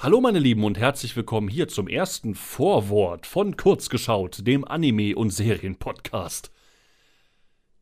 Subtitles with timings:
[0.00, 5.30] Hallo meine Lieben und herzlich willkommen hier zum ersten Vorwort von Kurzgeschaut, dem Anime- und
[5.30, 6.52] Serienpodcast.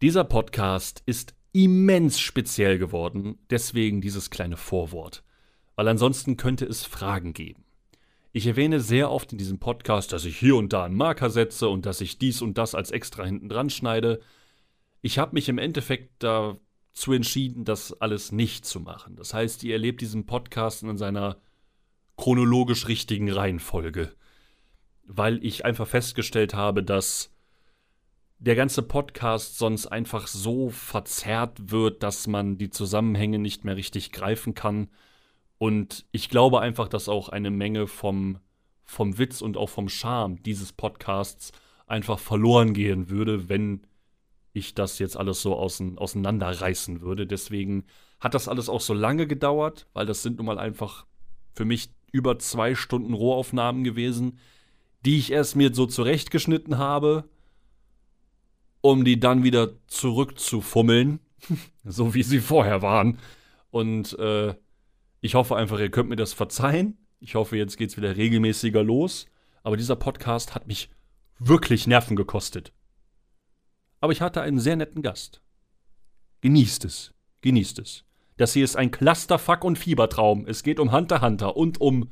[0.00, 5.24] Dieser Podcast ist immens speziell geworden, deswegen dieses kleine Vorwort,
[5.74, 7.66] weil ansonsten könnte es Fragen geben.
[8.32, 11.68] Ich erwähne sehr oft in diesem Podcast, dass ich hier und da einen Marker setze
[11.68, 14.22] und dass ich dies und das als extra hinten dran schneide.
[15.02, 19.16] Ich habe mich im Endeffekt dazu entschieden, das alles nicht zu machen.
[19.16, 21.36] Das heißt, ihr erlebt diesen Podcast in seiner
[22.16, 24.12] chronologisch richtigen Reihenfolge.
[25.04, 27.30] Weil ich einfach festgestellt habe, dass
[28.38, 34.12] der ganze Podcast sonst einfach so verzerrt wird, dass man die Zusammenhänge nicht mehr richtig
[34.12, 34.88] greifen kann.
[35.58, 38.38] Und ich glaube einfach, dass auch eine Menge vom,
[38.84, 41.52] vom Witz und auch vom Charme dieses Podcasts
[41.86, 43.86] einfach verloren gehen würde, wenn
[44.52, 47.26] ich das jetzt alles so ausein, auseinanderreißen würde.
[47.26, 47.84] Deswegen
[48.20, 51.06] hat das alles auch so lange gedauert, weil das sind nun mal einfach
[51.52, 54.38] für mich über zwei Stunden Rohaufnahmen gewesen,
[55.04, 57.28] die ich erst mir so zurechtgeschnitten habe,
[58.80, 61.20] um die dann wieder zurückzufummeln,
[61.84, 63.18] so wie sie vorher waren.
[63.70, 64.54] Und äh,
[65.20, 66.96] ich hoffe einfach, ihr könnt mir das verzeihen.
[67.20, 69.26] Ich hoffe, jetzt geht's wieder regelmäßiger los.
[69.62, 70.88] Aber dieser Podcast hat mich
[71.38, 72.72] wirklich Nerven gekostet.
[74.00, 75.42] Aber ich hatte einen sehr netten Gast.
[76.40, 77.12] Genießt es.
[77.42, 78.05] Genießt es.
[78.36, 80.46] Das hier ist ein Clusterfuck und Fiebertraum.
[80.46, 82.10] Es geht um Hunter Hunter und um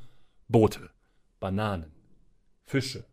[0.49, 0.91] Boote,
[1.39, 1.93] Bananen,
[2.65, 3.07] Fische,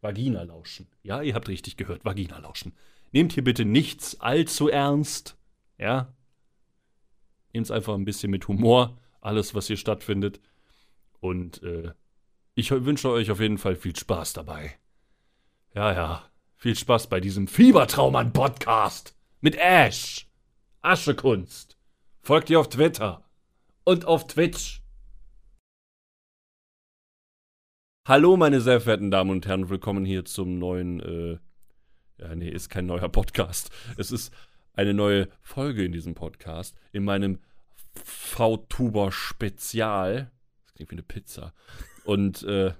[0.00, 0.88] Vaginalauschen.
[1.02, 2.74] Ja, ihr habt richtig gehört, Vaginalauschen.
[3.12, 5.38] Nehmt hier bitte nichts allzu ernst.
[5.78, 6.12] Ja?
[7.52, 10.40] Nehmt es einfach ein bisschen mit Humor, alles, was hier stattfindet.
[11.20, 11.92] Und äh,
[12.54, 14.78] ich wünsche euch auf jeden Fall viel Spaß dabei.
[15.74, 16.30] Ja, ja.
[16.56, 20.28] Viel Spaß bei diesem Fiebertraum an Podcast mit Ash.
[20.82, 21.77] Aschekunst.
[22.28, 23.24] Folgt ihr auf Twitter
[23.84, 24.82] und auf Twitch.
[28.06, 31.38] Hallo, meine sehr verehrten Damen und Herren, willkommen hier zum neuen, äh,
[32.18, 33.70] ja, nee, ist kein neuer Podcast.
[33.96, 34.30] Es ist
[34.74, 37.38] eine neue Folge in diesem Podcast, in meinem
[37.94, 40.30] V-Tuber-Spezial.
[40.66, 41.54] Das klingt wie eine Pizza.
[42.04, 42.74] Und äh,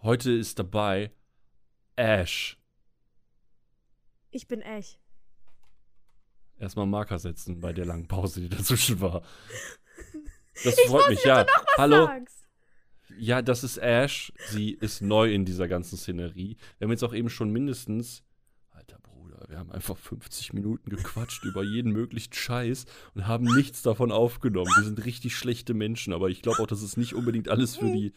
[0.00, 1.12] heute ist dabei
[1.96, 2.56] Ash.
[4.30, 4.98] Ich bin Ash
[6.58, 9.22] erstmal Marker setzen bei der langen Pause, die dazwischen war.
[10.64, 11.46] Das ich freut mich, ja.
[11.76, 12.06] Hallo.
[12.06, 12.48] Sagst.
[13.18, 14.32] Ja, das ist Ash.
[14.50, 16.56] Sie ist neu in dieser ganzen Szenerie.
[16.78, 18.22] Wir haben jetzt auch eben schon mindestens,
[18.70, 23.82] alter Bruder, wir haben einfach 50 Minuten gequatscht über jeden möglichen Scheiß und haben nichts
[23.82, 24.70] davon aufgenommen.
[24.76, 27.90] Wir sind richtig schlechte Menschen, aber ich glaube auch, das ist nicht unbedingt alles für
[27.90, 28.12] die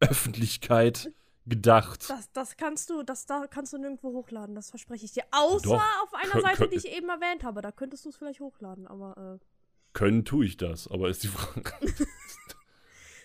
[0.00, 1.10] Öffentlichkeit
[1.46, 2.08] gedacht.
[2.10, 5.24] Das, das kannst du, das da kannst du nirgendwo hochladen, das verspreche ich dir.
[5.30, 6.02] Außer Doch.
[6.02, 7.62] auf einer Seite, die ich eben erwähnt habe.
[7.62, 9.38] Da könntest du es vielleicht hochladen, aber.
[9.40, 9.44] Äh.
[9.92, 11.72] Können tue ich das, aber ist die Frage.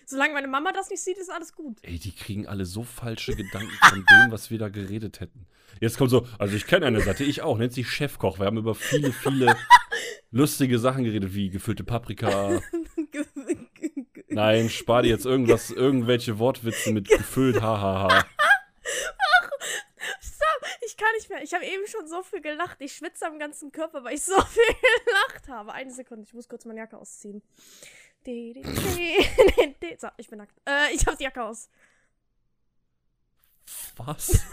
[0.06, 1.78] Solange meine Mama das nicht sieht, ist alles gut.
[1.82, 5.46] Ey, die kriegen alle so falsche Gedanken von dem, was wir da geredet hätten.
[5.80, 8.38] Jetzt kommt so, also ich kenne eine Seite, ich auch, nennt sich Chefkoch.
[8.38, 9.56] Wir haben über viele, viele
[10.30, 12.60] lustige Sachen geredet, wie gefüllte Paprika,
[14.34, 18.08] Nein, spar dir jetzt irgendwas, irgendwelche Wortwitze mit gefüllt, hahaha.
[18.08, 19.50] Ach,
[20.20, 21.42] stop, ich kann nicht mehr.
[21.42, 22.80] Ich habe eben schon so viel gelacht.
[22.80, 25.72] Ich schwitze am ganzen Körper, weil ich so viel gelacht habe.
[25.72, 27.42] Eine Sekunde, ich muss kurz meine Jacke ausziehen.
[29.98, 30.60] So, ich bin nackt.
[30.68, 31.68] Äh, ich habe die Jacke aus.
[33.96, 34.44] Was?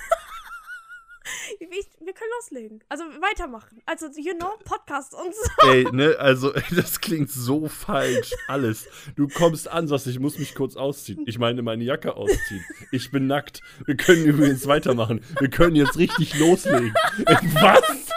[1.60, 2.84] Ich, wir können loslegen.
[2.90, 3.82] Also weitermachen.
[3.86, 5.68] Also, you know, Podcast und so.
[5.70, 8.32] Ey, ne, also, das klingt so falsch.
[8.48, 8.88] Alles.
[9.16, 11.24] Du kommst an, sagst, ich muss mich kurz ausziehen.
[11.28, 12.66] Ich meine, meine Jacke ausziehen.
[12.92, 13.62] Ich bin nackt.
[13.86, 15.24] Wir können übrigens weitermachen.
[15.40, 16.94] Wir können jetzt richtig loslegen.
[17.26, 18.10] Was?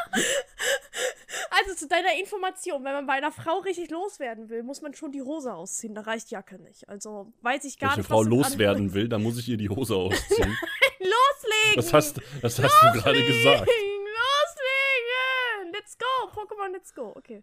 [1.50, 5.12] Also zu deiner Information, wenn man bei einer Frau richtig loswerden will, muss man schon
[5.12, 5.94] die Hose ausziehen.
[5.94, 6.88] Da reicht Jacke nicht.
[6.88, 8.08] Also weiß ich gar Wenn nicht.
[8.08, 10.56] Wenn eine Frau loswerden will, dann muss ich ihr die Hose ausziehen.
[11.02, 11.76] Loslegen!
[11.76, 13.66] Das hast, das hast du gerade gesagt.
[13.66, 15.72] Loslegen!
[15.72, 16.30] Let's go!
[16.32, 17.12] Pokémon, let's go.
[17.16, 17.42] Okay.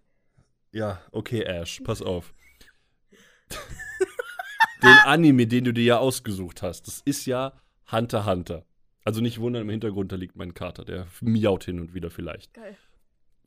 [0.71, 2.33] Ja, okay, Ash, pass auf.
[4.83, 7.53] den Anime, den du dir ja ausgesucht hast, das ist ja
[7.91, 8.65] Hunter Hunter.
[9.03, 12.53] Also nicht wundern, im Hintergrund, da liegt mein Kater, der miaut hin und wieder vielleicht.
[12.53, 12.77] Geil.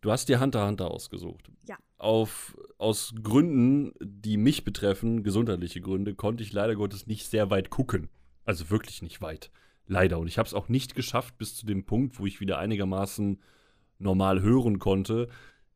[0.00, 1.48] Du hast dir Hunter Hunter ausgesucht.
[1.68, 1.76] Ja.
[1.98, 7.70] Auf, aus Gründen, die mich betreffen, gesundheitliche Gründe, konnte ich leider Gottes nicht sehr weit
[7.70, 8.08] gucken.
[8.44, 9.52] Also wirklich nicht weit.
[9.86, 10.18] Leider.
[10.18, 13.40] Und ich habe es auch nicht geschafft, bis zu dem Punkt, wo ich wieder einigermaßen
[13.98, 15.28] normal hören konnte,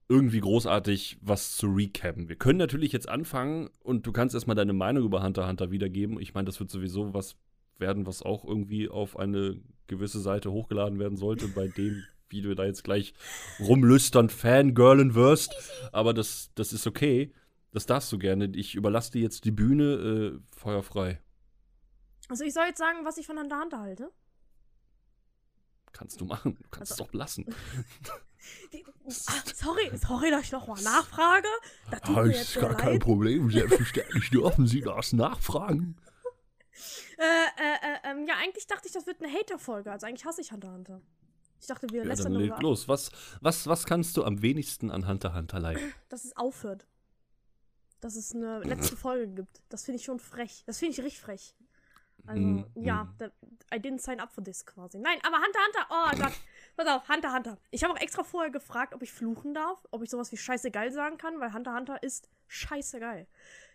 [0.09, 2.29] irgendwie großartig was zu recappen.
[2.29, 6.21] Wir können natürlich jetzt anfangen und du kannst erstmal deine Meinung über Hunter Hunter wiedergeben.
[6.21, 7.37] Ich meine, das wird sowieso was
[7.79, 12.55] werden, was auch irgendwie auf eine gewisse Seite hochgeladen werden sollte, bei dem, wie du
[12.55, 13.15] da jetzt gleich
[13.61, 15.55] rumlüstern, Fangirlen wirst.
[15.93, 17.33] Aber das, das ist okay.
[17.73, 18.51] Das darfst du gerne.
[18.55, 20.39] Ich überlasse dir jetzt die Bühne.
[20.39, 21.21] Äh, feuerfrei.
[22.29, 24.11] Also ich soll jetzt sagen, was ich von Hunter halte.
[25.93, 26.57] Kannst du machen.
[26.63, 27.47] Du kannst Also- es doch lassen.
[28.73, 31.49] Die, ah, sorry, sorry, dass ich nochmal nachfrage.
[31.91, 33.03] Das tut Ah, mir ist gar kein leid.
[33.03, 33.51] Problem.
[33.51, 35.97] Selbstverständlich dürfen Sie das nachfragen.
[37.19, 37.27] Äh, äh,
[37.83, 39.91] äh, ähm, ja, eigentlich dachte ich, das wird eine Hater-Folge.
[39.91, 41.01] Also eigentlich hasse ich Hunter Hunter.
[41.59, 42.87] Ich dachte, wir Ja, lästern dann darüber los.
[42.87, 45.93] Was, was, was kannst du am wenigsten an Hunter Hunter leiden?
[46.11, 46.87] dass es aufhört.
[48.01, 49.63] Dass es eine letzte Folge gibt.
[49.71, 50.63] Das finde ich schon frech.
[50.67, 51.55] Das finde ich richtig frech.
[52.27, 53.15] Also, Mm, ja, mm.
[53.19, 53.27] da,
[53.75, 54.99] I didn't sign up for this quasi.
[54.99, 56.33] Nein, aber Hunter Hunter, oh Gott.
[56.77, 57.59] Pass auf, Hunter Hunter.
[57.71, 60.93] Ich habe auch extra vorher gefragt, ob ich fluchen darf, ob ich sowas wie scheißegeil
[60.93, 63.27] sagen kann, weil Hunter Hunter ist scheißegeil.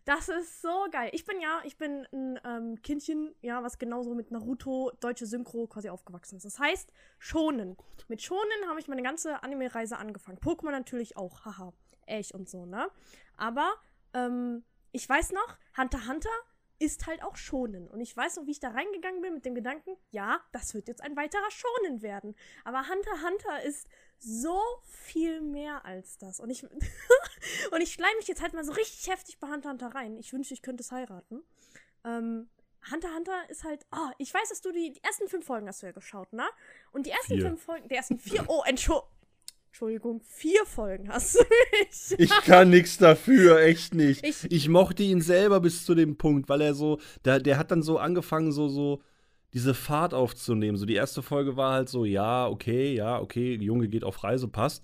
[0.06, 1.12] Das ist so geil.
[1.14, 5.68] Ich bin ja, ich bin ein ähm, Kindchen, ja, was genauso mit Naruto, deutsche Synchro
[5.68, 6.46] quasi aufgewachsen ist.
[6.46, 7.78] Das heißt, Schonen.
[8.08, 10.40] Mit Schonen habe ich meine ganze Anime-Reise angefangen.
[10.40, 11.74] Pokémon natürlich auch, haha.
[12.08, 12.90] Echt und so, ne?
[13.38, 13.72] Aber,
[14.14, 16.30] ähm, ich weiß noch, Hunter Hunter
[16.82, 17.88] ist halt auch Schonen.
[17.88, 20.88] Und ich weiß noch, wie ich da reingegangen bin mit dem Gedanken, ja, das wird
[20.88, 22.36] jetzt ein weiterer Schonen werden.
[22.64, 23.88] Aber Hunter Hunter ist
[24.18, 26.40] so viel mehr als das.
[26.40, 26.64] Und ich,
[27.72, 30.18] und ich schleim mich jetzt halt mal so richtig heftig bei Hunter Hunter rein.
[30.18, 31.44] Ich wünschte, ich könnte es heiraten.
[32.04, 32.50] Ähm,
[32.92, 35.84] Hunter Hunter ist halt, oh, ich weiß, dass du die, die ersten fünf Folgen hast
[35.84, 36.48] du ja geschaut, ne?
[36.92, 37.46] Und die ersten Vier.
[37.46, 39.02] fünf Folgen, die ersten vier, oh, Entschu
[39.76, 42.20] Entschuldigung, vier Folgen hast du nicht.
[42.20, 44.24] Ich kann nichts dafür, echt nicht.
[44.26, 47.72] Ich- Ich, mochte ihn selber bis zu dem Punkt, weil er so, der, der hat
[47.72, 49.02] dann so angefangen, so, so
[49.54, 50.78] diese Fahrt aufzunehmen.
[50.78, 54.50] So die erste Folge war halt so, ja, okay, ja, okay, Junge geht auf Reise,
[54.50, 54.84] passt.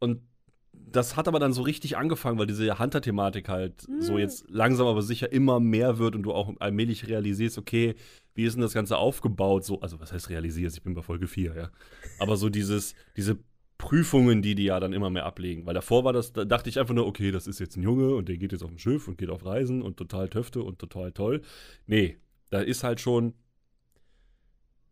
[0.00, 0.22] Und
[0.72, 4.18] das hat aber dann so richtig angefangen, weil diese Hunter-Thematik halt so Mm.
[4.18, 7.94] jetzt langsam aber sicher immer mehr wird und du auch allmählich realisierst, okay,
[8.34, 9.64] wie ist denn das Ganze aufgebaut?
[9.64, 10.76] So, also was heißt realisierst?
[10.78, 11.70] Ich bin bei Folge 4, ja.
[12.18, 13.38] Aber so dieses, diese
[13.78, 15.66] Prüfungen, die die ja dann immer mehr ablegen.
[15.66, 18.14] Weil davor war das, da dachte ich einfach nur, okay, das ist jetzt ein Junge
[18.14, 20.78] und der geht jetzt auf ein Schiff und geht auf Reisen und total Töfte und
[20.78, 21.42] total toll.
[21.86, 22.16] Nee,
[22.50, 23.34] da ist halt schon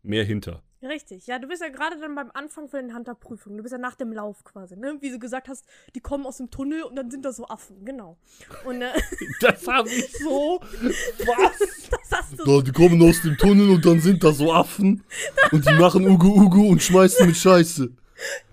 [0.03, 0.61] mehr hinter.
[0.81, 3.57] Richtig, ja, du bist ja gerade dann beim Anfang von den Hunter-Prüfungen.
[3.57, 4.97] Du bist ja nach dem Lauf quasi, ne?
[4.99, 5.65] Wie du gesagt hast,
[5.95, 8.17] die kommen aus dem Tunnel und dann sind da so Affen, genau.
[8.65, 8.91] Und äh,
[9.41, 10.59] Das habe ich so.
[10.61, 11.89] Was?
[11.89, 12.43] das hast du.
[12.43, 15.03] Da, die kommen aus dem Tunnel und dann sind da so Affen
[15.51, 17.89] und die machen Ugu Ugu und schmeißen mit Scheiße.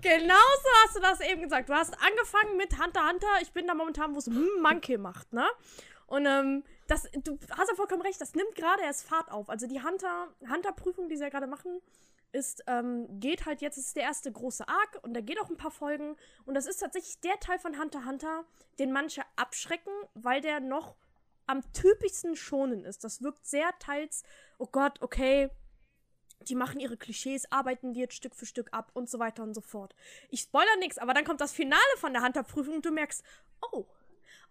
[0.01, 1.69] Genau so hast du das eben gesagt.
[1.69, 3.27] Du hast angefangen mit Hunter Hunter.
[3.41, 5.45] Ich bin da momentan, wo es hm, Monkey macht, ne?
[6.07, 9.49] Und ähm, das, du hast ja vollkommen recht, das nimmt gerade erst Fahrt auf.
[9.49, 11.81] Also die Hunter, Hunter-Prüfung, die sie ja gerade machen,
[12.33, 15.57] ist, ähm, geht halt jetzt, ist der erste große Arc und da geht auch ein
[15.57, 16.15] paar Folgen.
[16.45, 18.43] Und das ist tatsächlich der Teil von Hunter Hunter,
[18.79, 20.95] den manche abschrecken, weil der noch
[21.47, 23.03] am typischsten schonen ist.
[23.03, 24.23] Das wirkt sehr teils,
[24.57, 25.49] oh Gott, okay,
[26.49, 29.53] die machen ihre Klischees, arbeiten die jetzt Stück für Stück ab und so weiter und
[29.53, 29.95] so fort.
[30.29, 33.23] Ich spoiler nichts, aber dann kommt das Finale von der Hunter-Prüfung und du merkst,
[33.71, 33.85] oh,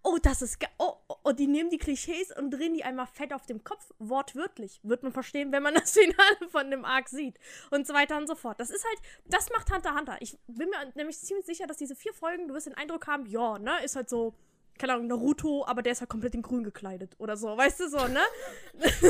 [0.02, 3.06] oh, das ist, ge oh, oh, oh, die nehmen die Klischees und drehen die einmal
[3.06, 4.80] fett auf dem Kopf, wortwörtlich.
[4.82, 7.38] Wird man verstehen, wenn man das Finale von dem Arc sieht
[7.70, 8.58] und so weiter und so fort.
[8.61, 10.16] Das ist halt, das macht Hunter Hunter.
[10.20, 13.26] Ich bin mir nämlich ziemlich sicher, dass diese vier Folgen, du wirst den Eindruck haben,
[13.26, 14.34] ja, ne, ist halt so,
[14.82, 17.88] keine Ahnung, Naruto, aber der ist halt komplett in grün gekleidet oder so, weißt du
[17.88, 18.20] so, ne?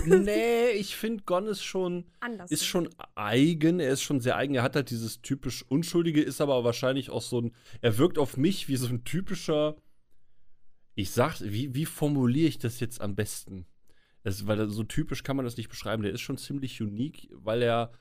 [0.23, 2.05] nee, ich finde, Gon ist schon.
[2.21, 2.51] Anders.
[2.51, 4.55] ist schon eigen, er ist schon sehr eigen.
[4.55, 7.53] Er hat halt dieses typisch Unschuldige, ist aber wahrscheinlich auch so ein.
[7.81, 9.77] Er wirkt auf mich wie so ein typischer.
[10.95, 13.65] Ich sag, wie, wie formuliere ich das jetzt am besten?
[14.25, 16.03] Das, weil so typisch kann man das nicht beschreiben.
[16.03, 17.93] Der ist schon ziemlich unique, weil er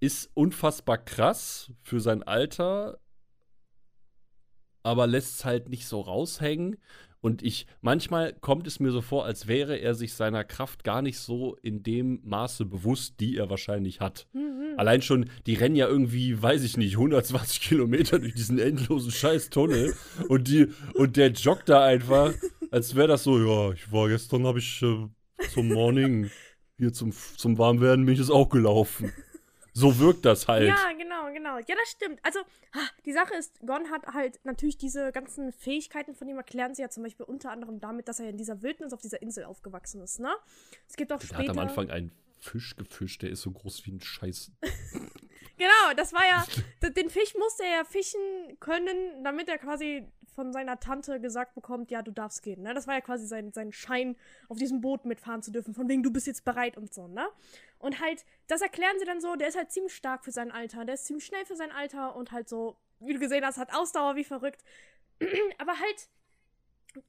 [0.00, 2.98] ist unfassbar krass für sein Alter,
[4.86, 6.76] aber lässt es halt nicht so raushängen.
[7.20, 11.02] Und ich, manchmal kommt es mir so vor, als wäre er sich seiner Kraft gar
[11.02, 14.28] nicht so in dem Maße bewusst, die er wahrscheinlich hat.
[14.32, 14.74] Mhm.
[14.76, 19.94] Allein schon, die rennen ja irgendwie, weiß ich nicht, 120 Kilometer durch diesen endlosen Scheiß-Tunnel
[20.28, 22.32] und, die, und der joggt da einfach,
[22.70, 25.08] als wäre das so, ja, ich war gestern, habe ich äh,
[25.52, 26.30] zum Morning,
[26.78, 29.12] hier zum, zum Warmwerden bin ich das auch gelaufen.
[29.76, 30.66] So wirkt das halt.
[30.66, 31.58] Ja, genau, genau.
[31.58, 32.18] Ja, das stimmt.
[32.22, 32.40] Also,
[33.04, 36.88] die Sache ist, Gon hat halt natürlich diese ganzen Fähigkeiten von ihm erklären sie ja
[36.88, 40.18] zum Beispiel unter anderem damit, dass er in dieser Wildnis auf dieser Insel aufgewachsen ist,
[40.18, 40.34] ne?
[40.88, 41.42] Es gibt auch der später.
[41.42, 44.50] hat am Anfang einen Fisch gefischt, der ist so groß wie ein Scheiß.
[45.58, 46.44] Genau, das war ja.
[46.90, 48.20] Den Fisch musste er ja fischen
[48.60, 50.06] können, damit er quasi
[50.36, 52.62] von seiner Tante gesagt bekommt, ja, du darfst gehen.
[52.62, 52.74] Ne?
[52.74, 54.16] Das war ja quasi sein, sein Schein,
[54.48, 57.26] auf diesem Boot mitfahren zu dürfen, von wegen, du bist jetzt bereit und so, ne?
[57.86, 60.84] Und halt, das erklären sie dann so, der ist halt ziemlich stark für sein Alter,
[60.84, 63.72] der ist ziemlich schnell für sein Alter und halt so, wie du gesehen hast, hat
[63.72, 64.64] Ausdauer wie verrückt.
[65.58, 66.08] Aber halt,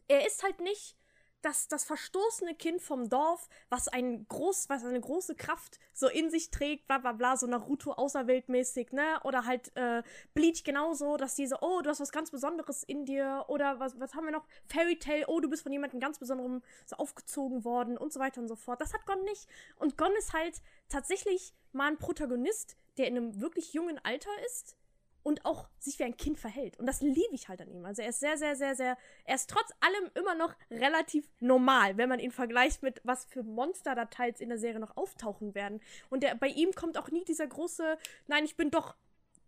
[0.08, 0.96] er ist halt nicht
[1.42, 6.30] das, das verstoßene Kind vom Dorf, was ein groß, was eine große Kraft so in
[6.30, 9.20] sich trägt, bla bla bla, so Naruto außerweltmäßig, ne?
[9.24, 10.04] Oder halt äh,
[10.34, 14.14] Bleach genauso, dass diese, oh, du hast was ganz Besonderes in dir, oder was, was
[14.14, 14.46] haben wir noch?
[14.66, 18.42] Fairy Tale, oh, du bist von jemandem ganz Besonderem so aufgezogen worden und so weiter
[18.42, 18.82] und so fort.
[18.82, 19.48] Das hat Gon nicht.
[19.78, 24.76] Und Gon ist halt tatsächlich mal ein Protagonist, der in einem wirklich jungen Alter ist
[25.24, 26.80] und auch sich wie ein Kind verhält.
[26.80, 27.86] Und das liebe ich halt an ihm.
[27.86, 31.98] Also er ist sehr, sehr, sehr, sehr, er ist trotz allem immer noch relativ normal,
[31.98, 35.56] wenn man ihn vergleicht mit, was für Monster da teils in der Serie noch auftauchen
[35.56, 35.82] werden.
[36.10, 37.98] Und der, bei ihm kommt auch nie dieser große,
[38.28, 38.96] nein, ich bin doch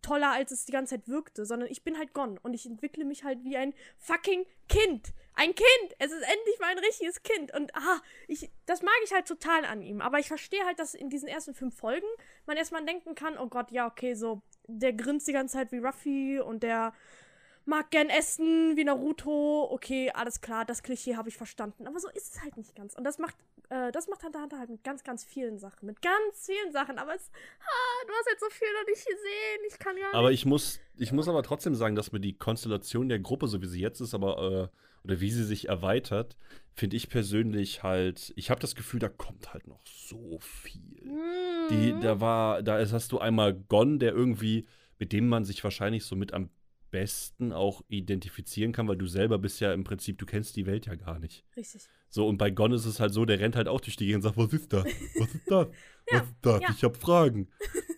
[0.01, 3.05] toller, als es die ganze Zeit wirkte, sondern ich bin halt Gon und ich entwickle
[3.05, 5.13] mich halt wie ein fucking Kind.
[5.35, 5.95] Ein Kind!
[5.99, 7.53] Es ist endlich mal ein richtiges Kind.
[7.53, 10.01] Und ah, ich, das mag ich halt total an ihm.
[10.01, 12.07] Aber ich verstehe halt, dass in diesen ersten fünf Folgen
[12.45, 15.79] man erstmal denken kann, oh Gott, ja, okay, so der grinst die ganze Zeit wie
[15.79, 16.93] Ruffy und der
[17.69, 19.69] mag gern essen wie Naruto.
[19.71, 21.87] Okay, alles klar, das Klischee habe ich verstanden.
[21.87, 22.95] Aber so ist es halt nicht ganz.
[22.95, 23.35] Und das macht,
[23.69, 25.85] äh, das macht Hunter Hunter halt mit ganz, ganz vielen Sachen.
[25.85, 26.97] Mit ganz vielen Sachen.
[26.97, 29.59] Aber es, ah, du hast jetzt so viel noch nicht gesehen.
[29.69, 30.39] Ich kann ja Aber nicht.
[30.41, 33.67] ich muss, ich muss aber trotzdem sagen, dass mir die Konstellation der Gruppe, so wie
[33.67, 36.35] sie jetzt ist, aber äh, oder wie sie sich erweitert,
[36.73, 40.99] finde ich persönlich halt, ich habe das Gefühl, da kommt halt noch so viel.
[41.69, 42.01] Die, Mhm.
[42.01, 46.03] da war, da ist, hast du einmal Gon, der irgendwie, mit dem man sich wahrscheinlich
[46.03, 46.49] so mit am
[46.91, 50.85] besten auch identifizieren kann, weil du selber bist ja im Prinzip, du kennst die Welt
[50.87, 51.45] ja gar nicht.
[51.55, 51.87] Richtig.
[52.09, 54.25] So, und bei Gon ist es halt so, der rennt halt auch durch die Gegend
[54.25, 54.85] und sagt, was ist das?
[54.85, 55.67] Was ist das?
[56.11, 56.61] Was ist das?
[56.61, 56.69] ja.
[56.71, 57.49] Ich hab Fragen.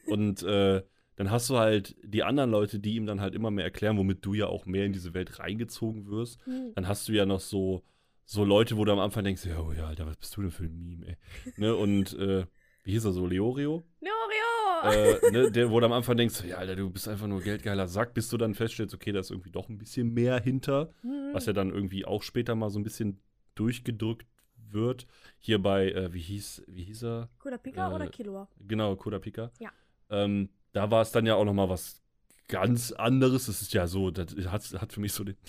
[0.07, 0.83] und äh,
[1.15, 4.25] dann hast du halt die anderen Leute, die ihm dann halt immer mehr erklären, womit
[4.25, 6.43] du ja auch mehr in diese Welt reingezogen wirst.
[6.45, 6.71] Hm.
[6.75, 7.83] Dann hast du ja noch so,
[8.25, 10.51] so Leute, wo du am Anfang denkst, ja, oh ja, Alter, was bist du denn
[10.51, 11.17] für ein Meme, ey?
[11.57, 11.75] ne?
[11.75, 12.45] Und äh,
[12.83, 13.83] wie hieß er so, Leorio?
[13.99, 14.50] Leorio!
[14.83, 17.87] Äh, ne, der, wo du am Anfang denkst, ja, Alter, du bist einfach nur geldgeiler
[17.87, 21.29] Sack, bis du dann feststellst, okay, da ist irgendwie doch ein bisschen mehr hinter, Mhm.
[21.33, 23.19] was ja dann irgendwie auch später mal so ein bisschen
[23.55, 24.25] durchgedrückt
[24.69, 25.05] wird.
[25.39, 27.29] Hier bei, äh, wie hieß, wie hieß er?
[27.39, 28.47] Kurapika äh, oder Killua?
[28.67, 29.51] Genau, Kodapika.
[29.59, 29.69] Ja.
[30.09, 32.01] Ähm, da war es dann ja auch noch mal was
[32.47, 33.45] ganz anderes.
[33.47, 35.35] Das ist ja so, das hat, hat für mich so den.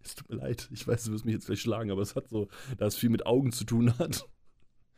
[0.00, 2.28] Es tut mir leid, ich weiß, du wirst mich jetzt gleich schlagen, aber es hat
[2.28, 2.46] so,
[2.78, 4.24] da es viel mit Augen zu tun hat.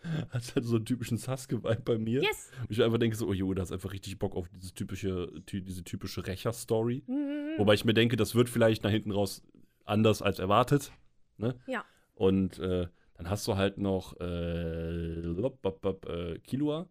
[0.30, 2.22] Hat halt so einen typischen Sasuke-Vibe bei mir.
[2.22, 2.50] Yes!
[2.60, 5.30] Und ich einfach denke so, oh jo, da ist einfach richtig Bock auf diese typische,
[5.46, 7.04] ty diese typische Rächer-Story.
[7.06, 7.58] Mhm.
[7.58, 9.42] Wobei ich mir denke, das wird vielleicht nach hinten raus
[9.84, 10.92] anders als erwartet.
[11.36, 11.54] Ne?
[11.66, 11.84] Ja.
[12.14, 14.90] Und äh, dann hast du halt noch äh,
[15.20, 16.88] lop, bop, bop, äh, Killua.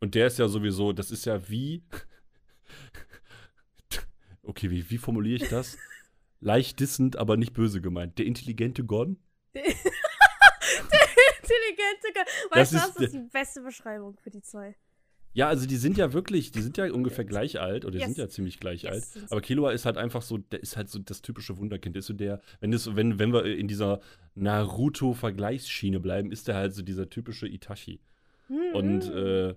[0.00, 1.82] Und der ist ja sowieso, das ist ja wie.
[4.42, 5.76] okay, wie, wie formuliere ich das?
[6.40, 8.18] Leicht dissend, aber nicht böse gemeint.
[8.18, 9.18] Der intelligente Gon.
[11.48, 14.76] Intelligente Ge- Das Weißt du, ist das ist die beste Beschreibung für die zwei.
[15.34, 18.06] Ja, also die sind ja wirklich, die sind ja ungefähr gleich alt oder die Yes.
[18.08, 19.30] sind ja ziemlich gleich Yes, alt.
[19.30, 21.94] Aber Killua ist halt einfach so, der ist halt so das typische Wunderkind.
[21.94, 24.00] Der ist so der, wenn, das, wenn, wenn wir in dieser
[24.34, 28.00] Naruto-Vergleichsschiene bleiben, ist der halt so dieser typische Itachi.
[28.48, 28.74] Mhm.
[28.74, 29.54] Und äh,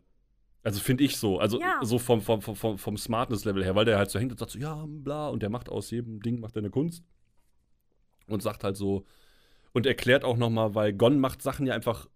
[0.64, 1.80] also finde ich so, also Ja.
[1.82, 4.52] so vom, vom, vom, vom, vom Smartness-Level her, weil der halt so hängt und sagt
[4.52, 7.04] so, ja, bla, und der macht aus jedem Ding, macht er eine Kunst.
[8.28, 9.06] Und sagt halt so,
[9.74, 12.08] und erklärt auch nochmal, weil Gon macht Sachen ja einfach,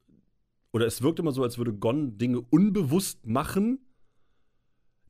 [0.72, 3.80] oder es wirkt immer so, als würde Gon Dinge unbewusst machen,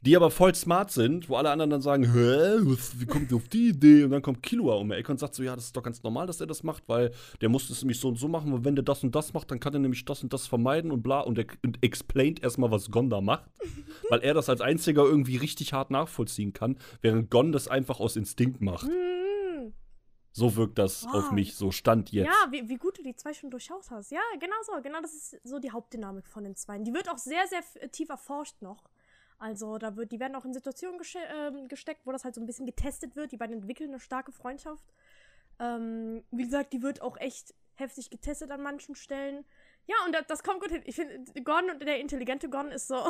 [0.01, 3.37] die aber voll smart sind, wo alle anderen dann sagen, hä, was, wie kommt ihr
[3.37, 4.03] auf die Idee?
[4.03, 6.03] Und dann kommt Killua um die Ecke und sagt so, ja, das ist doch ganz
[6.03, 7.11] normal, dass er das macht, weil
[7.41, 9.49] der muss es nämlich so und so machen, weil wenn der das und das macht,
[9.49, 12.69] dann kann er nämlich das und das vermeiden und bla und er und explaint erstmal,
[12.69, 13.49] was Gon da macht,
[14.09, 18.15] weil er das als einziger irgendwie richtig hart nachvollziehen kann, während Gon das einfach aus
[18.15, 18.87] Instinkt macht.
[18.87, 19.24] Mhm.
[20.37, 21.13] So wirkt das Wow.
[21.13, 22.25] auf mich, so stand jetzt.
[22.27, 24.11] Ja, wie, wie gut du die zwei schon durchschaut hast.
[24.11, 24.73] Ja, genau so.
[24.81, 26.77] Genau das ist so die Hauptdynamik von den zwei.
[26.79, 28.83] Die wird auch sehr, sehr f- tief erforscht noch.
[29.39, 30.99] Also da wird, die werden auch in Situationen
[31.33, 33.31] ähm, gesteckt, wo das halt so ein bisschen getestet wird.
[33.31, 34.83] Die beiden entwickeln eine starke Freundschaft.
[35.59, 39.45] Ähm, wie gesagt, die wird auch echt heftig getestet an manchen Stellen.
[39.87, 40.81] Ja, und das, das kommt gut hin.
[40.83, 42.95] Ich finde, Gon und der intelligente Gon ist so.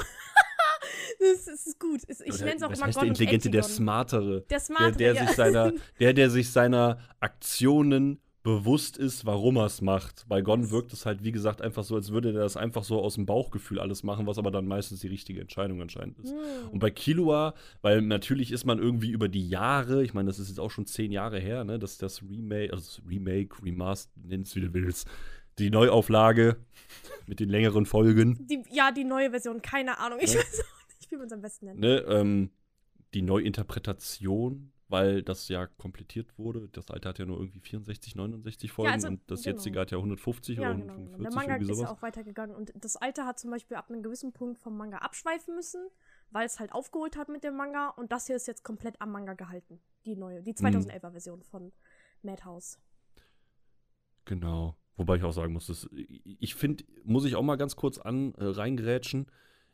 [1.20, 2.02] das, ist- gut.
[2.08, 3.64] Ich nenne es auch immer heißt Gon der Intelligente, der.
[3.64, 4.42] Smartere.
[4.42, 5.28] Der Der, Smarte, der, ja.
[5.28, 10.26] sich seiner, der, der sich seiner Aktionen bewusst ist, warum er es macht.
[10.28, 13.02] Bei Gon wirkt es halt, wie gesagt, einfach so, als würde er das einfach so
[13.02, 16.30] aus dem Bauchgefühl alles machen, was aber dann meistens die richtige Entscheidung anscheinend ist.
[16.30, 16.70] Hm.
[16.72, 20.50] Und bei Killua, weil natürlich ist man irgendwie über die Jahre, ich meine, das ist
[20.50, 24.44] jetzt auch schon zehn Jahre her, ne, dass das Remake, also das Remake, Remaster, nenn
[24.44, 25.08] es wie du willst,
[25.60, 26.58] die Neuauflage
[27.28, 30.20] mit den längeren Folgen, Die, ja, die neue Version, keine Ahnung.
[30.22, 30.40] Ich Ja.
[30.40, 31.80] weiß auch nicht, wie man es am besten nennt.
[31.80, 32.52] ne, ähm,
[33.14, 36.68] die Neuinterpretation, weil das ja komplettiert wurde.
[36.70, 39.56] Das alte hat ja nur irgendwie 64, 69 Folgen also, und das genau.
[39.56, 40.94] jetzige hat ja 150 Ja, oder genau.
[40.96, 41.06] genau.
[41.18, 41.98] 145, Der Manga irgendwie ist ja sowas.
[41.98, 45.56] auch weitergegangen und das alte hat zum Beispiel ab einem gewissen Punkt vom Manga abschweifen
[45.56, 45.88] müssen,
[46.32, 49.12] weil es halt aufgeholt hat mit dem Manga und das hier ist jetzt komplett am
[49.12, 49.80] Manga gehalten.
[50.06, 50.56] Die neue, die Mhm.
[50.58, 51.72] 2011er Version von
[52.22, 52.78] Madhouse.
[54.26, 54.76] Genau.
[54.98, 55.90] Wobei ich auch sagen muss, das,
[56.40, 59.28] ich finde, muss ich auch mal ganz kurz an äh, reingrätschen.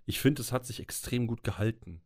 [0.06, 2.01] Ich finde, es hat sich extrem gut gehalten.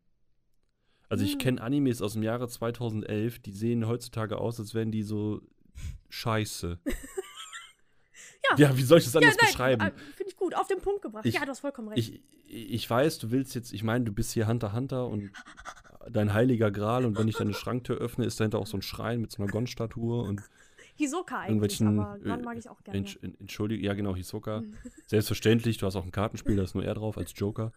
[1.07, 1.39] Also ich Hm.
[1.39, 5.41] kenne Animes aus dem Jahre 2011, die sehen heutzutage aus, als wären die so
[6.09, 6.79] scheiße.
[8.51, 8.57] Ja.
[8.69, 9.81] Ja, wie soll ich das Ja, anders nein, beschreiben?
[9.81, 10.55] äh, finde ich gut.
[10.55, 11.25] Auf den Punkt gebracht.
[11.25, 12.09] Ich- ja, du hast vollkommen recht.
[12.47, 15.31] Ich, ich weiß, du willst jetzt, ich meine, du bist hier Hunter Hunter und
[16.11, 19.19] dein heiliger Gral und wenn ich deine Schranktür öffne, ist dahinter auch so ein Schrein
[19.19, 20.43] mit so einer Gon-Statue und
[20.95, 22.99] Hisoka eigentlich, aber Gon äh, mag ich auch gerne.
[23.01, 24.63] Entsch- en- Entschuldige, ja genau, Hisoka.
[25.07, 27.71] Selbstverständlich, du hast auch ein Kartenspiel, da ist nur er drauf als Joker.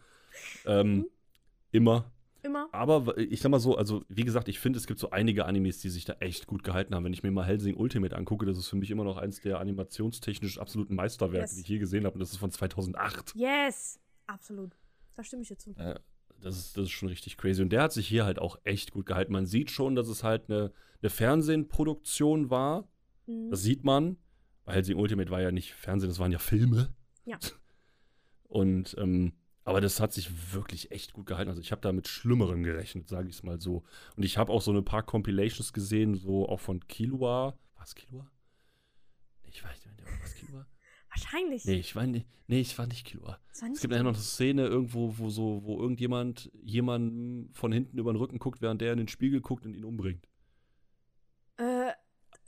[0.66, 1.06] Ähm,
[1.72, 2.10] immer.
[2.44, 2.68] Immer.
[2.70, 5.80] Aber ich sag mal so, also wie gesagt, ich finde, es gibt so einige Animes,
[5.80, 7.02] die sich da echt gut gehalten haben.
[7.04, 9.58] Wenn ich mir mal Helsing Ultimate angucke, das ist für mich immer noch eins der
[9.58, 11.54] animationstechnisch absoluten Meisterwerke, Yes.
[11.56, 12.14] die ich je gesehen habe.
[12.14, 13.34] Und das ist von 2008.
[13.34, 13.98] Yes.
[14.28, 14.76] Absolut.
[15.16, 15.70] Da stimme ich dir zu.
[15.76, 15.98] Äh,
[16.40, 17.60] das, ist, das ist schon richtig crazy.
[17.60, 19.32] Und der hat sich hier halt auch echt gut gehalten.
[19.32, 20.72] Man sieht schon, dass es halt eine,
[21.02, 22.86] eine Fernsehproduktion war.
[23.28, 23.50] Mhm.
[23.50, 24.16] Das sieht man.
[24.64, 26.94] Weil Helsing Ultimate war ja nicht Fernsehen, das waren ja Filme.
[27.24, 27.38] Ja.
[28.48, 31.50] Und, ähm, aber das hat sich wirklich echt gut gehalten.
[31.50, 33.84] Also ich habe da mit Schlimmerem gerechnet, sage ich es mal so.
[34.16, 37.58] Und ich habe auch so ein paar Compilations gesehen, so auch von Kilua.
[37.74, 38.30] War es Kilua?
[39.42, 40.66] Nee, ich weiß nicht, war es Kilua?
[41.10, 41.64] Wahrscheinlich.
[41.64, 43.28] Nee, ich war nicht, nee, ich war nicht Kilua.
[43.28, 47.72] War Es nicht gibt ja noch eine Szene irgendwo, wo so, wo irgendjemand jemanden von
[47.72, 50.28] hinten über den Rücken guckt, während der in den Spiegel guckt und ihn umbringt.
[51.56, 51.92] Äh,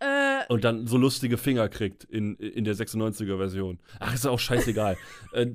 [0.00, 3.78] äh, Und dann so lustige Finger kriegt in, in der 96er-Version.
[3.98, 4.96] Ach, ist auch scheißegal.
[5.32, 5.46] äh,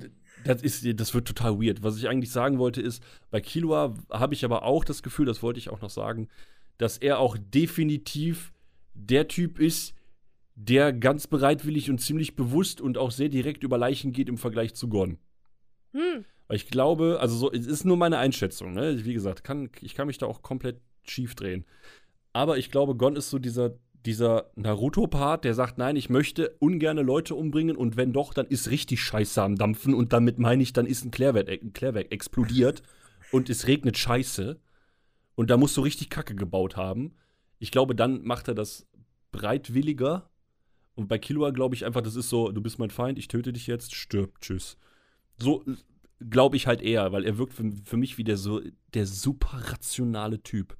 [0.44, 1.82] das, ist, das wird total weird.
[1.82, 5.42] Was ich eigentlich sagen wollte ist, bei Kilua habe ich aber auch das Gefühl, das
[5.42, 6.28] wollte ich auch noch sagen,
[6.78, 8.52] dass er auch definitiv
[8.94, 9.94] der Typ ist,
[10.54, 14.74] der ganz bereitwillig und ziemlich bewusst und auch sehr direkt über Leichen geht im Vergleich
[14.74, 15.18] zu Gon.
[15.92, 16.24] hm.
[16.48, 19.04] Weil ich glaube, also so, es ist nur meine Einschätzung, ne?
[19.04, 21.64] Wie gesagt, kann, ich kann mich da auch komplett schief drehen.
[22.32, 23.74] Aber ich glaube, Gon ist so dieser,
[24.06, 28.70] dieser Naruto-Part, der sagt, nein, ich möchte ungerne Leute umbringen und wenn doch, dann ist
[28.70, 32.82] richtig Scheiße am Dampfen und damit meine ich, dann ist ein Klärwerk, ein Klärwerk explodiert
[33.32, 34.60] und es regnet Scheiße
[35.34, 37.14] und da musst du richtig Kacke gebaut haben.
[37.58, 38.86] Ich glaube, dann macht er das
[39.32, 40.30] breitwilliger.
[40.94, 43.52] Und bei Killua glaube ich einfach, das ist so, du bist mein Feind, ich töte
[43.52, 44.78] dich jetzt, stirb, tschüss.
[45.38, 45.62] So
[46.30, 48.62] glaube ich halt eher, weil er wirkt für, für mich wie der so
[48.94, 50.76] der super rationale Typ.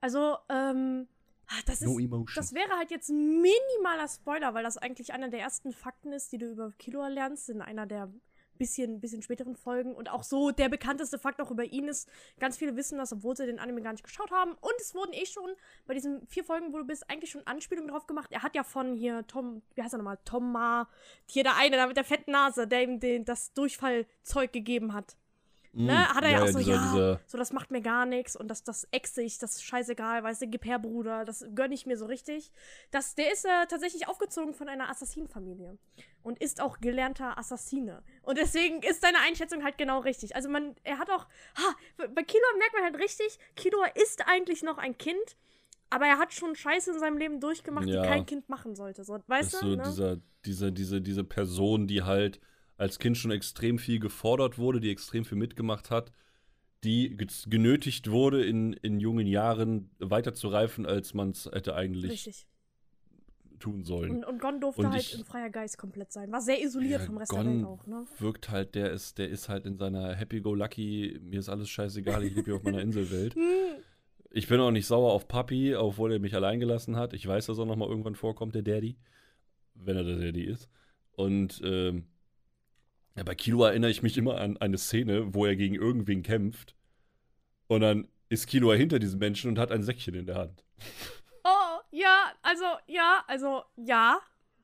[0.00, 1.06] Also, ähm,
[1.52, 2.36] ah, das No ist.
[2.36, 6.32] Das wäre halt jetzt ein minimaler Spoiler, weil das eigentlich einer der ersten Fakten ist,
[6.32, 8.12] die du über Kilo lernst, in einer der
[8.58, 9.94] bisschen, bisschen späteren Folgen.
[9.94, 13.36] Und auch so der bekannteste Fakt auch über ihn ist, ganz viele wissen das, obwohl
[13.36, 14.52] sie den Anime gar nicht geschaut haben.
[14.52, 15.50] Und es wurden eh schon
[15.86, 18.30] bei diesen vier Folgen, wo du bist, eigentlich schon Anspielungen drauf gemacht.
[18.30, 20.18] Er hat ja von hier Tom, wie heißt er nochmal?
[20.24, 20.88] Tom Ma,
[21.26, 25.16] hier der eine da mit der fetten Nase, der ihm den, das Durchfallzeug gegeben hat.
[25.74, 28.36] Ne, hat er ja, auch so, dieser, ja, dieser, so, das macht mir gar nichts
[28.36, 31.72] und das, das exe ich, das ist scheißegal, weißt du, gib her, Bruder, das gönn
[31.72, 32.52] ich mir so richtig.
[32.90, 35.78] Das, der ist äh, tatsächlich aufgezogen von einer Assassinenfamilie
[36.22, 38.02] und ist auch gelernter Assassine.
[38.20, 40.36] Und deswegen ist seine Einschätzung halt genau richtig.
[40.36, 44.62] Also man, er hat auch, ha, bei Kilo merkt man halt richtig, Kilo ist eigentlich
[44.62, 45.36] noch ein Kind,
[45.88, 48.02] aber er hat schon Scheiße in seinem Leben durchgemacht, Ja.
[48.02, 49.04] die kein Kind machen sollte.
[49.04, 49.70] So, weißt ist du?
[49.70, 49.82] so ne?
[49.84, 52.40] dieser, dieser, diese, diese Person, die halt
[52.82, 56.12] als Kind schon extrem viel gefordert wurde, die extrem viel mitgemacht hat,
[56.84, 61.74] die ge- genötigt wurde, in, in jungen Jahren weiter zu reifen, als man es hätte
[61.76, 62.46] eigentlich Richtig.
[63.60, 64.10] tun sollen.
[64.10, 66.32] Und, und Gon durfte Und halt ich- ein freier Geist komplett sein.
[66.32, 68.04] War sehr isoliert Ja, vom Rest Gon der Welt auch, ne?
[68.18, 72.34] wirkt halt, der ist, der ist halt in seiner Happy-Go-Lucky, mir ist alles scheißegal, ich
[72.34, 73.34] lebe hier auf meiner Inselwelt.
[74.34, 77.12] Ich bin auch nicht sauer auf Papi, obwohl er mich allein gelassen hat.
[77.12, 78.96] Ich weiß, dass er noch mal irgendwann vorkommt, der Daddy.
[79.74, 80.70] Wenn er der Daddy ist.
[81.16, 82.06] Und ähm,
[83.16, 86.74] ja, bei Kilo erinnere ich mich immer an eine Szene, wo er gegen irgendwen kämpft.
[87.66, 90.64] Und dann ist Kilo hinter diesem Menschen und hat ein Säckchen in der Hand.
[91.44, 94.18] Oh, ja, also, ja, also, ja.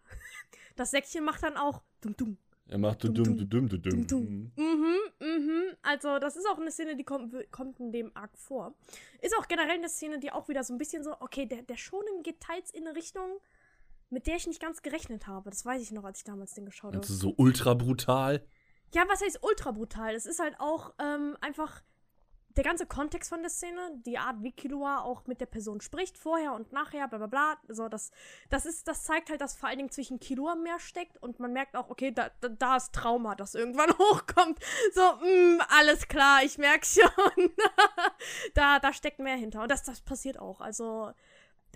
[0.76, 3.78] Das Säckchen macht dann auch dumm, dumm, Er macht du Dum, dumm, du dumm, du
[3.78, 4.52] dumm, dumm.
[4.56, 5.62] Mhm, mhm.
[5.82, 8.74] Also, das ist auch eine Szene, die kommt, kommt in dem Arc vor.
[9.20, 11.76] Ist auch generell eine Szene, die auch wieder so ein bisschen so, okay, der, der
[11.76, 13.40] Shonen geht teils in eine Richtung,
[14.10, 15.50] mit der ich nicht ganz gerechnet habe.
[15.50, 17.00] Das weiß ich noch, als ich damals den geschaut habe.
[17.00, 18.44] Das ist so ultra brutal.
[18.94, 20.14] Ja, was heißt ultra brutal?
[20.14, 21.82] Es ist halt auch ähm, einfach
[22.58, 26.18] der ganze Kontext von der Szene, die Art, wie Killua auch mit der Person spricht,
[26.18, 27.56] vorher und nachher, bla bla bla.
[27.68, 28.10] So, das,
[28.50, 31.52] das, ist, das zeigt halt, dass vor allen Dingen zwischen Killua mehr steckt und man
[31.52, 34.58] merkt auch, okay, da, da, da ist Trauma, das irgendwann hochkommt.
[34.92, 37.52] So, mh, alles klar, ich merk's schon.
[38.54, 39.62] da, da steckt mehr hinter.
[39.62, 40.60] Und das, das passiert auch.
[40.60, 41.12] Also,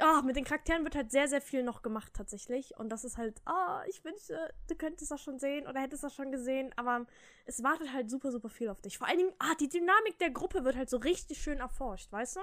[0.01, 2.77] ah, mit den Charakteren wird halt sehr, sehr viel noch gemacht tatsächlich.
[2.79, 6.15] Und das ist halt, ah, ich wünschte, du könntest das schon sehen oder hättest das
[6.15, 6.73] schon gesehen.
[6.77, 7.07] Aber
[7.47, 8.99] es wartet halt super, super viel auf dich.
[8.99, 12.37] Vor allen Dingen, ah, die Dynamik der Gruppe wird halt so richtig schön erforscht, weißt
[12.37, 12.41] du?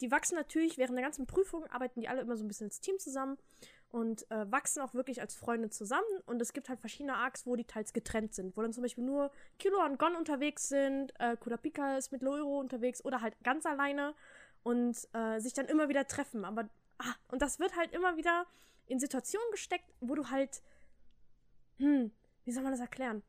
[0.00, 2.80] Die wachsen natürlich während der ganzen Prüfung, arbeiten die alle immer so ein bisschen als
[2.80, 3.38] Team zusammen.
[3.90, 6.04] und äh, wachsen auch wirklich als Freunde zusammen.
[6.26, 9.04] Und es gibt halt verschiedene Arcs, wo die teils getrennt sind, wo dann zum Beispiel
[9.04, 13.64] nur Kilo und Gon unterwegs sind, äh, Kurapika ist mit Loiro unterwegs oder halt ganz
[13.64, 14.14] alleine
[14.62, 16.44] und äh, sich dann immer wieder treffen.
[16.44, 18.46] Aber, ah, und das wird halt immer wieder
[18.86, 20.62] in Situationen gesteckt, wo du halt,
[21.78, 22.10] hm,
[22.44, 23.22] wie soll man das erklären?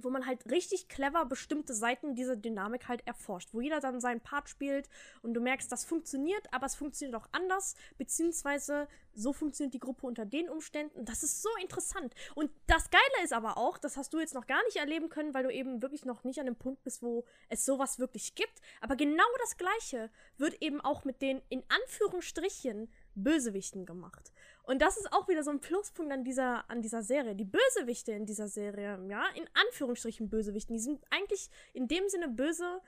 [0.00, 4.20] Wo man halt richtig clever bestimmte Seiten dieser Dynamik halt erforscht, wo jeder dann seinen
[4.20, 4.88] Part spielt
[5.22, 10.06] und du merkst, das funktioniert, aber es funktioniert auch anders, beziehungsweise so funktioniert die Gruppe
[10.06, 11.04] unter den Umständen.
[11.04, 12.14] Das ist so interessant.
[12.34, 15.34] Und das Geile ist aber auch, das hast du jetzt noch gar nicht erleben können,
[15.34, 18.60] weil du eben wirklich noch nicht an dem Punkt bist, wo es sowas wirklich gibt.
[18.80, 24.32] Aber genau das Gleiche wird eben auch mit den in Anführungsstrichen Bösewichten gemacht.
[24.64, 27.34] Und das ist auch wieder so ein Pluspunkt an dieser, an dieser Serie.
[27.34, 32.28] Die Bösewichte in dieser Serie, ja, in Anführungsstrichen Bösewichten, die sind eigentlich in dem Sinne
[32.28, 32.80] böse,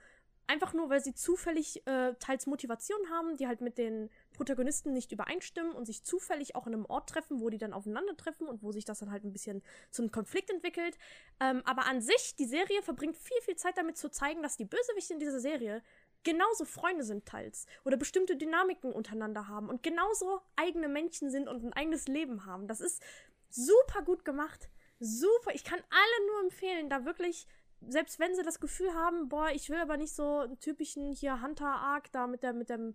[0.47, 5.13] einfach nur, weil sie zufällig äh, teils Motivation haben, die halt mit den Protagonisten nicht
[5.13, 8.73] übereinstimmen und sich zufällig auch in einem Ort treffen, wo die dann aufeinandertreffen und wo
[8.73, 10.97] sich das dann halt ein bisschen zu einem Konflikt entwickelt.
[11.41, 14.65] Ähm, aber an sich, die Serie verbringt viel, viel Zeit damit zu zeigen, dass die
[14.65, 15.83] Bösewichte in dieser Serie
[16.27, 21.65] genauso Freunde sind teils oder bestimmte Dynamiken untereinander haben und genauso eigene Menschen sind und
[21.65, 22.67] ein eigenes Leben haben.
[22.67, 23.01] Das ist
[23.49, 24.69] super gut gemacht.
[24.99, 25.55] Super.
[25.55, 27.47] Ich kann alle nur empfehlen, da wirklich,
[27.87, 31.41] selbst wenn sie das Gefühl haben, boah, ich will aber nicht so einen typischen hier
[31.43, 32.95] Hunter-Arc da mit der, mit dem,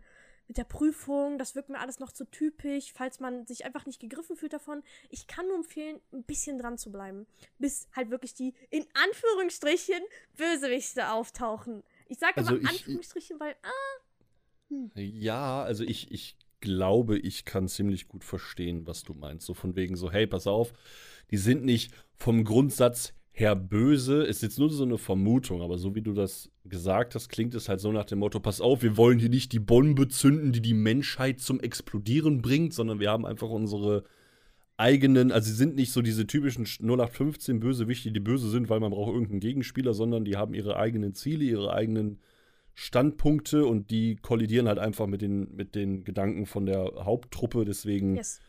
[0.50, 4.02] mit der Prüfung, das wirkt mir alles noch zu typisch, falls man sich einfach nicht
[4.02, 4.84] gegriffen fühlt davon.
[5.10, 7.28] Ich kann nur empfehlen, ein bisschen dran zu bleiben,
[7.60, 10.02] bis halt wirklich die in Anführungsstrichen
[10.36, 11.84] Bösewichte auftauchen.
[12.12, 13.56] Ich sage also immer Anführungsstrichen, weil.
[13.64, 14.70] Ah.
[14.70, 14.92] Hm.
[14.96, 19.46] Ja, also ich, ich glaube, ich kann ziemlich gut verstehen, was du meinst.
[19.46, 20.74] So von wegen so, hey, pass auf,
[21.32, 24.24] die sind nicht vom Grundsatz her böse.
[24.24, 27.70] Ist jetzt nur so eine Vermutung, aber so wie du das gesagt hast, klingt es
[27.70, 30.62] halt so nach dem Motto: Pass auf, wir wollen hier nicht die Bombe zünden, die
[30.62, 34.04] die Menschheit zum Explodieren bringt, sondern wir haben einfach unsere
[34.82, 38.92] eigenen, also sie sind nicht so diese typischen 0815 Bösewichte, die böse sind, weil man
[38.92, 42.20] braucht irgendeinen Gegenspieler, sondern die haben ihre eigenen Ziele, ihre eigenen
[42.74, 48.16] Standpunkte und die kollidieren halt einfach mit den, mit den Gedanken von der Haupttruppe, deswegen
[48.16, 48.42] yes.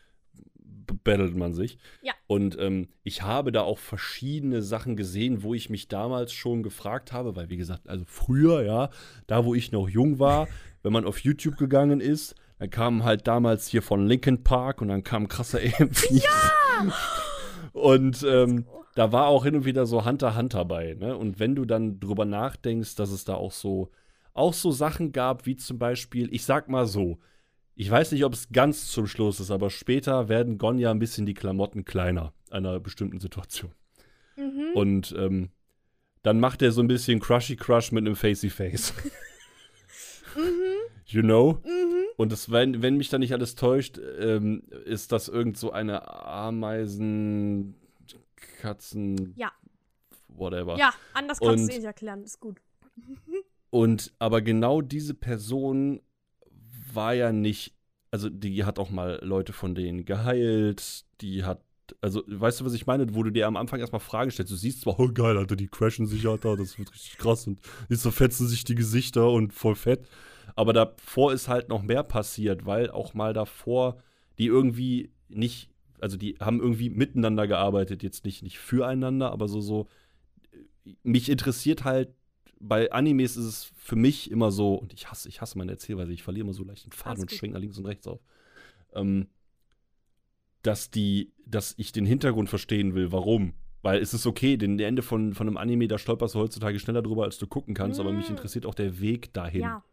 [1.03, 1.77] battelt man sich.
[2.01, 2.13] Ja.
[2.25, 7.13] Und ähm, ich habe da auch verschiedene Sachen gesehen, wo ich mich damals schon gefragt
[7.13, 8.89] habe, weil wie gesagt, also früher, ja,
[9.27, 10.47] da wo ich noch jung war,
[10.81, 14.87] wenn man auf YouTube gegangen ist, dann kam halt damals hier von Linkin Park und
[14.89, 15.97] dann kam krasser EMP.
[16.11, 16.93] Ja!
[17.73, 20.93] Und ähm, da war auch hin und wieder so Hunter Hunter bei.
[20.93, 21.17] Ne?
[21.17, 23.89] Und wenn du dann drüber nachdenkst, dass es da auch so,
[24.33, 27.19] auch so Sachen gab, wie zum Beispiel, ich sag mal so,
[27.75, 31.25] ich weiß nicht, ob es ganz zum Schluss ist, aber später werden Gonja ein bisschen
[31.25, 33.71] die Klamotten kleiner einer bestimmten Situation.
[34.35, 34.75] Mhm.
[34.75, 35.49] Und ähm,
[36.21, 38.93] dann macht er so ein bisschen Crushy Crush mit einem Facey Face.
[40.35, 40.41] mhm.
[41.07, 41.59] You know?
[41.63, 41.92] Mhm.
[42.17, 46.07] Und das, wenn, wenn mich da nicht alles täuscht, ähm, ist das irgend so eine
[46.25, 47.75] Ameisen,
[48.61, 49.33] Katzen.
[49.35, 49.51] Ja.
[50.27, 50.77] Whatever.
[50.77, 52.61] Ja, anders kannst du es eh nicht erklären, ist gut.
[53.69, 56.01] und aber genau diese Person
[56.93, 57.75] war ja nicht,
[58.11, 61.61] also die hat auch mal Leute von denen geheilt, die hat
[61.99, 63.13] also, weißt du, was ich meine?
[63.13, 64.51] Wo du dir am Anfang erstmal Fragen stellst.
[64.51, 67.59] Du siehst zwar, oh geil, Alter, die crashen sich, Alter, das wird richtig krass und
[67.89, 70.07] die zerfetzen sich die Gesichter und voll fett.
[70.55, 73.97] Aber davor ist halt noch mehr passiert, weil auch mal davor
[74.37, 79.61] die irgendwie nicht, also die haben irgendwie miteinander gearbeitet, jetzt nicht, nicht füreinander, aber so,
[79.61, 79.87] so,
[81.03, 82.09] mich interessiert halt,
[82.59, 86.13] bei Animes ist es für mich immer so, und ich hasse, ich hasse meine Erzählweise,
[86.13, 88.21] ich verliere immer so leicht den Faden und schwenke nach links und rechts auf.
[88.93, 89.27] Ähm,
[90.61, 93.53] dass die, dass ich den Hintergrund verstehen will, warum.
[93.81, 97.01] Weil es ist okay, den Ende von, von einem Anime, da stolperst du heutzutage schneller
[97.01, 98.01] drüber, als du gucken kannst, mm.
[98.01, 98.31] aber mich mm.
[98.31, 99.63] interessiert auch der Weg dahin.
[99.63, 99.83] Ja.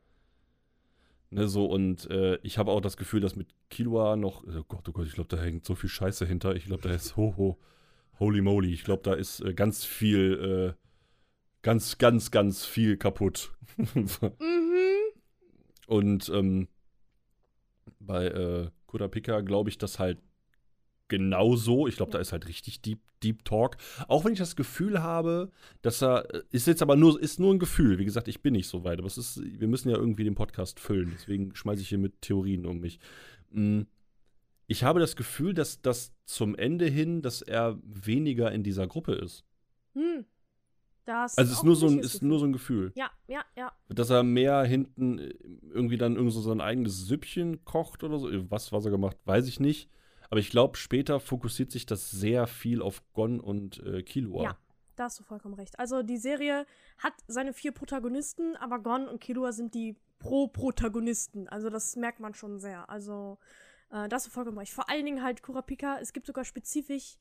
[1.32, 4.88] Ne, so, und äh, ich habe auch das Gefühl, dass mit Killua noch, oh Gott,
[4.88, 6.56] oh Gott, ich glaube, da hängt so viel Scheiße hinter.
[6.56, 7.58] Ich glaube, da ist ho, ho,
[8.18, 8.72] holy moly.
[8.72, 10.80] Ich glaube, da ist äh, ganz viel, äh,
[11.62, 13.52] ganz, ganz, ganz viel kaputt.
[13.76, 14.32] mhm.
[15.86, 16.68] Und ähm,
[18.00, 20.18] bei äh, Kurapika glaube ich, dass halt
[21.10, 21.86] genauso.
[21.86, 23.76] Ich glaube, da ist halt richtig Deep, Deep Talk.
[24.08, 25.50] Auch wenn ich das Gefühl habe,
[25.82, 27.98] dass er, äh, ist jetzt aber nur, ist nur ein Gefühl.
[27.98, 30.34] Wie gesagt, ich bin nicht so weit, aber es ist, wir müssen ja irgendwie den
[30.34, 31.10] Podcast füllen.
[31.12, 32.98] Deswegen schmeiße ich hier mit Theorien um mich.
[33.50, 33.82] Mm,
[34.66, 39.12] ich habe das Gefühl, dass das zum Ende hin, dass er weniger in dieser Gruppe
[39.12, 39.44] ist.
[39.94, 40.24] Hm.
[41.04, 42.92] Das also es ist nur so ein, ist nur so ein Gefühl.
[42.94, 43.72] Ja, ja, ja.
[43.88, 45.34] Dass er mehr hinten äh,
[45.70, 48.30] irgendwie dann irgendwie so sein eigenes Süppchen kocht oder so.
[48.48, 49.90] Was, was er gemacht, weiß ich nicht.
[50.30, 54.42] Aber ich glaube, später fokussiert sich das sehr viel auf Gon und äh, Killua.
[54.42, 54.56] Ja,
[54.96, 55.78] da hast du vollkommen recht.
[55.78, 56.66] Also die Serie
[56.98, 61.48] hat seine vier Protagonisten, aber Gon und Killua sind die Pro-Protagonisten.
[61.48, 62.88] Also das merkt man schon sehr.
[62.88, 63.38] Also
[63.90, 64.72] Äh, da hast du vollkommen recht.
[64.72, 65.98] Vor allen Dingen halt Kurapika.
[66.00, 67.18] Es gibt sogar spezifisch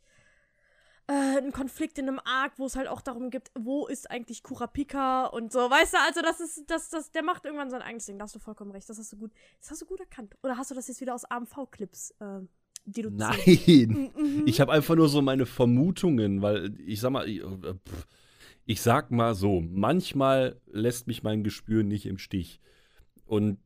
[1.08, 4.43] äh, einen Konflikt in einem Arc, wo es halt auch darum geht, wo ist eigentlich
[4.43, 5.60] Kurapika und so.
[5.62, 8.19] Weißt du, also das ist, das, das, der macht irgendwann sein eigenes Ding.
[8.19, 8.88] Da hast du vollkommen recht.
[8.88, 10.36] Das hast du gut, das hast du gut erkannt.
[10.43, 12.41] Oder hast du das jetzt wieder aus AMV-Clips äh,
[12.85, 13.19] deduziert?
[13.19, 14.11] Nein.
[14.19, 14.43] Mhm.
[14.45, 17.73] Ich habe einfach nur so meine Vermutungen, weil ich sag mal, ich, äh,
[18.65, 22.59] ich sag mal so, manchmal lässt mich mein Gespür nicht im Stich.
[23.25, 23.59] Und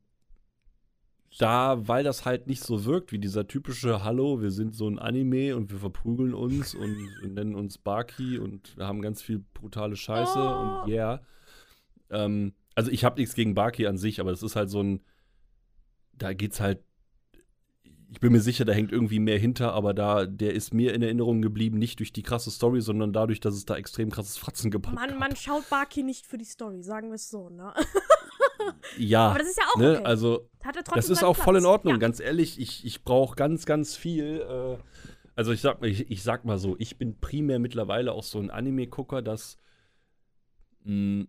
[1.39, 4.99] da, weil das halt nicht so wirkt wie dieser typische Hallo, wir sind so ein
[4.99, 9.95] Anime und wir verprügeln uns und, nennen uns Baki und wir haben ganz viel brutale
[9.95, 10.81] Scheiße Oh.
[10.83, 11.21] und yeah.
[12.09, 15.01] Ähm, also ich habe nichts gegen Baki an sich, aber das ist halt so ein,
[16.13, 16.83] da geht's halt,
[18.13, 21.01] ich bin mir sicher, da hängt irgendwie mehr hinter, aber da, der ist mir in
[21.01, 24.93] Erinnerung geblieben, nicht durch die krasse Story, sondern dadurch, dass es da extrem krasses Fratzengebot
[24.93, 25.19] Man, gab.
[25.19, 27.73] man schaut Baki nicht für die Story, sagen wir es so, ne?
[28.97, 30.05] ja, Aber das ist ja auch ne, okay.
[30.05, 31.71] also Hat er Das ist auch voll in Platz.
[31.71, 31.99] Ordnung, Ja.
[31.99, 32.59] ganz ehrlich.
[32.59, 34.41] Ich, ich brauche ganz, ganz viel.
[34.47, 34.77] Äh,
[35.35, 38.39] also ich sag, mal- ich, ich sag mal so, ich bin primär mittlerweile auch so
[38.39, 39.57] ein Anime-Gucker, dass
[40.83, 41.25] mh,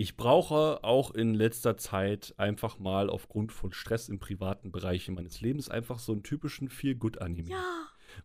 [0.00, 5.42] ich brauche auch in letzter Zeit einfach mal aufgrund von Stress im privaten Bereich meines
[5.42, 7.50] Lebens einfach so einen typischen Feel-Good-Anime.
[7.50, 7.64] Ja.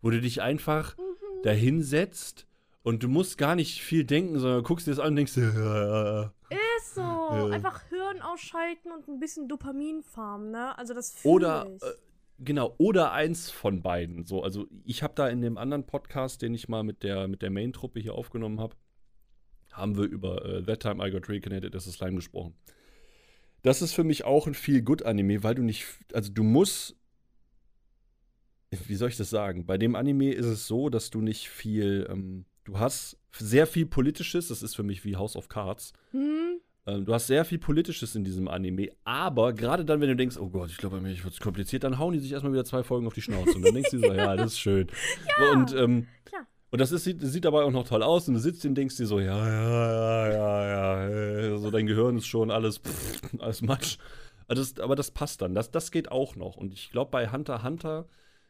[0.02, 1.44] Wo du dich einfach Mhm.
[1.44, 2.48] dahinsetzt
[2.84, 6.34] und du musst gar nicht viel denken, sondern guckst dir das an und denkst, ja,
[6.78, 7.02] Ist so.
[7.02, 7.48] Ja.
[7.50, 10.78] Einfach Hirn ausschalten und ein bisschen Dopamin farmen, ne?
[10.78, 11.84] Also das fühl Oder ich.
[11.84, 11.88] äh,
[12.40, 14.24] genau, oder eins von beiden.
[14.26, 17.42] So, also ich habe da in dem anderen Podcast, den ich mal mit der mit
[17.42, 18.76] der Main-Truppe hier aufgenommen habe,
[19.76, 22.56] haben wir über äh, That Time I Got Reconnected as a Slime gesprochen.
[23.62, 26.96] Das ist für mich auch ein viel good Anime, weil du nicht, also du musst,
[28.70, 29.66] wie soll ich das sagen?
[29.66, 33.86] Bei dem Anime ist es so, dass du nicht viel, ähm, du hast sehr viel
[33.86, 34.50] Politisches.
[34.50, 35.94] Das ist für mich wie House of Cards.
[36.12, 36.60] Hm?
[36.88, 40.38] Ähm, du hast sehr viel Politisches in diesem Anime, aber gerade dann, wenn du denkst,
[40.38, 42.84] oh Gott, ich glaube, mir wird es kompliziert, dann hauen die sich erstmal wieder zwei
[42.84, 43.56] Folgen auf die Schnauze.
[43.56, 44.88] Und dann denkst du so, ja, das ist schön.
[45.54, 46.46] Und, ähm, Klar.
[46.76, 48.28] Und das, ist, sieht, sieht dabei auch noch toll aus.
[48.28, 51.10] Und du sitzt und denkst dir so, ja, ja, ja, ja,
[51.48, 51.58] ja.
[51.58, 53.98] So dein Gehirn ist schon alles, pff, alles Matsch.
[54.48, 55.56] Aber das, aber das passt dann.
[55.56, 56.58] Das, das geht auch noch.
[56.58, 58.10] Und ich glaube, bei Hunter Hunter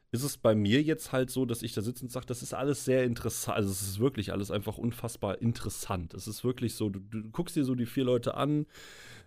[0.09, 2.55] ist es bei mir jetzt halt so, dass ich da sitze und sage, das ist
[2.55, 3.57] alles sehr interessant.
[3.57, 6.15] Also es ist wirklich alles einfach unfassbar interessant.
[6.15, 8.65] Es ist wirklich so, du, du guckst dir so die vier Leute an.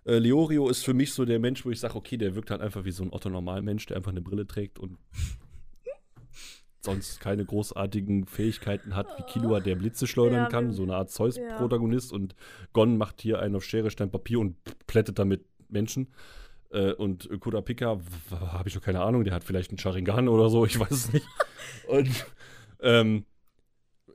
[0.07, 2.63] Äh, Leorio ist für mich so der Mensch, wo ich sage, okay, der wirkt halt
[2.63, 4.99] einfach wie so ein Otto-Normal-Mensch, der einfach eine Brille trägt und
[6.89, 11.11] sonst keine großartigen Fähigkeiten hat, wie Killua, der Blitze schleudern Ja, kann, so eine Art
[11.11, 12.13] Zeus-Protagonist.
[12.13, 12.35] Und
[12.73, 16.09] Gon macht hier einen auf Schere, Stein, Papier und plättet damit Menschen.
[16.71, 17.99] Äh, und Kurapika,
[18.31, 21.13] habe ich doch keine Ahnung, der hat vielleicht einen Sharingan oder so, ich weiß es
[21.13, 21.27] nicht.
[21.89, 22.27] und
[22.81, 23.25] ähm,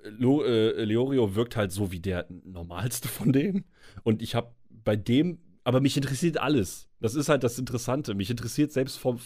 [0.04, 3.66] Lo, äh, Leorio wirkt halt so wie der normalste von denen.
[4.04, 6.90] Und ich habe bei dem, aber mich interessiert alles.
[7.00, 8.16] Das ist halt das Interessante.
[8.16, 9.20] Mich interessiert selbst vom,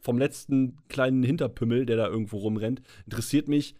[0.00, 3.74] vom letzten kleinen Hinterpümmel, der da irgendwo rumrennt, interessiert mich,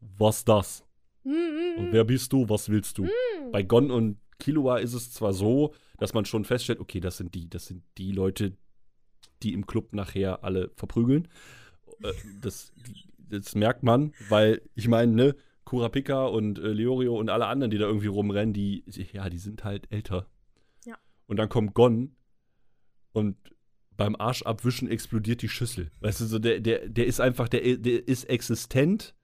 [0.00, 0.84] was das?
[1.24, 2.48] Hm, hm, Und wer bist du?
[2.48, 3.08] Was willst du?
[3.52, 7.34] Bei Gon und Killua ist es zwar so, dass man schon feststellt, okay, das sind
[7.34, 8.56] die, das sind die Leute,
[9.42, 11.28] die im Club nachher alle verprügeln.
[12.02, 12.72] Äh, das,
[13.18, 17.78] das merkt man, weil ich meine, ne, Kurapika und äh, Leorio und alle anderen, die
[17.78, 20.26] da irgendwie rumrennen, die, ja, die sind halt älter.
[20.84, 20.96] Ja.
[21.26, 22.16] Und dann kommt Gon
[23.12, 23.36] und
[24.02, 25.92] beim Arsch abwischen explodiert die Schüssel.
[26.00, 29.14] Weißt du, so der, der, der ist einfach, der, der ist existent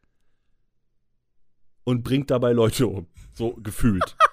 [1.82, 3.06] und bringt dabei Leute um.
[3.34, 4.16] So gefühlt.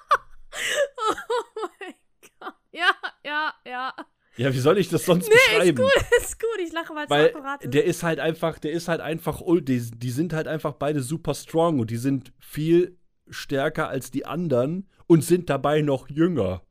[0.98, 1.94] Oh mein
[2.40, 2.54] Gott.
[2.72, 2.90] Ja,
[3.24, 3.94] ja, ja.
[4.38, 5.76] Ja, wie soll ich das sonst Nee, ist beschreiben?
[5.82, 6.60] gut, ist gut.
[6.64, 7.74] Ich lache, weil es akkurat ist.
[7.74, 11.34] der ist halt einfach, der ist halt einfach, die, die sind halt einfach beide super
[11.34, 16.62] strong und die sind viel stärker als die anderen und sind dabei noch jünger.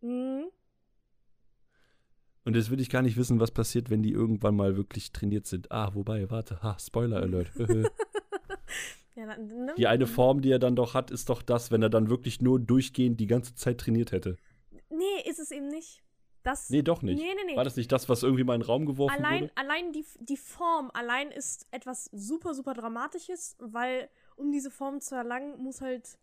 [0.00, 0.44] Hm.
[2.46, 5.46] Und jetzt will ich gar nicht wissen, was passiert, wenn die irgendwann mal wirklich trainiert
[5.46, 5.72] sind.
[5.72, 7.50] Ah, wobei, warte, ha, Spoiler Alert.
[9.16, 9.74] Ja, dann, ne?
[9.78, 12.42] die eine Form, die er dann doch hat, ist doch das, wenn er dann wirklich
[12.42, 14.36] nur durchgehend die ganze Zeit trainiert hätte.
[14.90, 16.02] Nee, ist es eben nicht.
[16.42, 17.18] Das, Nee, doch nicht.
[17.18, 17.56] Nee, nee, nee.
[17.56, 19.52] War das nicht das, was irgendwie mal in den Raum geworfen allein, wurde?
[19.56, 25.14] allein die, die Form allein ist etwas super, super Dramatisches, weil um diese Form zu
[25.14, 26.18] erlangen, muss halt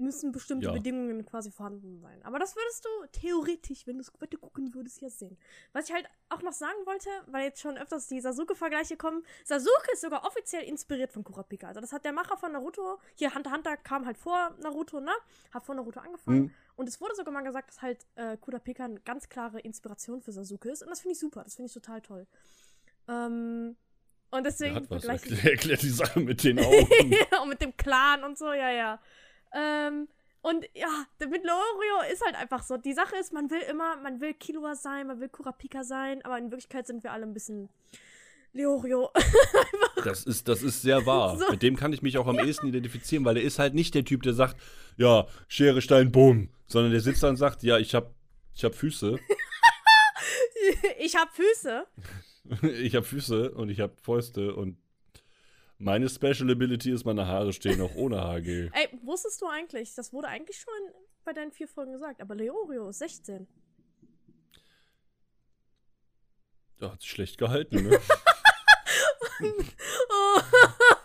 [0.00, 0.72] müssen bestimmte Ja.
[0.72, 2.22] Bedingungen quasi vorhanden sein.
[2.24, 2.88] Aber das würdest du
[3.20, 5.38] theoretisch, wenn du es weiter gucken würdest, ja sehen.
[5.72, 9.92] Was ich halt auch noch sagen wollte, weil jetzt schon öfters die Sasuke-Vergleiche kommen, Sasuke
[9.92, 11.68] ist sogar offiziell inspiriert von Kurapika.
[11.68, 15.12] Also das hat der Macher von Naruto, hier Hunter Hunter kam halt vor Naruto, ne?
[15.52, 16.40] Hat vor Naruto angefangen.
[16.42, 16.54] Mhm.
[16.76, 20.32] Und es wurde sogar mal gesagt, dass halt äh, Kurapika eine ganz klare Inspiration für
[20.32, 20.82] Sasuke ist.
[20.82, 22.26] Und das finde ich super, das finde ich total toll.
[23.08, 23.76] Ähm,
[24.30, 25.02] und deswegen hat was.
[25.04, 27.14] ich Erklärt, erklärt die Sache mit den Augen.
[27.42, 29.00] und mit dem Clan und so, ja, ja.
[29.54, 30.08] Ähm,
[30.42, 30.88] Und ja,
[31.20, 32.78] mit Leorio ist halt einfach so.
[32.78, 36.38] Die Sache ist, man will immer, man will Killua sein, man will Kurapika sein, aber
[36.38, 37.68] in Wirklichkeit sind wir alle ein bisschen
[38.52, 39.10] Leorio.
[40.02, 41.36] Das ist, das ist sehr wahr.
[41.38, 41.50] So.
[41.50, 44.02] Mit dem kann ich mich auch am ehesten identifizieren, weil der ist halt nicht der
[44.02, 44.56] Typ, der sagt,
[44.96, 46.48] ja, Schere, Stein, Boom.
[46.66, 48.14] Sondern der sitzt da und sagt, ja, ich hab,
[48.54, 49.18] ich hab Füße.
[50.98, 51.86] ich hab Füße.
[52.80, 54.78] ich hab Füße und ich hab Fäuste und
[55.80, 58.70] meine Special Ability ist, meine Haare stehen auch ohne Haargel.
[58.74, 60.72] Ey, wusstest du eigentlich, das wurde eigentlich schon
[61.24, 63.48] bei deinen vier Folgen gesagt, aber Leorio ist 16.
[66.78, 67.98] Da hat sich schlecht gehalten, ne?
[69.42, 70.40] Oh,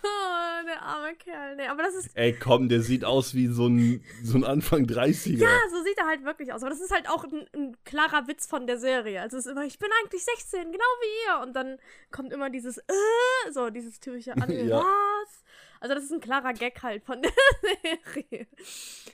[0.75, 1.55] der arme Kerl.
[1.55, 2.09] Nee, aber das ist.
[2.15, 5.37] Ey, komm, der sieht aus wie so ein, so ein Anfang 30er.
[5.37, 6.61] Ja, so sieht er halt wirklich aus.
[6.61, 9.21] Aber das ist halt auch ein, ein klarer Witz von der Serie.
[9.21, 11.43] Also es ist immer, ich bin eigentlich 16, genau wie ihr.
[11.43, 11.77] Und dann
[12.11, 14.55] kommt immer dieses, äh, so dieses typische Anime.
[14.65, 14.79] Ja.
[14.79, 15.43] Was?
[15.85, 17.31] Also das ist ein klarer Gag halt von der
[18.15, 18.47] Serie.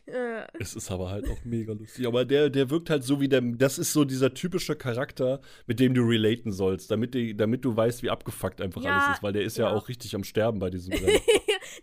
[0.05, 2.07] Äh, Es ist aber halt auch mega lustig.
[2.07, 3.41] Aber der, der wirkt halt so wie der.
[3.41, 7.75] Das ist so dieser typische Charakter, mit dem du relaten sollst, damit, die, damit du
[7.75, 9.23] weißt, wie abgefuckt einfach Ja, alles ist.
[9.23, 9.75] Weil der ist ja, ja.
[9.75, 11.19] auch richtig am Sterben bei diesem Rennen.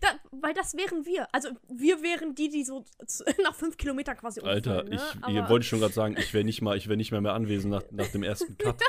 [0.00, 1.28] da, weil das wären wir.
[1.34, 2.86] Also wir wären die, die so
[3.42, 5.02] nach fünf Kilometern quasi Alter, umfallen, ne?
[5.28, 7.20] ich aber, wollte ich schon gerade sagen, ich wäre nicht mal, ich wäre nicht mehr
[7.20, 8.80] mehr anwesend nach, nach dem ersten Cut.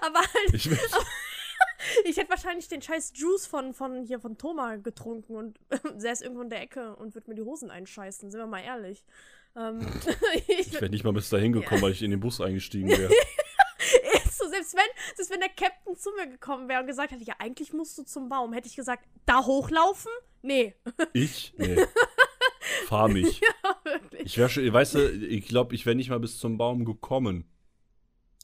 [0.00, 0.78] aber halt, Ich wär,
[2.04, 5.58] ich hätte wahrscheinlich den scheiß Juice von, von hier von Thomas getrunken und
[5.96, 9.04] säß irgendwo in der Ecke und würde mir die Hosen einscheißen, sind wir mal ehrlich.
[9.56, 9.80] Ähm,
[10.48, 13.12] ich, ich wäre nicht mal bis dahin gekommen, weil ich in den Bus eingestiegen wäre.
[14.30, 17.34] so, selbst wenn, selbst wenn der Captain zu mir gekommen wäre und gesagt hätte, ja,
[17.38, 20.12] eigentlich musst du zum Baum, hätte ich gesagt, da hochlaufen?
[20.42, 20.74] Nee.
[21.12, 21.54] Ich?
[21.56, 21.84] Nee.
[22.86, 23.40] Fahr mich.
[23.84, 24.22] Wirklich.
[24.22, 27.50] Ich wäre schon, weißt du, ich glaube, ich wäre nicht mal bis zum Baum gekommen.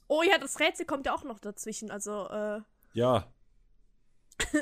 [0.09, 1.90] Oh ja, das Rätsel kommt ja auch noch dazwischen.
[1.90, 2.61] Also, äh,
[2.92, 3.33] Ja.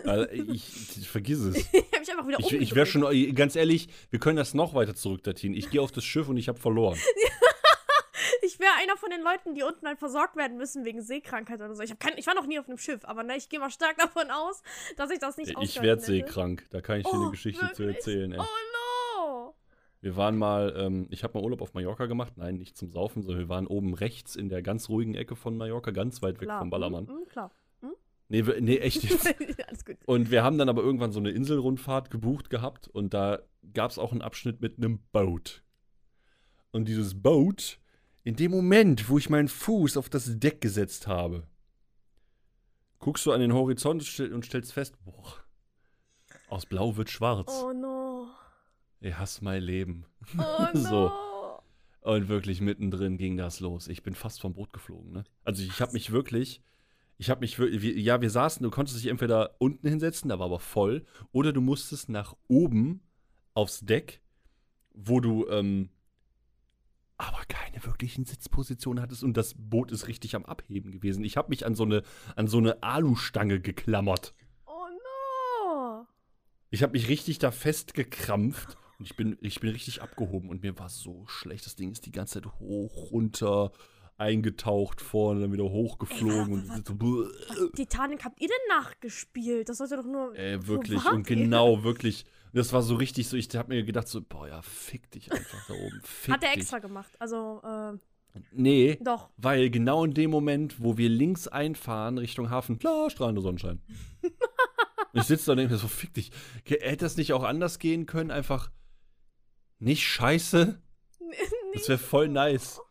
[0.05, 1.57] Also, ich, ich vergiss es.
[1.73, 4.75] ich habe mich einfach wieder Ich, ich wäre schon, ganz ehrlich, wir können das noch
[4.75, 5.57] weiter zurückdatieren.
[5.57, 6.99] Ich gehe auf das Schiff und ich habe verloren.
[8.45, 11.75] Ich wäre einer von den Leuten, die unten halt versorgt werden müssen wegen Seekrankheit oder
[11.77, 11.83] so.
[11.83, 13.97] Ich, kein, ich war noch nie auf einem Schiff, aber ne, ich gehe mal stark
[13.99, 14.63] davon aus,
[14.97, 16.67] dass ich das nicht Ich ausgehalten werde seekrank.
[16.71, 17.97] Da kann ich dir Oh, eine Geschichte zu wirklich?
[17.99, 18.33] erzählen.
[18.33, 18.41] Ey.
[18.41, 19.55] Oh no!
[20.01, 22.33] Wir waren mal, ähm, ich habe mal Urlaub auf Mallorca gemacht.
[22.37, 25.57] Nein, nicht zum Saufen, sondern wir waren oben rechts in der ganz ruhigen Ecke von
[25.57, 26.59] Mallorca, ganz weit weg Klar.
[26.59, 27.05] vom Ballermann.
[27.05, 27.53] Mm, mm, klar.
[28.33, 29.35] Nee, nee, echt jetzt.
[30.07, 33.41] Und wir haben dann aber irgendwann so eine Inselrundfahrt gebucht gehabt und da
[33.75, 35.63] gab es auch einen Abschnitt mit einem Boot.
[36.71, 37.79] Und dieses Boot,
[38.25, 41.47] in dem Moment, wo ich meinen Fuß auf das Deck gesetzt habe,
[43.01, 45.35] guckst du an den Horizont und stell- und stellst fest, boah,
[46.49, 47.53] aus Blau wird schwarz.
[47.63, 48.29] Oh no.
[49.01, 50.07] Ich hasse mein Leben.
[50.39, 50.81] Oh no.
[50.81, 51.13] So.
[52.01, 53.89] Und wirklich mittendrin ging das los.
[53.89, 55.25] Ich bin fast vom Boot geflogen, ne?
[55.45, 56.63] Also ich habe mich wirklich,
[57.23, 60.59] ich habe mich ja, wir saßen, du konntest dich entweder unten hinsetzen, da war aber
[60.59, 63.01] voll, oder du musstest nach oben
[63.55, 64.23] aufs Deck,
[64.93, 65.91] wo du ähm,
[67.19, 71.23] aber keine wirklichen Sitzpositionen hattest und das Boot ist richtig am Abheben gewesen.
[71.23, 72.03] Ich habe mich an so eine,
[72.35, 74.35] an so eine Alustange geklammert.
[74.67, 74.89] Oh
[75.69, 76.07] no.
[76.71, 80.77] Ich habe mich richtig da festgekrampft und ich bin, ich bin richtig abgehoben und mir
[80.77, 81.67] war so schlecht.
[81.67, 83.71] Das Ding ist die ganze Zeit hoch, runter,
[84.19, 89.69] eingetaucht, vorne, dann wieder hochgeflogen Ey, und so, Titanic habt ihr denn nachgespielt?
[89.69, 90.37] Das sollte doch nur.
[90.39, 92.25] äh, Wo wirklich und genau, wirklich.
[92.55, 95.67] Das war so richtig so, ich habe mir gedacht so, boah, ja, fick dich einfach
[95.69, 96.01] da oben.
[96.05, 96.61] Fick Hat er dich.
[96.61, 97.13] extra gemacht.
[97.19, 97.99] Also, äh,
[98.53, 99.31] Nee, doch.
[99.37, 103.81] weil genau in dem Moment, wo wir links einfahren Richtung Hafen, klar, strahlender Sonnenschein.
[105.13, 106.31] ich sitze da und denke mir so, fick dich.
[106.65, 108.31] Hätte das nicht auch anders gehen können?
[108.31, 108.71] Einfach
[109.79, 110.81] nicht scheiße?
[111.75, 112.83] Das wäre voll nice.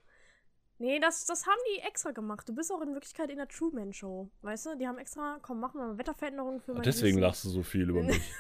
[0.82, 2.50] Nee, das, das haben die extra gemacht.
[2.50, 4.32] Du bist auch in Wirklichkeit in der Truman Show.
[4.42, 4.76] Weißt du?
[4.78, 7.22] Die haben extra, komm, machen wir mal Wetterveränderungen für mein Deswegen Gewissen.
[7.22, 8.20] lachst du so viel über mich.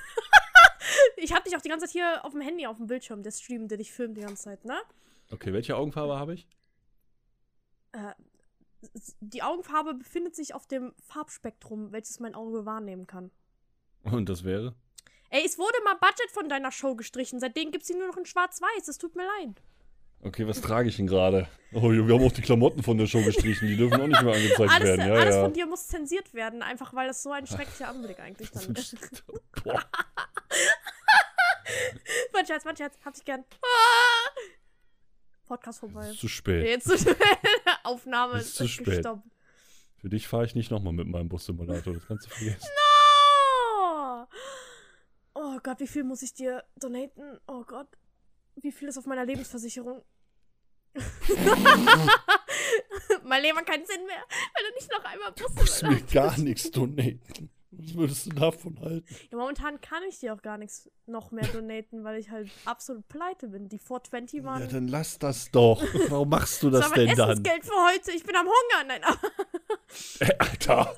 [1.18, 3.30] Ich hab dich auch die ganze Zeit hier auf dem Handy, auf dem Bildschirm, der
[3.30, 4.82] Stream, der dich filmt die ganze Zeit, ne?
[5.32, 6.48] Okay, welche Augenfarbe habe ich?
[7.92, 8.14] Äh,
[9.20, 13.30] die Augenfarbe befindet sich auf dem Farbspektrum, welches mein Auge wahrnehmen kann.
[14.04, 14.74] Und das wäre?
[15.30, 17.40] Ey, es wurde mal Budget von deiner Show gestrichen.
[17.40, 18.88] Seitdem gibt's sie nur noch in schwarz-weiß.
[18.88, 19.62] Es tut mir leid.
[20.24, 21.48] Okay, was trage ich denn gerade?
[21.74, 23.68] Oh, wir haben auch die Klamotten von der Show gestrichen.
[23.68, 25.08] Die dürfen auch nicht mehr angezeigt Alles, werden.
[25.08, 25.44] Ja, alles ja.
[25.44, 28.96] von dir muss zensiert werden, einfach weil das so ein schrecklicher Anblick eigentlich dann ist.
[29.64, 29.84] Boah.
[32.34, 33.44] mein Scherz, mein Scherz, hab dich gern.
[33.62, 34.30] Ah!
[35.46, 36.10] Podcast vorbei.
[36.10, 36.66] Ist zu spät.
[36.66, 37.18] Jetzt zu spät.
[37.84, 38.86] Aufnahme Ist ist, zu spät.
[38.86, 39.24] gestoppt.
[39.98, 41.94] Für dich fahre ich nicht nochmal mit meinem Bus-Simulator.
[41.94, 42.68] Das kannst du vergessen.
[43.80, 44.24] Oh!
[45.36, 47.40] oh Gott, wie viel muss ich dir donaten?
[47.48, 47.88] Oh Gott.
[48.56, 50.04] Wie viel ist auf meiner Lebensversicherung?
[53.24, 54.24] mein Leben hat keinen Sinn mehr,
[54.56, 57.50] wenn du nicht noch einmal Du musst mir Bus gar nichts donaten.
[57.74, 59.08] Was würdest du davon halten?
[59.32, 63.08] Ja, momentan kann ich dir auch gar nichts noch mehr donaten, weil ich halt absolut
[63.08, 63.70] pleite bin.
[63.70, 64.62] Die 420 waren.
[64.64, 65.82] Ja, dann lass das doch.
[66.10, 67.30] Warum machst du das das war mein denn dann?
[67.32, 68.12] Essensgeld für heute.
[68.12, 68.88] Ich bin am Hungern.
[68.88, 69.20] Nein, aber
[70.20, 70.94] Äh, Alter.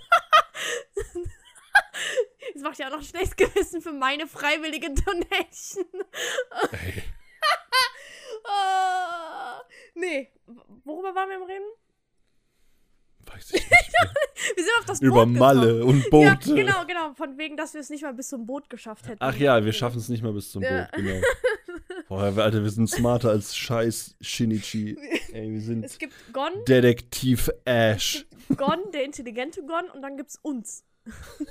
[2.53, 5.85] das macht ja auch noch ein schlechtes Gewissen für meine freiwillige Donation.
[6.71, 7.03] Ey.
[8.43, 9.61] Ah,
[9.95, 10.29] nee,
[10.83, 11.65] worüber waren wir am Reden?
[13.25, 13.69] Weiß ich nicht.
[14.55, 15.37] Wir sind auf das Boot Über gekommen.
[15.37, 16.53] Malle und Ja, Boote.
[16.55, 17.13] genau, genau.
[17.13, 19.19] Von wegen, dass wir es nicht mal bis zum Boot geschafft hätten.
[19.21, 20.89] Ach ja, wir schaffen es nicht mal bis zum Ja.
[20.91, 21.21] Boot, genau.
[22.09, 24.97] Boah, Alter, wir sind smarter als scheiß Shinichi.
[25.31, 28.25] Ey, wir Es sind gibt Gon, Detektiv Ash.
[28.57, 30.83] Gon, der intelligente Gon, und dann gibt's uns.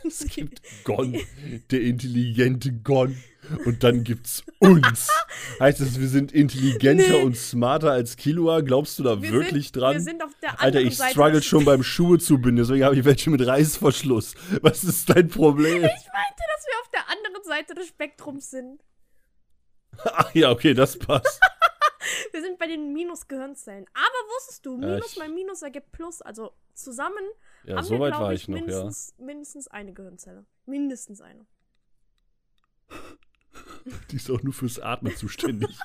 [0.05, 1.18] Es gibt Gon,
[1.70, 3.16] der intelligente Gon.
[3.64, 5.09] Und dann gibt's uns.
[5.61, 7.22] Heißt es, wir sind intelligenter Nee.
[7.22, 8.61] und smarter als Killua?
[8.61, 9.94] Glaubst du da Wir wirklich sind, dran?
[9.94, 12.96] Wir sind auf der Alter, ich Seite struggle schon beim Schuhe zu binden, deswegen habe
[12.96, 14.34] ich welche mit Reißverschluss.
[14.62, 15.76] Was ist dein Problem?
[15.76, 18.80] Ich meinte, dass wir auf der anderen Seite des Spektrums sind.
[20.05, 21.40] Ach ja, okay, das passt.
[22.32, 23.84] Wir sind bei den Minus-Gehirnzellen.
[23.94, 26.20] Aber wusstest du, Ja, Minus ich- mal Minus ergibt Plus.
[26.22, 27.22] Also zusammen
[27.64, 28.62] Ja, haben so wir, glaube war ich, ich noch, ja.
[28.64, 30.44] mindestens, mindestens eine Gehirnzelle.
[30.66, 31.46] Mindestens eine.
[34.11, 35.70] Die ist auch nur fürs Atmen zuständig.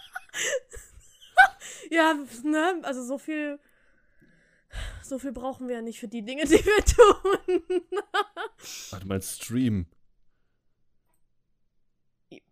[1.90, 2.82] Ja, ne?
[2.84, 3.60] Also so viel.
[5.02, 7.82] So viel brauchen wir ja nicht für die Dinge, die wir tun.
[8.90, 9.88] Warte mal, Stream.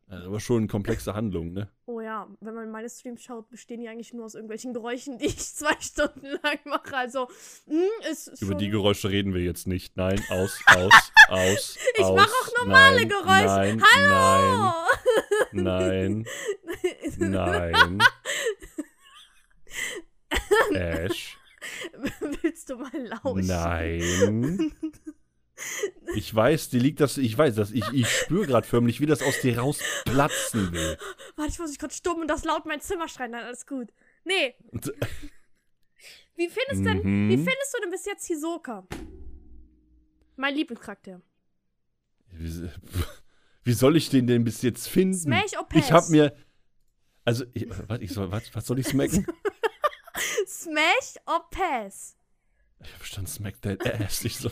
[0.08, 1.68] Aber schon eine komplexe Handlung, ne?
[1.88, 5.26] Oh ja, wenn man meine Streams schaut, bestehen die eigentlich nur aus irgendwelchen Geräuschen, die
[5.26, 6.96] ich zwei Stunden lang mache.
[6.96, 7.28] Also,
[7.66, 9.98] mh, ist Über schon die Geräusche reden wir jetzt nicht.
[9.98, 11.78] Nein, aus, aus, aus.
[11.98, 12.16] Ich aus.
[12.16, 13.78] mach auch normale nein, Geräusche.
[13.78, 14.74] Nein, Hallo!
[15.54, 16.26] nein,
[17.18, 18.00] nein, nein.
[20.76, 21.38] Ash,
[22.44, 23.48] Willst du mal lauschen?
[23.48, 24.72] nein.
[26.16, 29.22] Ich weiß, die liegt das, ich weiß das, ich, ich spüre gerade förmlich, wie das
[29.22, 30.98] aus dir rausplatzen will.
[31.36, 33.32] Warte, ich muss mich kurz stumm und das laut mein Zimmer schreien.
[33.32, 33.90] Nein, alles gut.
[34.26, 34.92] Nee, Und,
[36.36, 37.30] wie findest denn, Mhm.
[37.30, 38.86] wie findest du denn bis jetzt Hisoka?
[40.36, 41.22] Mein Lieblingscharakter.
[42.32, 42.70] wie,
[43.64, 45.14] wie soll ich den denn bis jetzt finden?
[45.18, 45.80] Smash or Pass?
[45.86, 46.36] Ich hab mir,
[47.24, 49.26] also, ich, was, ich soll, was, was soll ich smacken?
[50.48, 52.18] Smash or Pass?
[52.84, 54.24] Ich hab verstanden, smack that ass.
[54.26, 54.50] Ich so,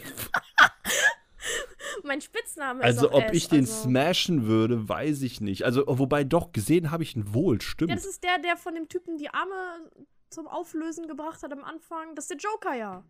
[2.03, 3.83] Mein Spitzname also, ist auch ob S, ich den also.
[3.83, 5.63] smashen würde, weiß ich nicht.
[5.63, 7.89] Also, wobei doch, gesehen habe ich ihn wohl, stimmt.
[7.91, 9.89] Ja, das ist der, der von dem Typen die Arme
[10.29, 12.15] zum Auflösen gebracht hat am Anfang.
[12.15, 13.03] Das ist der Joker, ja.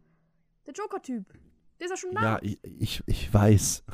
[0.67, 1.25] Der Joker-Typ.
[1.79, 2.21] Der ist ja schon da.
[2.21, 3.83] Ja, ich, ich, ich weiß.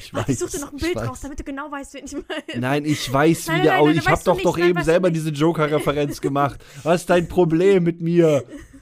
[0.00, 1.08] Ich Warte, ich weiß, such dir noch ein Bild weiß.
[1.08, 2.60] raus, damit du genau weißt, wen ich meine.
[2.60, 3.94] Nein, ich weiß, Nein, wie der nein, aussieht.
[3.94, 6.64] nein, Ich hab weißt du doch nicht, doch nein, eben selber diese Joker-Referenz gemacht.
[6.82, 8.42] Was ist dein Problem mit mir?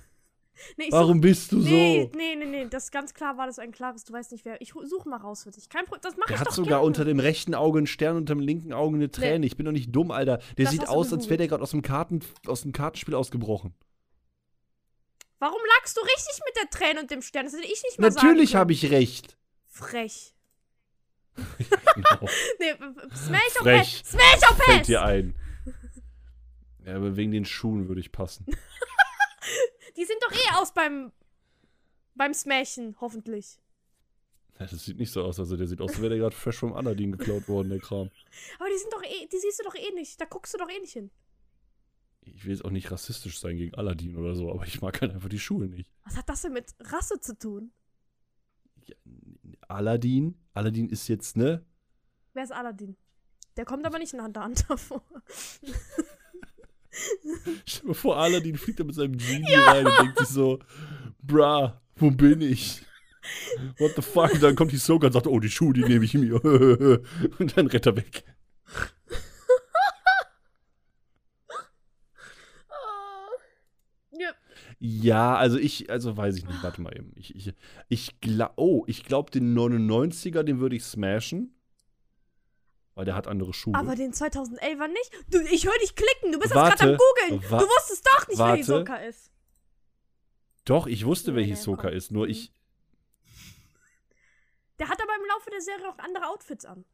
[0.77, 2.17] Nee, Warum bist du such, nee, so?
[2.19, 4.61] nee, nee, nee, das ganz klar war das ein klares, du weißt nicht wer.
[4.61, 5.69] Ich hu- such mal raus für dich.
[5.69, 6.87] Kein Problem, das mach Der ich hat doch sogar gerne.
[6.87, 9.45] unter dem rechten Auge einen Stern, unter dem linken Auge eine Träne.
[9.47, 10.39] Ich bin doch nicht dumm, Alter.
[10.57, 13.75] Der Das sieht aus, als wäre der gerade aus dem Karten, aus dem Kartenspiel ausgebrochen.
[15.39, 17.45] Warum lagst du richtig mit der Träne und dem Stern?
[17.47, 19.37] Das hätte ich nicht mal Natürlich habe ich recht.
[19.67, 20.35] Frech.
[21.95, 22.21] Genau.
[22.61, 22.75] Nee,
[23.15, 24.03] Smash or Frech.
[24.05, 25.35] Smash or Fällt dir ein.
[26.85, 28.47] Ja, aber wegen den Schuhen würde ich passen.
[29.97, 31.13] Die sind doch eh aus beim
[32.15, 33.59] beim Smashen, hoffentlich.
[34.59, 35.41] Ja, das sieht nicht so aus.
[35.41, 38.11] Also der sieht aus, als wäre der gerade fresh vom Aladdin geklaut worden, der Kram.
[38.59, 40.21] Aber die sind doch eh, die siehst du doch eh nicht.
[40.21, 41.11] Da guckst du doch eh nicht hin.
[42.25, 45.13] Ich will jetzt auch nicht rassistisch sein gegen Aladdin oder so, aber ich mag halt
[45.13, 45.91] einfach die Schuhe nicht.
[46.05, 47.73] Was hat das denn mit Rasse zu tun?
[48.85, 48.95] Ja,
[49.69, 50.39] Aladdin?
[50.55, 51.65] Aladdin ist jetzt, ne?
[52.33, 52.97] Wer ist Aladdin?
[53.57, 55.03] Der kommt aber nicht in Hunter x Hunter vor.
[57.67, 60.59] Stell dir vor, Aladdin fliegt da mit seinem Genie rein und denkt sich so,
[61.23, 62.83] bra, wo bin ich?
[63.79, 64.33] What the fuck?
[64.35, 66.43] Und dann kommt die Soka und sagt, oh, die Schuhe, die nehme ich mir.
[67.39, 68.25] und dann rennt er weg.
[74.11, 74.33] Ja.
[74.79, 77.13] Ja, also ich, also weiß ich nicht, warte mal eben.
[77.15, 77.55] Ich, ich,
[77.89, 81.55] ich glaub, oh, ich glaube, den 99er, den würde ich smashen.
[82.95, 83.75] Weil der hat andere Schuhe.
[83.75, 85.11] Aber den 2011er nicht?
[85.29, 86.33] Du, ich höre dich klicken.
[86.33, 87.41] Du bist jetzt Warte, gerade am googeln.
[87.51, 88.59] Du wusstest doch nicht, wer warte.
[88.59, 89.31] Hisoka ist.
[90.65, 92.53] Doch, ich wusste, wer Hisoka war- ist, nur ich.
[94.79, 96.85] Der hat aber im Laufe der Serie auch andere Outfits an.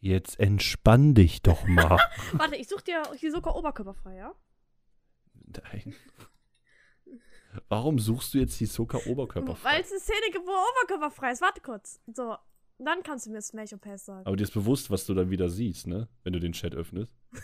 [0.00, 1.98] Jetzt entspann dich doch mal.
[2.32, 4.34] Warte, ich such dir Hisoka oberkörperfrei, ja?
[5.34, 5.94] Nein.
[7.68, 9.70] Warum suchst du jetzt Hisoka oberkörperfrei?
[9.72, 11.42] Weil es eine Szene gibt, wo er oberkörperfrei ist.
[11.42, 12.00] Warte kurz.
[12.14, 12.36] So,
[12.86, 14.26] dann kannst du mir Smash or Pass sagen.
[14.26, 16.08] Aber dir ist bewusst, was du dann wieder siehst, ne?
[16.22, 17.12] Wenn du den Chat öffnest.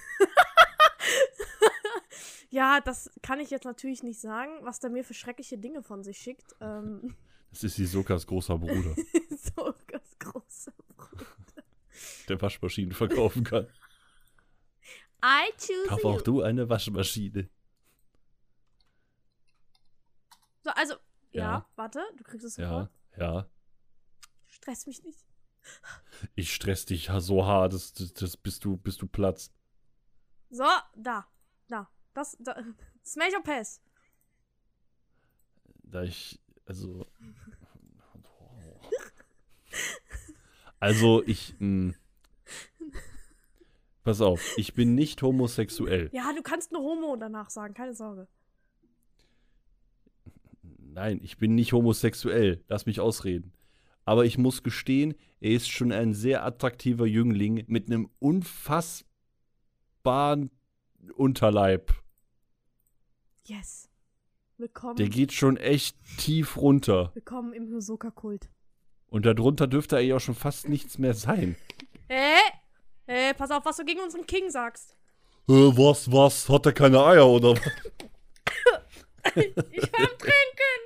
[2.49, 6.03] Ja, das kann ich jetzt natürlich nicht sagen, was der mir für schreckliche Dinge von
[6.05, 6.55] sich schickt.
[6.61, 7.15] Ähm,
[7.51, 8.95] Das ist Hisokas großer Bruder.
[9.31, 10.07] so ganz
[12.29, 13.67] der Waschmaschinen verkaufen kann.
[15.25, 17.49] I choose Kauf auch du eine Waschmaschine.
[20.63, 20.95] So, also,
[21.33, 21.43] ja.
[21.43, 21.69] Ja.
[21.77, 22.91] warte, du kriegst es Ja, sofort.
[23.19, 23.49] ja.
[24.67, 25.25] Stress mich nicht.
[26.35, 29.53] Ich stress dich so hart, das, das, das bis du, bis du platzt.
[30.51, 30.65] So,
[30.97, 31.25] da.
[31.69, 31.89] Da.
[32.15, 32.61] Das, da.
[33.05, 33.81] Smash or Pass.
[35.85, 37.07] Da ich, also.
[40.79, 41.55] Also, ich.
[41.59, 41.95] Mh,
[44.05, 46.11] pass auf, ich bin nicht homosexuell.
[46.13, 48.29] Ja, du kannst nur Homo danach sagen, keine Sorge.
[50.63, 52.63] Nein, ich bin nicht homosexuell.
[52.69, 53.56] Lass mich ausreden.
[54.07, 59.05] Aber ich muss gestehen, er ist schon ein sehr attraktiver Jüngling mit einem unfassbaren
[61.17, 61.93] Unterleib.
[63.45, 63.91] Yes.
[64.59, 64.95] Willkommen.
[64.97, 67.11] Der geht schon echt tief runter.
[67.15, 68.49] Willkommen im Hisoka-Kult.
[69.09, 71.57] Und darunter dürfte eigentlich auch schon fast nichts mehr sein.
[72.09, 72.41] Hey!
[73.07, 74.97] Hey, pass auf, was du gegen unseren King sagst.
[75.49, 76.49] Äh, was, was?
[76.49, 77.61] Hat er keine Eier oder was?
[79.35, 80.81] Ich war am Trinken!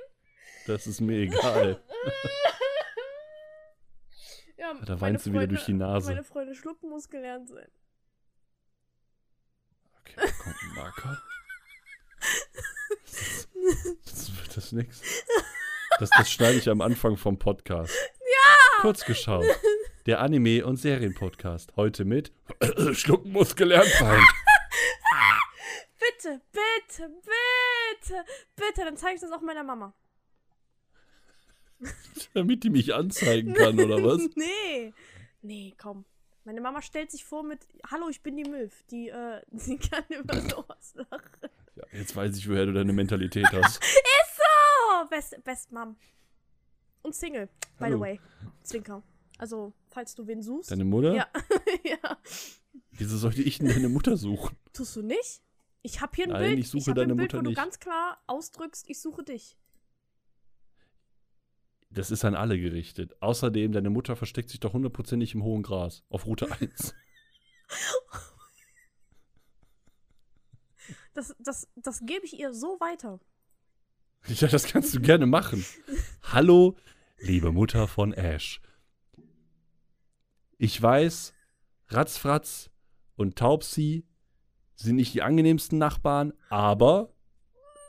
[0.65, 1.79] Das ist mir egal.
[4.79, 6.11] Ja, Da weinst du wieder Freunde- durch die Nase.
[6.11, 7.67] Meine Freunde, schlucken muss gelernt sein.
[9.99, 11.21] Okay, da kommt ein Marker.
[14.05, 15.01] Das wird das nix.
[15.99, 17.93] Das, das schneide ich am Anfang vom Podcast.
[18.19, 18.81] Ja!
[18.81, 19.45] Kurz geschaut.
[20.07, 21.75] Der Anime- und Serienpodcast.
[21.75, 22.31] Heute mit
[22.93, 24.21] Schlucken muss gelernt sein.
[25.99, 29.93] Bitte, bitte, bitte, bitte, dann zeige ich das auch meiner Mama.
[32.33, 34.21] Damit die mich anzeigen kann, oder was?
[34.35, 34.93] nee.
[35.41, 36.05] Nee, komm.
[36.43, 38.83] Meine Mama stellt sich vor mit, hallo, ich bin die Milf.
[38.91, 41.49] Die, äh, sie kann über sowas lachen.
[41.75, 43.79] Ja, jetzt weiß ich, woher du deine Mentalität hast.
[45.01, 45.95] Oh, best, best Mom.
[47.01, 47.47] Und Single,
[47.79, 47.95] by Hallo.
[47.95, 48.19] the way.
[48.63, 49.01] Zwinker.
[49.37, 50.69] Also, falls du wen suchst.
[50.69, 51.15] Deine Mutter?
[51.15, 51.27] Ja.
[51.83, 52.17] ja.
[52.91, 54.55] Wieso sollte ich denn deine Mutter suchen?
[54.73, 55.41] Tust du nicht?
[55.81, 57.49] Ich habe hier ein Nein, Bild, ich suche hab hier deine ein Bild, Mutter wo
[57.49, 57.57] nicht.
[57.57, 59.57] du ganz klar ausdrückst, ich suche dich.
[61.93, 63.21] Das ist an alle gerichtet.
[63.21, 66.03] Außerdem, deine Mutter versteckt sich doch hundertprozentig im hohen Gras.
[66.09, 66.93] Auf Route 1.
[71.13, 73.19] Das, das, das gebe ich ihr so weiter.
[74.27, 75.65] Ja, das kannst du gerne machen.
[76.23, 76.77] Hallo,
[77.19, 78.61] liebe Mutter von Ash.
[80.57, 81.33] Ich weiß,
[81.89, 82.69] Ratzfratz
[83.15, 84.05] und Taubsi
[84.75, 87.13] sind nicht die angenehmsten Nachbarn, aber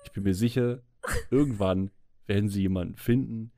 [0.05, 0.82] ich bin mir sicher,
[1.30, 1.92] irgendwann
[2.26, 3.53] werden sie jemanden finden,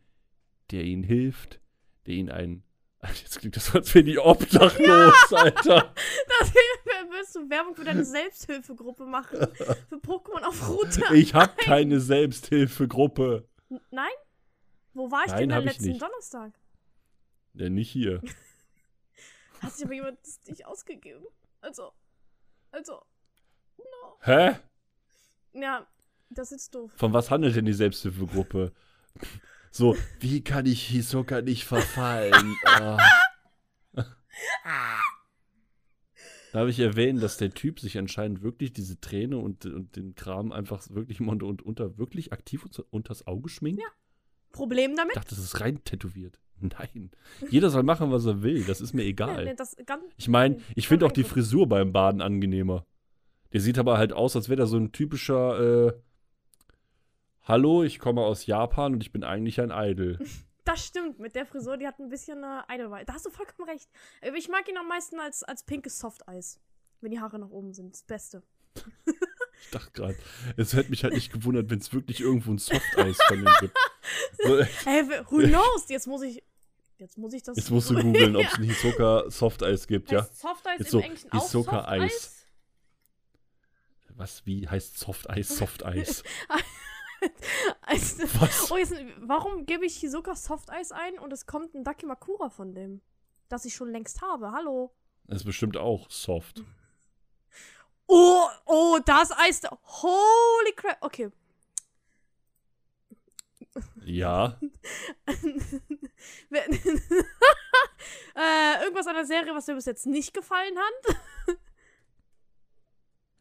[0.71, 1.61] der ihnen hilft,
[2.07, 2.63] der ihnen ein.
[3.03, 5.95] Jetzt klingt das, so, als wären die obdachlos, Alter.
[6.41, 6.53] Das
[7.25, 9.39] wirst du Werbung für deine Selbsthilfegruppe machen.
[9.89, 11.03] Für Pokémon auf Route.
[11.15, 13.49] Ich habe keine Selbsthilfegruppe.
[13.91, 14.11] Nein?
[14.93, 16.03] Wo war ich Nein, denn am letzten nicht.
[16.03, 16.53] Donnerstag?
[17.55, 18.21] Ja, nicht hier.
[19.61, 21.25] Hat sich aber jemand das nicht ausgegeben.
[21.61, 21.93] Also,
[22.71, 23.03] also,
[23.79, 24.19] no.
[24.21, 24.57] Hä?
[25.53, 25.87] Ja,
[26.31, 26.93] das ist doof.
[26.97, 28.73] Von was handelt denn die Selbsthilfegruppe?
[29.77, 32.55] So, wie kann ich Hisoka nicht verfallen?
[34.65, 35.01] Ah.
[36.53, 40.51] Darf ich erwähnen, dass der Typ sich anscheinend wirklich diese Träne und, und den Kram
[40.51, 43.81] einfach wirklich mal unter, unter wirklich aktiv unter, unters Auge schminkt?
[43.81, 43.87] Ja.
[44.51, 45.17] Problem Ich damit?
[45.17, 46.41] dachte, das ist rein tätowiert.
[46.61, 47.13] Nein.
[47.49, 48.65] Jeder soll machen, was er will.
[48.65, 49.45] Das ist mir egal.
[49.45, 52.87] nee, das ganz, Ich meine, ich finde auch die Frisur beim Baden angenehmer.
[53.53, 55.93] Der sieht aber halt aus, als wäre der so ein typischer, äh,
[57.45, 60.19] Hallo, ich komme aus Japan und ich bin eigentlich ein Idol.
[60.67, 63.05] Das stimmt, mit der Frisur, die hat ein bisschen äh, Idolweise.
[63.05, 63.87] Da hast du vollkommen recht.
[64.27, 66.59] Aber Ich mag ihn am meisten als, als pinkes Softeis.
[67.03, 67.93] Wenn die Haare nach oben sind.
[67.93, 68.43] Das Beste.
[69.61, 70.17] Ich dachte gerade,
[70.57, 73.77] es hätte mich halt nicht gewundert, wenn es wirklich irgendwo ein Softeis von ihm gibt.
[74.43, 75.89] So, Hey, w- who knows?
[75.89, 76.43] Jetzt muss ich.
[76.99, 77.57] Jetzt muss ich das.
[77.57, 80.23] jetzt musst du googeln, ob es ein Hisoka Softeis gibt, ja?
[80.23, 82.13] Heißt Softeis Jetzt im so, Englischen auch Hisoka-Eis.
[82.13, 82.47] Softeis?
[84.17, 86.23] Was, wie heißt Softeis, Softeis?
[87.83, 88.71] Also, Was?
[88.71, 93.01] oh, jetzt, warum gebe ich Hisoka Softeis ein und es kommt ein Dakimakura von dem?
[93.49, 94.53] Das ich schon längst habe.
[94.53, 94.93] Hallo.
[95.27, 96.63] Das ist bestimmt auch soft.
[98.07, 99.63] Oh, oh, das Eis.
[99.71, 100.99] Holy crap.
[101.01, 101.31] Okay.
[104.05, 104.59] Ja,
[105.27, 105.33] äh,
[108.83, 111.17] irgendwas an der Serie, was dir bis jetzt nicht gefallen hat?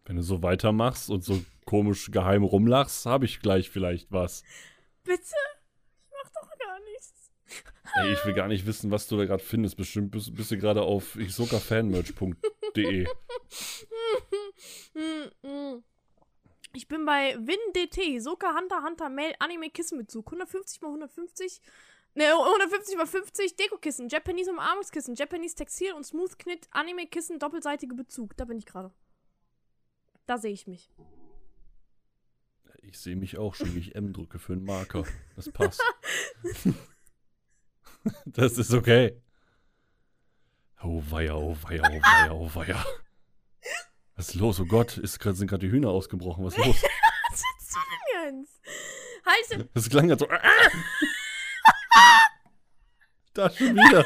[0.05, 4.43] Wenn du so weitermachst und so komisch geheim rumlachst, habe ich gleich vielleicht was.
[5.03, 5.35] Bitte?
[5.97, 7.31] Ich mach doch gar nichts.
[7.95, 9.77] Ey, ich will gar nicht wissen, was du da gerade findest.
[9.77, 13.07] Bestimmt bist, bist du gerade auf hisokafanmerch.de.
[14.93, 15.83] Hm.
[16.75, 20.25] Ich bin bei WinDT, Hisoka Hunter Hunter Mail Anime Kissenbezug.
[20.25, 21.61] 150 mal 150
[22.15, 27.95] Ne, 150 über 50 Dekokissen, Japanese Umarmungskissen, Japanese Textil und Smooth Knit Anime Kissen, doppelseitige
[27.95, 28.37] Bezug.
[28.37, 28.91] Da bin ich gerade.
[30.25, 30.89] Da sehe ich mich.
[32.81, 35.03] Ich sehe mich auch schon, wie ich M drücke für einen Marker.
[35.35, 35.81] Das passt.
[38.25, 39.21] das ist okay.
[40.81, 42.85] Oh weia, oh weia, oh weia, oh weia.
[44.15, 44.59] Was ist los?
[44.59, 46.43] Oh Gott, ist, grad- sind gerade die Hühner ausgebrochen.
[46.45, 46.83] Was ist los?
[46.83, 47.41] Was
[47.73, 48.61] denn jetzt?
[49.25, 50.27] Halt, Das klang gerade so.
[53.33, 54.01] Da schon wieder.
[54.01, 54.05] ich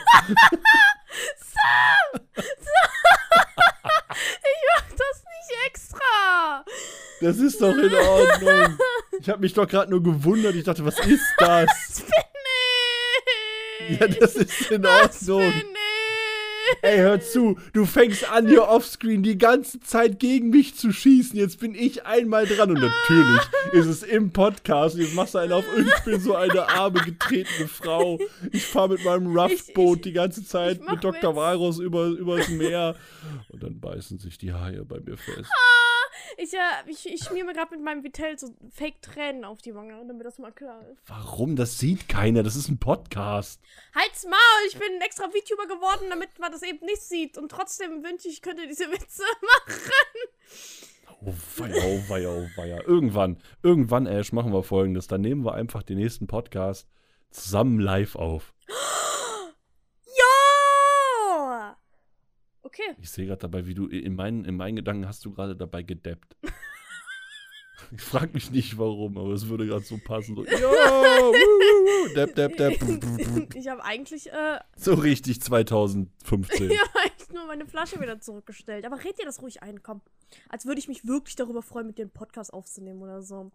[4.74, 6.66] mach das nicht extra.
[7.22, 8.78] Das ist doch in Ordnung.
[9.20, 10.56] Ich habe mich doch gerade nur gewundert.
[10.56, 11.66] Ich dachte, was ist das?
[11.88, 12.08] Das bin
[13.90, 14.00] ich.
[14.00, 15.52] Ja, das ist in das Ordnung.
[15.52, 15.87] bin ich.
[16.82, 21.38] Ey, hör zu, du fängst an, hier offscreen die ganze Zeit gegen mich zu schießen.
[21.38, 23.42] Jetzt bin ich einmal dran und natürlich
[23.74, 24.98] ist es im Podcast.
[24.98, 28.20] Jetzt machst du einen auf, ich bin so eine arme, getretene Frau.
[28.52, 31.36] Ich fahre mit meinem Ruffboot Ich- die ganze Zeit mit Dr.
[31.36, 32.96] Varus über, übers Meer.
[33.50, 35.50] Und dann beißen sich die Haie bei mir fest.
[36.38, 36.58] Ich, äh,
[36.88, 40.38] ich, ich schmier mir gerade mit meinem Vitell so Fake-Tränen auf die Wange, damit das
[40.38, 41.02] mal klar ist.
[41.08, 41.56] Warum?
[41.56, 42.44] Das sieht keiner.
[42.44, 43.62] Das ist ein Podcast.
[43.96, 47.38] Halt's Maul, ich bin ein extra VTuber geworden, damit man das eben nicht sieht.
[47.38, 49.92] Und trotzdem wünsche ich, ich könnte diese Witze machen.
[51.22, 52.82] Oh weia, oh weia, oh weia.
[52.84, 55.08] Irgendwann, irgendwann, Ash, machen wir folgendes.
[55.08, 56.88] Dann nehmen wir einfach den nächsten Podcast
[57.32, 58.54] zusammen live auf.
[60.06, 61.78] Ja!
[62.68, 62.96] Okay.
[63.02, 65.84] Ich sehe gerade dabei, wie du in meinen, in meinen Gedanken hast du gerade dabei
[65.84, 66.36] gedappt.
[67.92, 70.36] ich frage mich nicht warum, aber es würde gerade so passen.
[70.36, 72.74] So, ja, wuh, wuh, wuh, dap, dap, dap.
[73.56, 76.72] Ich habe eigentlich, äh, So richtig 2015.
[76.72, 78.86] ich hab eigentlich nur meine Flasche wieder zurückgestellt.
[78.86, 80.02] Aber red dir das ruhig ein, komm.
[80.50, 83.54] Als würde ich mich wirklich darüber freuen, mit dir einen Podcast aufzunehmen oder so.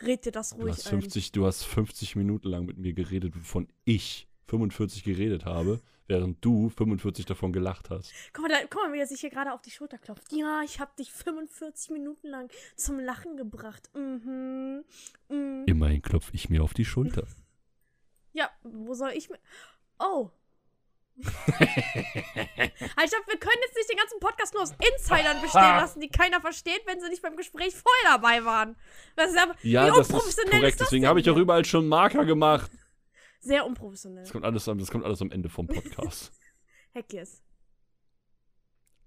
[0.00, 1.00] Red dir das Du ruhig hast, ein.
[1.00, 6.44] 50, du hast 50 Minuten lang mit mir geredet, wovon ich 45 geredet habe, während
[6.44, 8.12] du 45 davon gelacht hast.
[8.32, 10.32] Guck mal, da, guck mal, wie er sich hier gerade auf die Schulter klopft.
[10.32, 13.90] Ja, ich habe dich 45 Minuten lang zum Lachen gebracht.
[13.94, 14.84] Mhm.
[15.28, 15.64] mhm.
[15.66, 17.26] Immerhin klopfe ich mir auf die Schulter.
[18.34, 19.38] Ja, wo soll ich mir.
[19.98, 20.30] Oh.
[21.22, 21.28] halt,
[23.08, 26.40] stopp, wir können jetzt nicht den ganzen Podcast nur aus Insidern bestehen lassen, die keiner
[26.40, 28.76] versteht, wenn sie nicht beim Gespräch vorher dabei waren.
[29.16, 30.80] Das ist aber, Ja, wie das ist korrekt.
[30.80, 32.70] das Deswegen habe ich auch überall schon Marker gemacht.
[33.44, 34.22] Sehr unprofessionell.
[34.22, 36.32] Das kommt alles, am- das kommt alles am Ende vom Podcast.
[36.92, 37.42] Heckies.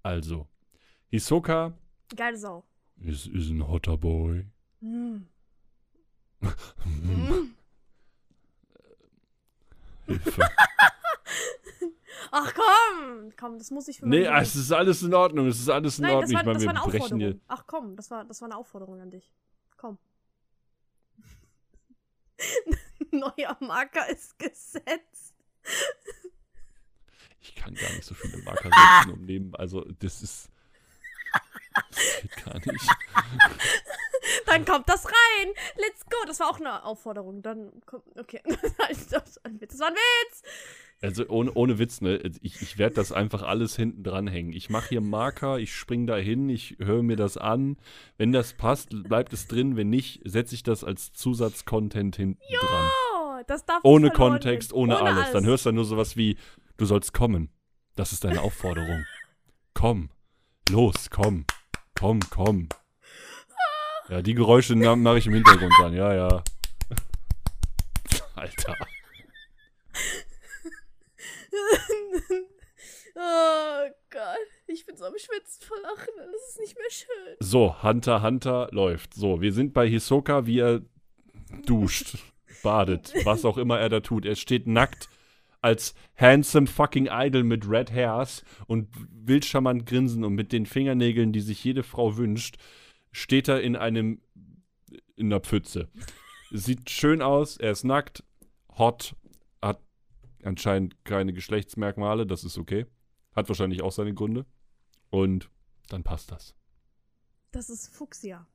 [0.02, 0.46] also,
[1.08, 1.72] Hisoka
[2.14, 2.64] Geile Sau.
[2.98, 4.46] ist, ist ein hotter Boy.
[4.80, 5.26] Mm.
[6.40, 6.40] Hm,
[10.06, 10.42] Hilfe.
[12.30, 13.32] Ach komm!
[13.38, 15.46] Komm, das muss ich für nee, meine- es ist alles in Ordnung.
[15.46, 16.34] Es ist alles in Nein, das Ordnung.
[16.34, 17.28] war, ich meine, das war wir eine brechen hier.
[17.28, 17.40] Aufforderung.
[17.48, 19.32] Ach komm, das war, das war eine Aufforderung an dich.
[19.76, 19.98] Komm.
[23.12, 25.34] Neuer Marker ist gesetzt.
[27.40, 29.54] Ich kann gar nicht so viele Marker setzen und nehmen.
[29.54, 30.50] Also, das ist.
[31.90, 32.90] Das geht gar nicht.
[34.46, 35.52] Dann kommt das rein.
[35.76, 36.16] Let's go.
[36.26, 37.42] Das war auch eine Aufforderung.
[37.42, 38.04] Dann kommt.
[38.18, 38.40] Okay.
[38.46, 39.72] das war ein Witz.
[39.72, 40.42] Das war ein Witz.
[41.02, 42.16] Also ohne, ohne Witz, ne?
[42.40, 44.52] Ich, ich werde das einfach alles hinten dranhängen.
[44.52, 47.76] Ich mache hier Marker, ich spring da hin, ich höre mir das an.
[48.16, 49.76] Wenn das passt, bleibt es drin.
[49.76, 52.90] Wenn nicht, setze ich das als Zusatzcontent hinten dran.
[53.46, 54.78] Das darf Ohne Kontext, gehen.
[54.78, 55.32] ohne, alles.
[55.32, 56.36] Dann hörst du nur sowas wie,
[56.78, 57.50] du sollst kommen.
[57.94, 59.04] Das ist deine Aufforderung.
[59.74, 60.10] komm.
[60.70, 61.44] Los, komm.
[61.98, 62.68] Komm, komm.
[64.08, 65.92] Ja, die Geräusche mache ich im Hintergrund dann.
[65.94, 66.28] Ja, ja.
[68.36, 68.76] Alter.
[73.16, 74.46] oh Gott.
[74.66, 76.12] Ich bin so am Schwitzen vor Lachen.
[76.18, 77.36] Das ist nicht mehr schön.
[77.40, 79.14] So, Hunter Hunter läuft.
[79.14, 80.82] So, wir sind bei Hisoka, wie er
[81.64, 82.18] duscht,
[82.62, 84.26] badet, was auch immer er da tut.
[84.26, 85.08] Er steht nackt
[85.66, 91.32] als handsome fucking Idol mit red hairs und wild charmant grinsen und mit den Fingernägeln,
[91.32, 92.56] die sich jede Frau wünscht,
[93.10, 94.20] steht er in einem
[95.16, 95.88] in einer Pfütze.
[96.52, 98.22] Sieht schön aus, er ist nackt,
[98.78, 99.16] hot,
[99.60, 99.80] hat
[100.44, 102.86] anscheinend keine Geschlechtsmerkmale, das ist okay.
[103.34, 104.46] Hat wahrscheinlich auch seine Gründe.
[105.10, 105.50] Und
[105.88, 106.54] dann passt das.
[107.50, 108.46] Das ist Fuchsia.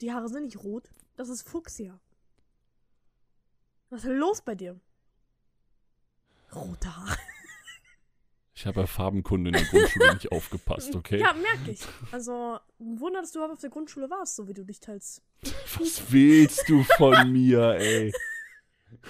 [0.00, 0.90] Die Haare sind nicht rot.
[1.16, 2.00] Das ist Fuchsia.
[3.90, 4.80] Was ist denn los bei dir?
[6.54, 7.16] Rote Haare.
[8.54, 11.18] Ich habe bei Farbenkunde in der Grundschule nicht aufgepasst, okay?
[11.18, 11.80] Ja, merke ich.
[12.12, 15.22] Also, ein Wunder, dass du überhaupt auf der Grundschule warst, so wie du dich teils.
[15.78, 18.12] Was willst du von mir, ey?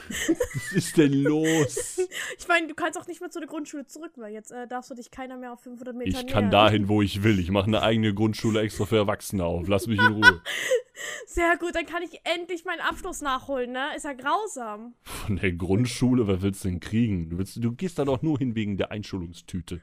[0.09, 2.01] Was ist denn los?
[2.39, 4.91] Ich meine, du kannst auch nicht mehr zu der Grundschule zurück, weil jetzt äh, darfst
[4.91, 7.39] du dich keiner mehr auf 500 Meter Ich kann dahin, wo ich will.
[7.39, 9.69] Ich mache eine eigene Grundschule extra für Erwachsene auf.
[9.69, 10.43] Lass mich in Ruhe.
[11.27, 13.97] Sehr gut, dann kann ich endlich meinen Abschluss nachholen, ne?
[13.97, 14.95] Ist ja grausam.
[15.03, 17.31] Von der Grundschule, was willst du denn kriegen?
[17.31, 19.81] Du, willst, du gehst da doch nur hin wegen der Einschulungstüte.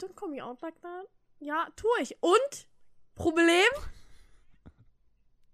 [0.00, 1.06] Don't call me out like that.
[1.40, 2.16] Ja, tue ich.
[2.20, 2.68] Und?
[3.14, 3.66] Problem?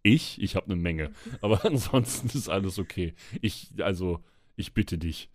[0.05, 0.41] Ich?
[0.41, 1.13] Ich habe eine Menge.
[1.41, 3.15] Aber ansonsten ist alles okay.
[3.41, 4.23] Ich, also,
[4.55, 5.31] ich bitte dich.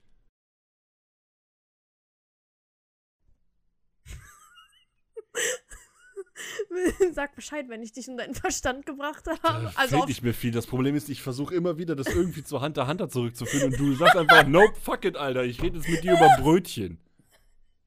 [7.13, 9.39] Sag Bescheid, wenn ich dich in deinen Verstand gebracht habe.
[9.41, 10.51] Da Also nicht mehr viel.
[10.51, 13.95] Das Problem ist, ich versuche immer wieder, das irgendwie zu Hunter Hunter zurückzuführen und du
[13.95, 15.43] sagst einfach, nope, fuck it, Alter.
[15.45, 16.99] Ich rede jetzt mit dir über Brötchen.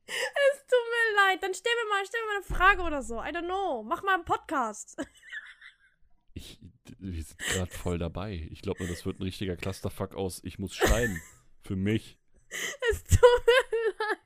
[0.07, 0.12] es
[0.66, 1.43] tut mir leid.
[1.43, 3.22] Dann stell mir mal, stell mir mal eine Frage oder so.
[3.22, 3.85] I don't know.
[3.85, 4.97] Mach mal einen Podcast.
[6.35, 6.59] Ich,
[7.03, 8.48] wir sind gerade voll dabei.
[8.50, 10.40] Ich glaube nur, das wird ein richtiger Clusterfuck aus.
[10.44, 11.20] Ich muss schneiden.
[11.61, 12.18] Für mich.
[12.90, 14.18] Es tut mir leid.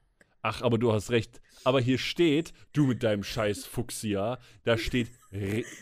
[0.42, 1.40] Ach, aber du hast recht.
[1.64, 5.10] Aber hier steht, du mit deinem scheiß Fuchsia, da steht,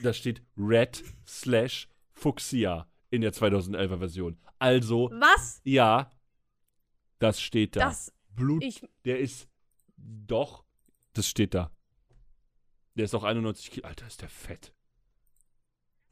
[0.03, 4.39] da steht Red slash Fuchsia in der 2011er Version.
[4.59, 5.61] Also, Was?
[5.65, 6.11] ja,
[7.19, 7.81] das steht da.
[7.89, 8.13] Das.
[8.31, 8.83] Blut, Ich.
[9.05, 9.49] der ist
[9.97, 10.65] doch,
[11.13, 11.71] das steht da.
[12.95, 13.87] Der ist auch 91 Kilo.
[13.87, 14.74] Alter, ist der fett.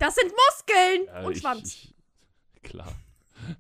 [0.03, 1.07] Das sind Muskeln!
[1.07, 1.75] Ja, Und ich- Schwanz.
[1.75, 1.95] Ich,
[2.63, 2.93] klar.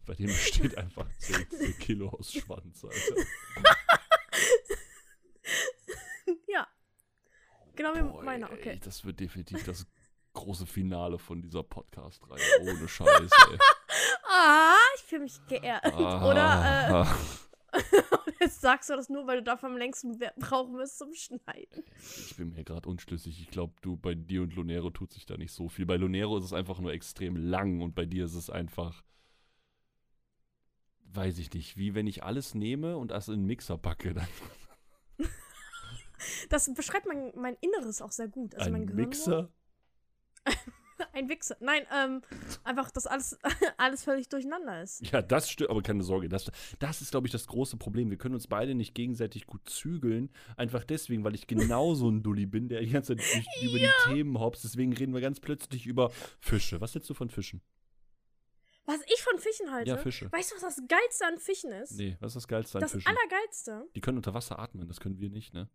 [0.07, 3.17] Bei dem steht einfach 10, 10 Kilo aus Schwanz, Alter.
[6.49, 6.67] ja.
[7.77, 8.81] Genau wie Boy, meiner, Ey, okay.
[8.85, 9.87] das wird definitiv das
[10.35, 12.41] große Finale von dieser Podcast-Reihe.
[12.63, 13.59] Ohne Scheiß, ey.
[14.35, 15.85] Ah, ich fühle mich geehrt.
[15.95, 17.17] Oder Ah,
[17.73, 17.81] äh,
[18.41, 21.85] jetzt sagst du das nur, weil du dafür am längsten brauchen wirst zum Schneiden.
[21.99, 23.41] ich bin mir gerade unschlüssig.
[23.41, 25.87] Ich glaube, du, bei dir und Lonero tut sich da nicht so viel.
[25.87, 29.03] Bei Lonero ist es einfach nur extrem lang und bei dir ist es einfach.
[31.15, 34.29] Weiß ich nicht, wie wenn ich alles nehme und das in einen Mixer packe, dann
[36.49, 38.55] Das beschreibt mein, mein Inneres auch sehr gut.
[38.55, 38.95] Also mein ein.
[38.95, 39.51] Mixer.
[41.13, 41.57] Ein Wichser.
[41.61, 42.23] Nein, ähm,
[42.65, 43.39] einfach, dass alles,
[43.77, 45.05] alles völlig durcheinander ist.
[45.11, 46.29] Ja, das stimmt, aber keine Sorge.
[46.29, 48.11] Das, das ist, glaube ich, das große Problem.
[48.11, 50.31] Wir können uns beide nicht gegenseitig gut zügeln.
[50.57, 53.91] Einfach deswegen, weil ich genauso ein Dulli bin, der die ganze Zeit durch, über die
[54.05, 54.63] Themen hops.
[54.63, 56.81] Deswegen reden wir ganz plötzlich über Fische.
[56.81, 57.61] Was hältst du von Fischen?
[58.85, 59.91] Was ich von Fischen halte.
[59.91, 60.31] Ja, Fische.
[60.33, 61.93] Weißt du, was das Geilste an Fischen ist?
[61.93, 63.07] Nee, was ist das Geilste an das Fischen?
[63.09, 63.87] Allergeilste.
[63.95, 65.69] Die können unter Wasser atmen, das können wir nicht, ne?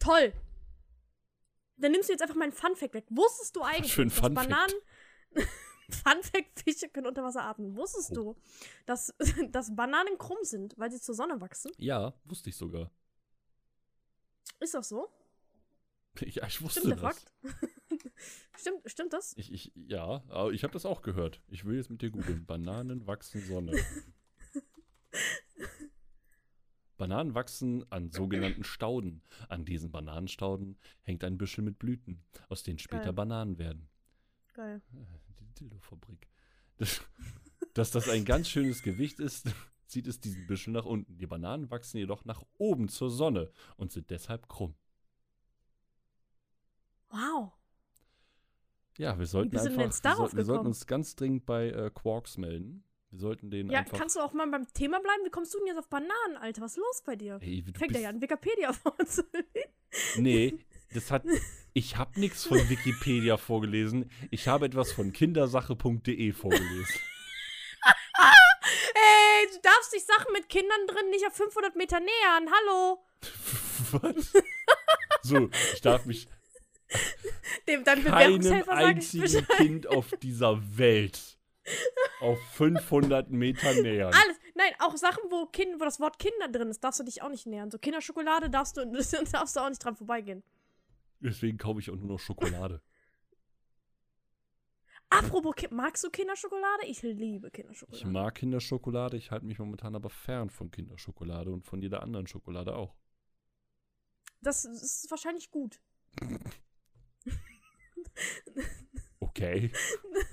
[0.00, 0.32] Toll.
[1.76, 3.04] Dann nimmst du jetzt einfach meinen Funfact weg.
[3.10, 4.34] Wusstest du eigentlich, ein dass Fun?
[4.34, 4.74] Bananen.
[5.90, 7.76] Funfact, Fische können unter Wasser atmen.
[7.76, 8.14] Wusstest Oh.
[8.14, 8.36] du,
[8.86, 9.14] dass,
[9.50, 11.72] dass Bananen krumm sind, weil sie zur Sonne wachsen?
[11.76, 12.90] Ja, wusste ich sogar.
[14.60, 15.08] Ist das so?
[16.20, 17.24] Ja, ich wusste Stimmt das.
[18.56, 19.32] Stimmt, stimmt das?
[19.36, 21.42] Ich, ich, ja, aber ich habe das auch gehört.
[21.48, 22.46] Ich will jetzt mit dir googeln.
[22.46, 23.72] Bananen wachsen Sonne.
[26.96, 29.22] Bananen wachsen an sogenannten Stauden.
[29.48, 33.12] An diesen Bananenstauden hängt ein Büschel mit Blüten, aus denen später Geil.
[33.14, 33.88] Bananen werden.
[34.54, 34.80] Geil.
[35.40, 36.28] Die Dildo-Fabrik.
[36.76, 37.02] Das,
[37.74, 39.52] dass das ein ganz schönes Gewicht ist,
[39.86, 41.18] zieht es diesen Büschel nach unten.
[41.18, 44.74] Die Bananen wachsen jedoch nach oben zur Sonne und sind deshalb krumm.
[47.10, 47.52] Wow.
[48.96, 52.84] Ja, wir sollten einfach, wir, sollten, wir sollten uns ganz dringend bei äh, Quarks melden.
[53.14, 53.96] Wir sollten den Ja, einfach.
[53.96, 55.22] kannst du auch mal beim Thema bleiben?
[55.24, 56.62] Wie kommst du denn jetzt auf Bananen, Alter?
[56.62, 57.38] Was ist los bei dir?
[57.40, 59.44] Ey, du Fängt bist, er ja an Wikipedia vorzulesen.
[60.16, 60.58] Nee,
[60.92, 61.22] das hat.
[61.74, 64.10] Ich habe nichts von Wikipedia vorgelesen.
[64.32, 66.94] Ich habe etwas von kindersache.de vorgelesen.
[68.94, 72.48] Ey, du darfst dich Sachen mit Kindern drin nicht auf 500 Meter nähern.
[72.52, 73.04] Hallo.
[73.92, 74.32] Was?
[75.22, 76.26] So, ich darf mich
[77.68, 79.46] Dem, deinem keinem einzigen.
[79.56, 81.33] Kind auf dieser Welt
[82.20, 84.12] auf 500 Meter nähern.
[84.12, 84.38] Alles.
[84.54, 87.28] Nein, auch Sachen, wo, kind, wo das Wort Kinder drin ist, darfst du dich auch
[87.28, 87.70] nicht nähern.
[87.70, 88.84] So Kinderschokolade darfst du,
[89.32, 90.42] darfst du auch nicht dran vorbeigehen.
[91.20, 92.82] Deswegen kaufe ich auch nur noch Schokolade.
[95.10, 96.86] Apropos, magst du Kinderschokolade?
[96.86, 98.06] Ich liebe Ich Kinderschokolade.
[98.08, 102.74] mag Kinderschokolade, ich halte mich momentan aber fern von Kinderschokolade und von jeder anderen Schokolade
[102.74, 102.94] auch.
[104.40, 105.80] Das ist wahrscheinlich gut.
[109.24, 109.72] Okay.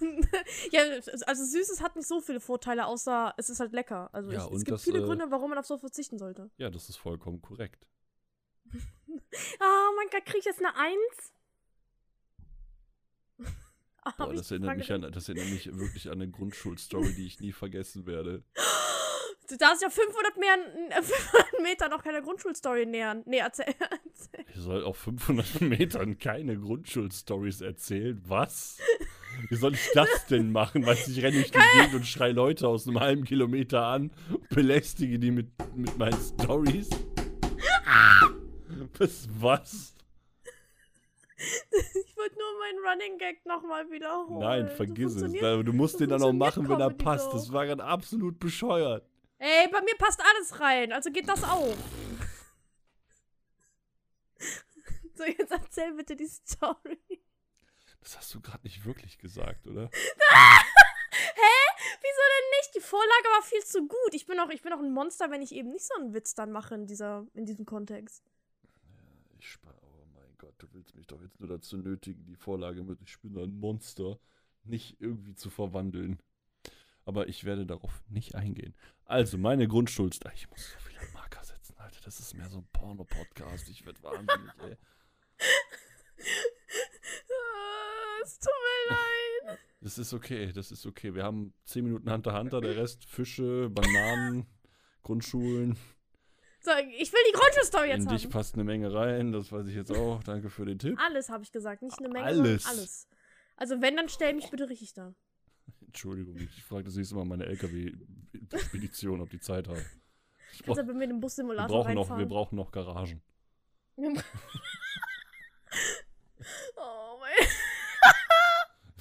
[0.72, 0.82] ja,
[1.28, 4.10] also Süßes hat nicht so viele Vorteile, außer es ist halt lecker.
[4.12, 6.50] Also Ja, ich, es gibt das, viele äh, Gründe, warum man auf so verzichten sollte.
[6.58, 7.88] Ja, das ist vollkommen korrekt.
[8.70, 11.34] Ah, mein Gott, krieg ich jetzt eine Eins?
[14.04, 17.40] Ah, Boah, das erinnert, mich an, das erinnert mich wirklich an eine Grundschulstory, die ich
[17.40, 18.44] nie vergessen werde.
[19.52, 20.56] Du darfst ja 500, mehr,
[20.98, 23.22] äh, 500 Meter noch keine Grundschulstory nähern.
[23.26, 23.66] Nee, erzähl.
[23.80, 24.46] erzähl.
[24.56, 28.22] Ich soll auf 500 Metern keine Grundschulstories erzählen.
[28.28, 28.78] Was?
[29.50, 30.86] Wie soll ich das denn machen?
[30.86, 34.12] Weißt du, ich renne durch die Gegend und schrei Leute aus einem halben Kilometer an
[34.30, 36.90] und belästige die mit, mit meinen Stories.
[38.98, 39.28] Was?
[39.40, 39.96] Was?
[41.38, 44.40] Ich wollte nur meinen Running Gag nochmal wiederholen.
[44.40, 45.34] Nein, vergiss es.
[45.34, 47.28] Da- Du musst den dann auch machen, wenn er passt.
[47.28, 47.34] doch.
[47.34, 49.04] Das war gerade absolut bescheuert.
[49.42, 51.76] Ey, bei mir passt alles rein, also geht das auch.
[55.14, 56.98] So, jetzt erzähl bitte die Story.
[58.00, 59.92] Das hast du gerade nicht wirklich gesagt, oder?
[62.02, 62.76] Wieso denn nicht?
[62.76, 64.14] Die Vorlage war viel zu gut.
[64.14, 66.34] Ich bin auch, ich bin auch ein Monster, wenn ich eben nicht so einen Witz
[66.34, 68.24] dann mache in, dieser, in diesem Kontext.
[69.38, 72.84] Ich spare, oh mein Gott, du willst mich doch jetzt nur dazu nötigen, die Vorlage
[72.84, 74.18] mit Ich bin ein Monster
[74.64, 76.20] nicht irgendwie zu verwandeln.
[77.06, 78.76] Aber ich werde darauf nicht eingehen.
[79.06, 80.20] Also, meine Grundschuld.
[80.36, 82.00] Ich muss so viele Marker setzen, Alter.
[82.06, 83.70] Das ist mehr so ein Porno-Podcast.
[83.70, 84.78] Ich werde wahnsinnig, ey.
[87.30, 88.52] Ah, es tut
[88.90, 89.60] mir leid.
[89.82, 91.14] Das ist okay, das ist okay.
[91.16, 94.46] Wir haben 10 Minuten Hunter Hunter, der Rest Fische, Bananen,
[95.02, 95.76] Grundschulen.
[96.64, 98.32] So, ich will die Grundschulstory jetzt In dich haben.
[98.32, 100.24] passt eine Menge rein, das weiß ich jetzt auch.
[100.24, 101.00] Danke für den Tipp.
[101.04, 102.68] Alles habe ich gesagt, nicht eine Menge, Alles.
[102.68, 103.08] alles.
[103.58, 105.16] Also wenn, dann stell mich bitte richtig da.
[105.92, 109.86] Entschuldigung, ich frage das nächste Mal meine LKW-Spedition, ob die Zeit haben.
[110.54, 112.30] Ich Kannst in den wir, Bussimulator brauchen noch, wir reinfahren?
[112.30, 113.22] brauchen noch Garagen.
[116.78, 117.48] oh mein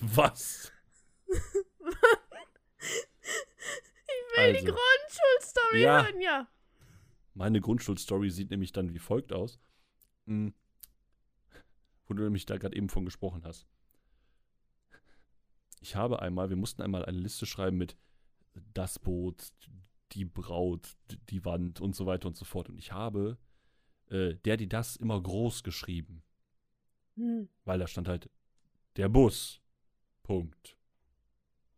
[0.16, 0.72] Was?
[4.32, 4.72] Ich will die Also.
[4.72, 6.04] Grundschulstory Ja.
[6.04, 6.48] hören, ja.
[7.34, 9.60] Meine Grundschulstory sieht nämlich dann wie folgt aus.
[10.26, 10.54] Hm.
[12.06, 13.66] Wo du nämlich da gerade eben von gesprochen hast.
[15.80, 17.96] Ich habe einmal, wir mussten einmal eine Liste schreiben mit
[18.74, 19.52] das Boot,
[20.12, 20.96] die Braut,
[21.30, 22.68] die Wand und so weiter und so fort.
[22.68, 23.38] Und ich habe
[24.08, 26.22] äh, der, die das immer groß geschrieben,
[27.16, 27.48] Hm.
[27.64, 28.30] weil da stand halt
[28.96, 29.60] der Bus.
[30.22, 30.76] Punkt.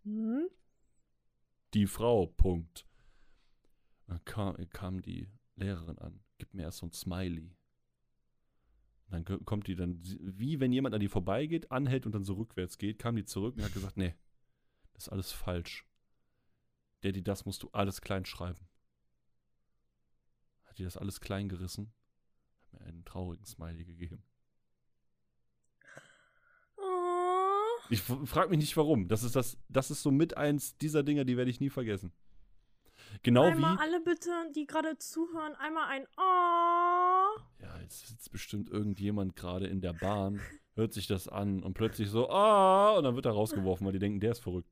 [0.04, 0.48] Hm?
[1.74, 2.26] Die Frau.
[2.26, 2.86] Punkt.
[4.06, 7.56] Dann kam, kam die Lehrerin an, gibt mir erst so ein Smiley.
[9.12, 12.32] Dann ko- kommt die dann, wie wenn jemand an die vorbeigeht, anhält und dann so
[12.34, 14.14] rückwärts geht, kam die zurück und hat gesagt, nee,
[14.94, 15.86] das ist alles falsch.
[17.02, 18.66] Der, die das musst du alles klein schreiben.
[20.64, 21.92] Hat die das alles klein gerissen,
[22.72, 24.22] hat mir einen traurigen Smiley gegeben.
[26.76, 26.80] Oh.
[27.90, 29.08] Ich frage mich nicht warum.
[29.08, 32.12] Das ist das, das ist so mit eins dieser Dinge, die werde ich nie vergessen.
[33.22, 33.80] Genau einmal wie.
[33.80, 36.61] alle bitte, die gerade zuhören, einmal ein Oh.
[37.82, 40.40] Jetzt sitzt bestimmt irgendjemand gerade in der Bahn,
[40.74, 43.98] hört sich das an und plötzlich so, ah, und dann wird er rausgeworfen, weil die
[43.98, 44.70] denken, der ist verrückt.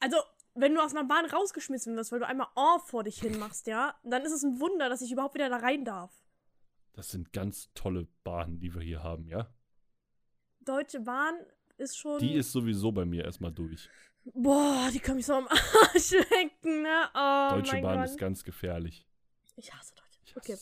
[0.00, 0.16] Also,
[0.54, 3.66] wenn du aus einer Bahn rausgeschmissen wirst, weil du einmal Oh vor dich hin machst,
[3.66, 6.12] ja, dann ist es ein Wunder, dass ich überhaupt wieder da rein darf.
[6.92, 9.48] Das sind ganz tolle Bahnen, die wir hier haben, ja?
[10.60, 11.34] Deutsche Bahn
[11.78, 12.18] ist schon.
[12.18, 13.88] Die ist sowieso bei mir erstmal durch.
[14.24, 17.08] Boah, die kann mich so am Arsch lecken, ne?
[17.14, 18.04] Oh, Deutsche Bahn Gott.
[18.06, 19.06] ist ganz gefährlich.
[19.56, 20.36] Ich hasse Deutsche.
[20.36, 20.56] Hasse Okay.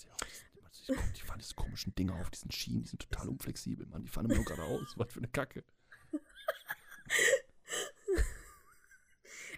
[0.91, 1.13] Auch.
[1.17, 4.03] Die, fahren diese komischen Dinger auf diesen Schienen, die sind total unflexibel, Mann.
[4.03, 4.95] Die fahren immer nur geradeaus.
[4.97, 5.65] Was für eine Kacke.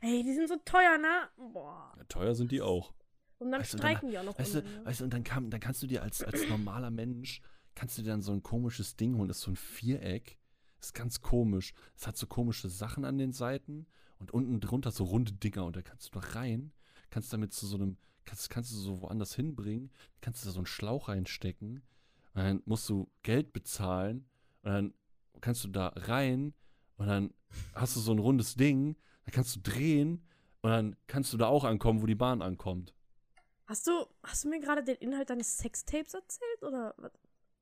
[0.00, 1.28] Ey, die sind so teuer, ne?
[1.52, 1.94] Boah.
[1.96, 2.92] Ja, teuer sind die auch.
[3.38, 4.38] Und dann Weißt du, dann- streiken die auch noch.
[4.38, 4.84] Weißt du, unten, ne?
[4.84, 7.40] weißt du, und dann, kam, dann kannst du dir als, als normaler Mensch,
[7.74, 10.38] kannst du dir dann so ein komisches Ding holen, das ist so ein Viereck.
[10.78, 11.74] Das ist ganz komisch.
[11.96, 13.86] Es hat so komische Sachen an den Seiten
[14.18, 16.72] und unten drunter so runde Dinger und da kannst du noch rein,
[17.10, 20.60] kannst damit zu so einem, kannst, kannst du so woanders hinbringen, kannst du da so
[20.60, 21.82] einen Schlauch reinstecken
[22.34, 24.28] und dann musst du Geld bezahlen
[24.62, 24.94] und dann
[25.40, 26.54] kannst du da rein
[26.96, 27.34] und dann
[27.74, 30.26] hast du so ein rundes Ding, dann kannst du drehen
[30.62, 32.94] und dann kannst du da auch ankommen, wo die Bahn ankommt.
[33.66, 36.62] Hast du, hast du mir gerade den Inhalt deines Sextapes erzählt?
[36.62, 37.12] Oder was?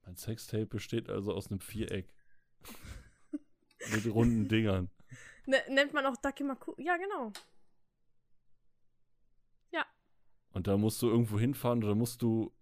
[0.04, 2.12] Mein Sextape besteht also aus einem Viereck.
[3.92, 4.90] Mit runden Dingern.
[5.46, 6.74] Ne, nennt man auch Dakimaku?
[6.78, 7.32] Ja, genau.
[10.52, 12.52] Und da musst du irgendwo hinfahren oder musst du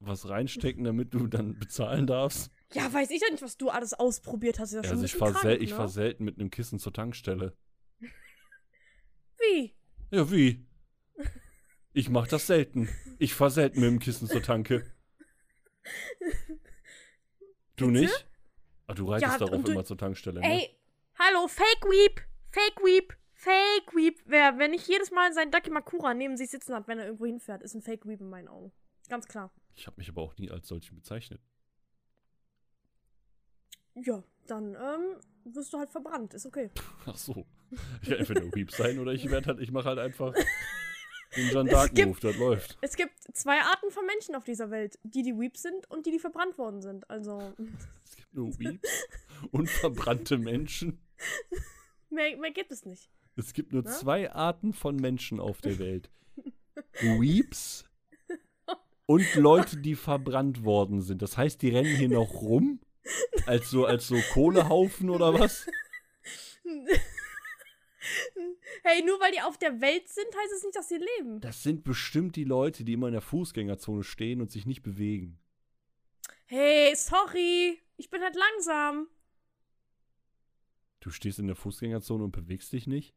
[0.00, 2.50] was reinstecken, damit du dann bezahlen darfst.
[2.72, 4.72] Ja, weiß ich ja nicht, was du alles ausprobiert hast.
[4.72, 5.68] Ja also ich bisschen fahr, krank, sel ne?
[5.68, 7.56] fahr selten mit einem Kissen zur Tankstelle.
[9.38, 9.74] Wie?
[10.10, 10.64] Ja, wie?
[11.92, 12.88] Ich mach das selten.
[13.18, 14.84] Ich fahr selten mit dem Kissen zur Tanke.
[17.76, 18.00] Du Bitte?
[18.02, 18.26] nicht?
[18.86, 20.46] Ah, du reitest Ja, darauf immer zur Tankstelle, ne?
[20.46, 20.78] Ey,
[21.18, 22.20] hallo, Fake Weep!
[22.52, 23.16] Fake Weep!
[23.44, 24.20] Fake Weep!
[24.24, 27.60] Wer, wenn nicht jedes Mal seinen Dakimakura neben sich sitzen hat, wenn er irgendwo hinfährt,
[27.60, 28.72] ist ein Fake Weep in meinen Augen.
[29.10, 29.52] Ganz klar.
[29.74, 31.42] Ich habe mich aber auch nie als solchen bezeichnet.
[33.96, 36.32] Ja, dann, ähm, wirst du halt verbrannt.
[36.32, 36.70] Ist okay.
[37.06, 37.44] Ach so.
[38.00, 40.32] Ich kann entweder Weep sein oder ich werde halt, ich mache halt einfach
[41.36, 42.78] den Jeanne Dark Move, das läuft.
[42.80, 44.98] Es gibt zwei Arten von Menschen auf dieser Welt.
[45.02, 47.10] Die, die Weep sind und die, die verbrannt worden sind.
[47.10, 47.52] Also,
[48.04, 49.06] Es gibt nur Weeps
[49.50, 50.98] und verbrannte Menschen.
[52.10, 53.10] Mehr, mehr gibt es nicht.
[53.36, 53.90] Es gibt nur Ne?
[53.90, 56.10] zwei Arten von Menschen auf der Welt.
[57.00, 57.84] Weeps
[59.06, 61.20] und Leute, die verbrannt worden sind.
[61.22, 62.80] Das heißt, die rennen hier noch rum?
[63.46, 65.66] Als so, als so Kohlehaufen oder was?
[68.82, 71.40] Hey, nur weil die auf der Welt sind, heißt es nicht, dass sie leben.
[71.40, 75.38] Das sind bestimmt die Leute, die immer in der Fußgängerzone stehen und sich nicht bewegen.
[76.46, 77.80] Hey, sorry.
[77.96, 79.08] Ich bin halt langsam.
[81.00, 83.14] Du stehst in der Fußgängerzone und bewegst dich nicht?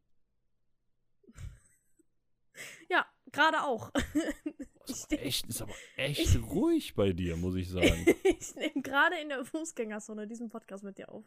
[2.90, 3.90] Ja, gerade auch.
[4.86, 8.06] Ist aber echt, ist aber echt ruhig bei dir, muss ich sagen.
[8.24, 11.24] ich nehme gerade in der Fußgängerzone diesen Podcast mit dir auf.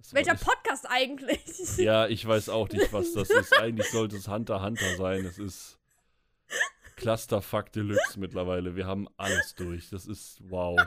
[0.00, 1.76] Ist Welcher aber- Podcast eigentlich?
[1.76, 3.56] Ja, ich weiß auch nicht, was das ist.
[3.60, 5.24] Eigentlich sollte es Hunter Hunter sein.
[5.24, 5.78] Es ist
[6.96, 8.74] Clusterfuck Deluxe mittlerweile.
[8.74, 9.90] Wir haben alles durch.
[9.90, 10.80] Das ist wow.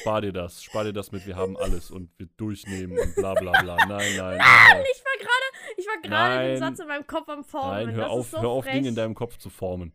[0.00, 0.62] Spar dir das.
[0.62, 3.76] Spar dir das mit, wir haben alles und wir durchnehmen und bla bla bla.
[3.86, 4.38] Nein, nein.
[4.38, 4.38] nein.
[4.38, 5.02] Ich gerade, ich
[5.94, 6.58] war gerade den.
[6.58, 7.86] Satz in meinem Kopf am Formen.
[7.86, 8.64] Nein, hör das auf, so hör auf.
[8.66, 9.92] Dinge in deinem Kopf zu formen.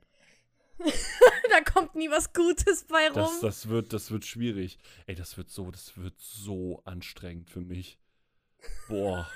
[0.80, 3.16] da kommt nie was Gutes bei rum.
[3.16, 4.78] Das, das, wird, das wird schwierig.
[5.08, 7.98] Ey, das wird so, das wird so anstrengend für mich.
[8.90, 9.30] Boah.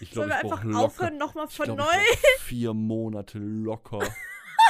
[0.00, 0.84] Ich Sollen glaube, wir ich brauche einfach locker.
[0.84, 1.84] aufhören, nochmal Ich von glaub, neu?
[2.12, 3.98] ich vier Monate locker,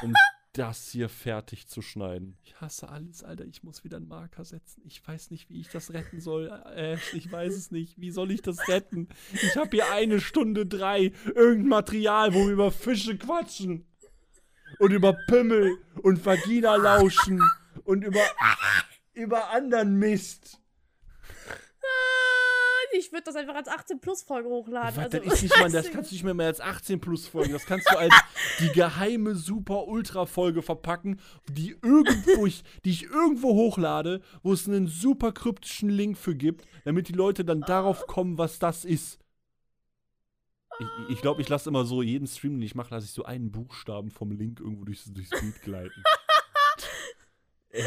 [0.02, 0.12] um
[0.58, 2.38] das hier fertig zu schneiden.
[2.44, 3.44] Ich hasse alles, Alter.
[3.44, 4.82] Ich muss wieder einen Marker setzen.
[4.86, 6.48] Ich weiß nicht, wie ich das retten soll.
[6.74, 8.00] Ash, ich weiß es nicht.
[8.00, 9.08] Wie soll ich das retten?
[9.32, 11.12] Ich habe hier eine Stunde drei.
[11.34, 13.84] Irgendein Material, wo wir über Fische quatschen.
[14.78, 17.42] Und über Pimmel und Vagina lauschen.
[17.84, 18.24] Und über,
[19.12, 20.60] über anderen Mist.
[22.96, 24.96] Ich würde das einfach als 18-Plus-Folge hochladen.
[24.96, 27.26] Was, Also, das, ist nicht mal, das kannst du nicht mehr, mehr als 18 plus
[27.26, 27.52] folgen.
[27.52, 28.14] Das kannst du als
[28.60, 34.68] die geheime super ultra Folge verpacken, die irgendwo ich, die ich irgendwo hochlade, wo es
[34.68, 39.18] einen super kryptischen Link für gibt, damit die Leute dann darauf kommen, was das ist.
[40.78, 43.12] Ich glaube, ich, glaub, ich lasse immer so jeden Stream, den ich mache, lasse ich
[43.12, 46.02] so einen Buchstaben vom Link irgendwo durchs, durchs Bild gleiten.
[47.70, 47.84] Ey,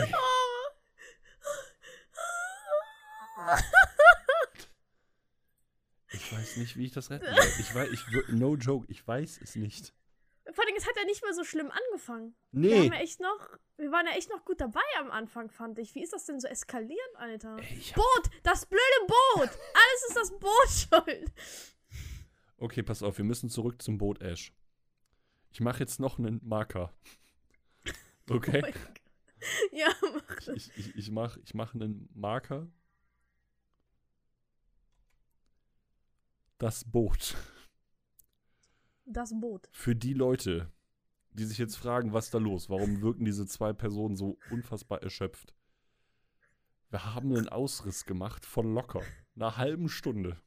[6.12, 7.46] ich weiß nicht, wie ich das retten soll.
[7.60, 9.94] Ich weiß, ich, wir- no joke, ich weiß es nicht.
[10.54, 12.34] Vor allem, es hat ja nicht mal so schlimm angefangen.
[12.52, 12.86] Wir, Nee.
[12.86, 15.94] haben ja echt noch, wir waren ja echt noch gut dabei am Anfang, fand ich.
[15.94, 17.58] Wie ist das denn so eskalierend, Alter?
[17.60, 18.30] Ey, hab, Boot!
[18.44, 19.50] Das blöde Boot!
[19.50, 20.70] Alles ist das Boot
[21.06, 21.32] schuld.
[22.58, 24.54] okay, pass auf, wir müssen zurück zum Boot Ash.
[25.52, 26.94] Ich mache jetzt noch einen Marker.
[28.30, 28.58] Okay?
[28.58, 29.02] Oh mein Gott.
[29.72, 30.48] Ja, mach das.
[30.50, 32.68] Ich, ich, ich mache ich mach einen Marker.
[36.60, 37.36] Das Boot.
[39.06, 39.70] Das Boot.
[39.72, 40.72] Für die Leute,
[41.34, 42.68] die sich jetzt fragen, was da los?
[42.68, 45.54] Warum wirken diese zwei Personen so unfassbar erschöpft?
[46.90, 49.04] Wir haben einen Ausriss gemacht von locker
[49.36, 50.42] einer halben Stunde.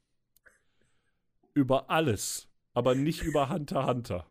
[1.53, 4.29] Über alles, aber nicht über Hunter Hunter.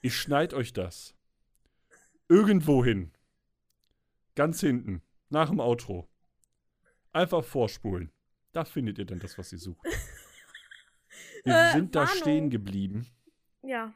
[0.00, 1.14] Ich schneid euch das.
[2.28, 3.12] Irgendwo hin.
[4.34, 5.02] Ganz hinten.
[5.28, 6.08] Nach dem Outro.
[7.12, 8.10] Einfach vorspulen.
[8.52, 9.86] Da findet ihr dann das, was ihr sucht.
[11.44, 12.16] Wir Äh, sind da Warnung.
[12.16, 13.06] stehen geblieben
[13.62, 13.92] Ja,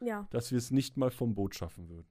[0.00, 0.26] ja.
[0.30, 2.06] dass wir es nicht mal vom Boot schaffen würden.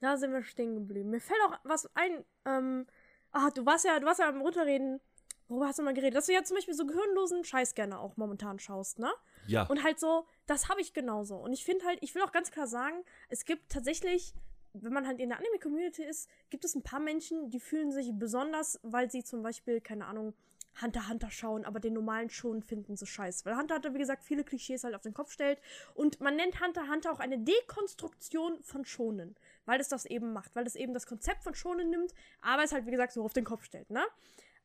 [0.00, 1.10] Da sind wir stehen geblieben.
[1.10, 2.24] Mir fällt auch was ein.
[2.44, 2.86] Ähm,
[3.32, 5.00] ah, du warst ja, du warst ja am Runterreden.
[5.48, 6.14] Worüber hast du mal geredet?
[6.16, 9.10] Dass du ja zum Beispiel so gehirnlosen Scheiß gerne auch momentan schaust, ne?
[9.48, 9.64] Ja.
[9.66, 11.36] Und halt so, das habe ich genauso.
[11.36, 14.32] Und ich finde halt, ich will auch ganz klar sagen, es gibt tatsächlich,
[14.74, 18.12] wenn man halt in der Anime-Community ist, gibt es ein paar Menschen, die fühlen sich
[18.12, 20.34] besonders, weil sie zum Beispiel, keine Ahnung,
[20.80, 23.44] Hunter Hunter schauen, aber den normalen schon finden so scheiße.
[23.44, 25.60] Weil Hunter Hunter, wie gesagt, viele Klischees halt auf den Kopf stellt.
[25.94, 29.36] Und man nennt Hunter Hunter auch eine Dekonstruktion von Schonen.
[29.66, 30.54] Weil es das eben macht.
[30.54, 33.32] Weil es eben das Konzept von Schonen nimmt, aber es halt, wie gesagt, so auf
[33.32, 34.04] den Kopf stellt, ne?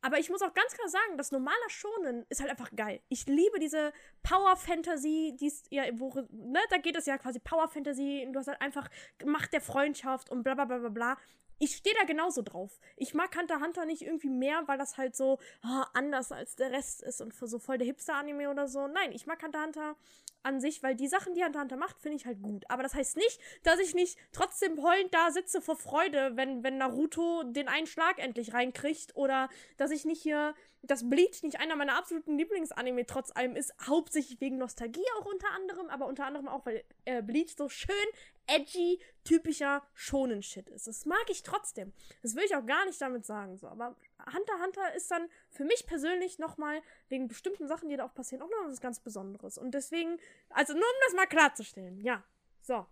[0.02, 3.00] Aber ich muss auch ganz klar sagen, das normaler Shonen ist halt einfach geil.
[3.08, 3.92] Ich liebe diese
[4.22, 8.32] Power Fantasy, die ist ja, wo, ne, da geht es ja quasi Power Fantasy und
[8.32, 8.88] du hast halt einfach
[9.24, 11.18] Macht der Freundschaft und bla bla bla bla bla.
[11.58, 12.78] Ich stehe da genauso drauf.
[12.96, 16.70] Ich mag Hunter Hunter nicht irgendwie mehr, weil das halt so ah, anders als der
[16.70, 18.86] Rest ist und für so voll der Hipster-Anime oder so.
[18.86, 19.96] Nein, ich mag Hunter Hunter
[20.46, 22.64] an sich, weil die Sachen, die x Hunter macht, finde ich halt gut.
[22.70, 26.78] Aber das heißt nicht, dass ich nicht trotzdem heulend da sitze vor Freude, wenn, wenn
[26.78, 31.74] Naruto den einen Schlag endlich reinkriegt oder dass ich nicht hier, dass Bleach nicht einer
[31.76, 36.48] meiner absoluten Lieblingsanime trotz allem ist, hauptsächlich wegen Nostalgie auch unter anderem, aber unter anderem
[36.48, 37.94] auch, weil äh, Bleach so schön
[38.46, 40.86] edgy, typischer Shonen-Shit ist.
[40.86, 41.92] Das mag ich trotzdem.
[42.22, 43.56] Das will ich auch gar nicht damit sagen.
[43.56, 43.66] So.
[43.66, 48.14] Aber Hunter Hunter ist dann für mich persönlich nochmal wegen bestimmten Sachen, die da auch
[48.14, 49.58] passieren, auch noch was ganz Besonderes.
[49.58, 50.18] Und deswegen,
[50.50, 52.24] also nur um das mal klarzustellen, ja.
[52.62, 52.86] So.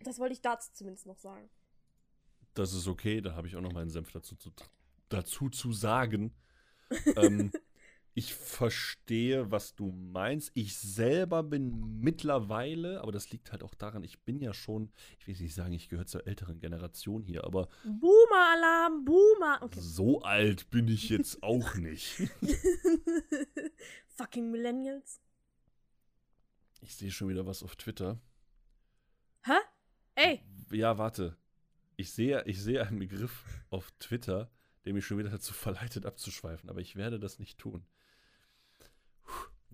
[0.00, 1.48] Das wollte ich dazu zumindest noch sagen.
[2.54, 4.52] Das ist okay, da habe ich auch noch meinen Senf dazu zu,
[5.08, 6.34] dazu zu sagen.
[7.16, 7.50] ähm,
[8.16, 10.52] ich verstehe, was du meinst.
[10.54, 15.26] Ich selber bin mittlerweile, aber das liegt halt auch daran, ich bin ja schon, ich
[15.26, 19.58] will nicht sagen, ich gehöre zur älteren Generation hier, aber Boomer-Alarm, Boomer.
[19.62, 19.80] Okay.
[19.80, 22.22] so alt bin ich jetzt auch nicht.
[24.16, 25.20] Fucking Millennials.
[26.80, 28.20] Ich sehe schon wieder was auf Twitter.
[29.42, 29.58] Hä?
[30.14, 30.40] Ey,
[30.70, 31.36] Ja, warte.
[31.96, 34.50] Ich sehe, ich sehe einen Begriff auf Twitter,
[34.84, 37.84] der mich schon wieder dazu verleitet, abzuschweifen, aber ich werde das nicht tun.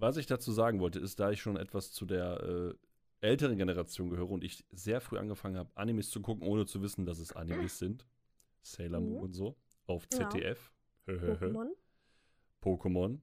[0.00, 2.74] Was ich dazu sagen wollte, ist, da ich schon etwas zu der äh,
[3.20, 7.04] älteren Generation gehöre und ich sehr früh angefangen habe, Animes zu gucken, ohne zu wissen,
[7.04, 8.06] dass es Animes sind.
[8.62, 9.22] Sailor Moon Mhm.
[9.22, 9.56] und so.
[9.86, 10.30] Auf Ja.
[10.30, 10.72] ZDF.
[11.06, 11.32] Hö.
[11.34, 11.68] Pokémon.
[12.62, 13.20] Pokémon.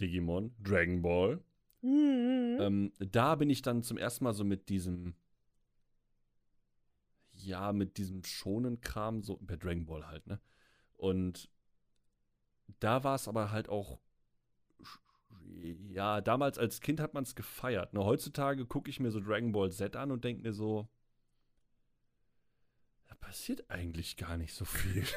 [0.00, 0.54] Digimon.
[0.62, 1.42] Dragon Ball.
[1.82, 2.56] Mhm.
[2.60, 5.14] Ähm, da bin ich dann zum ersten Mal so mit diesem,
[7.32, 10.40] ja, mit diesem schonen Kram, so bei Dragon Ball halt, ne?
[10.96, 11.50] Und
[12.80, 13.98] da war es aber halt auch,
[15.90, 17.92] ja, damals als Kind hat man es gefeiert.
[17.94, 18.04] Ne?
[18.04, 20.88] Heutzutage gucke ich mir so Dragon Ball Z an und denke mir so,
[23.08, 25.04] da passiert eigentlich gar nicht so viel.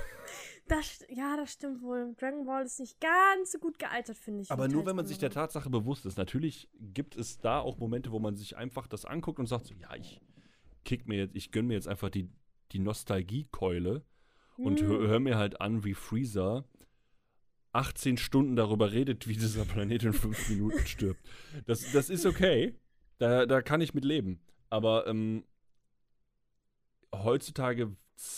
[0.69, 2.15] Das, ja, das stimmt wohl.
[2.17, 4.49] Dragon Ball ist nicht ganz so gut gealtert, finde ich.
[4.49, 5.29] Aber nur wenn man sich der.
[5.29, 6.17] Tatsache bewusst ist.
[6.17, 9.73] Natürlich gibt es da auch Momente, wo man sich einfach das anguckt und sagt so,
[9.73, 10.21] ja, ich
[10.85, 12.29] kick mir jetzt, ich gönn mir jetzt einfach die,
[12.71, 14.05] die Nostalgiekeule
[14.55, 14.87] und Hm.
[14.87, 16.63] hör, hör mir halt an, wie Freezer
[17.73, 21.21] 18 Stunden darüber redet, wie dieser Planet in 5 Minuten stirbt.
[21.65, 22.75] Das, das ist okay.
[23.17, 24.39] Da, da kann ich mit leben.
[24.69, 25.43] Aber ähm,
[27.13, 27.95] heutzutage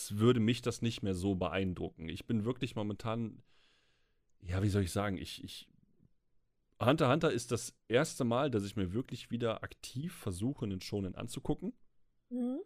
[0.09, 2.09] würde mich das nicht mehr so beeindrucken.
[2.09, 3.41] Ich bin wirklich momentan,
[4.41, 5.69] ja, wie soll ich sagen, ich, ich
[6.81, 11.15] Hunter Hunter ist das erste Mal, dass ich mir wirklich wieder aktiv versuche, einen Shonen
[11.15, 11.73] anzugucken.
[12.29, 12.59] Mhm.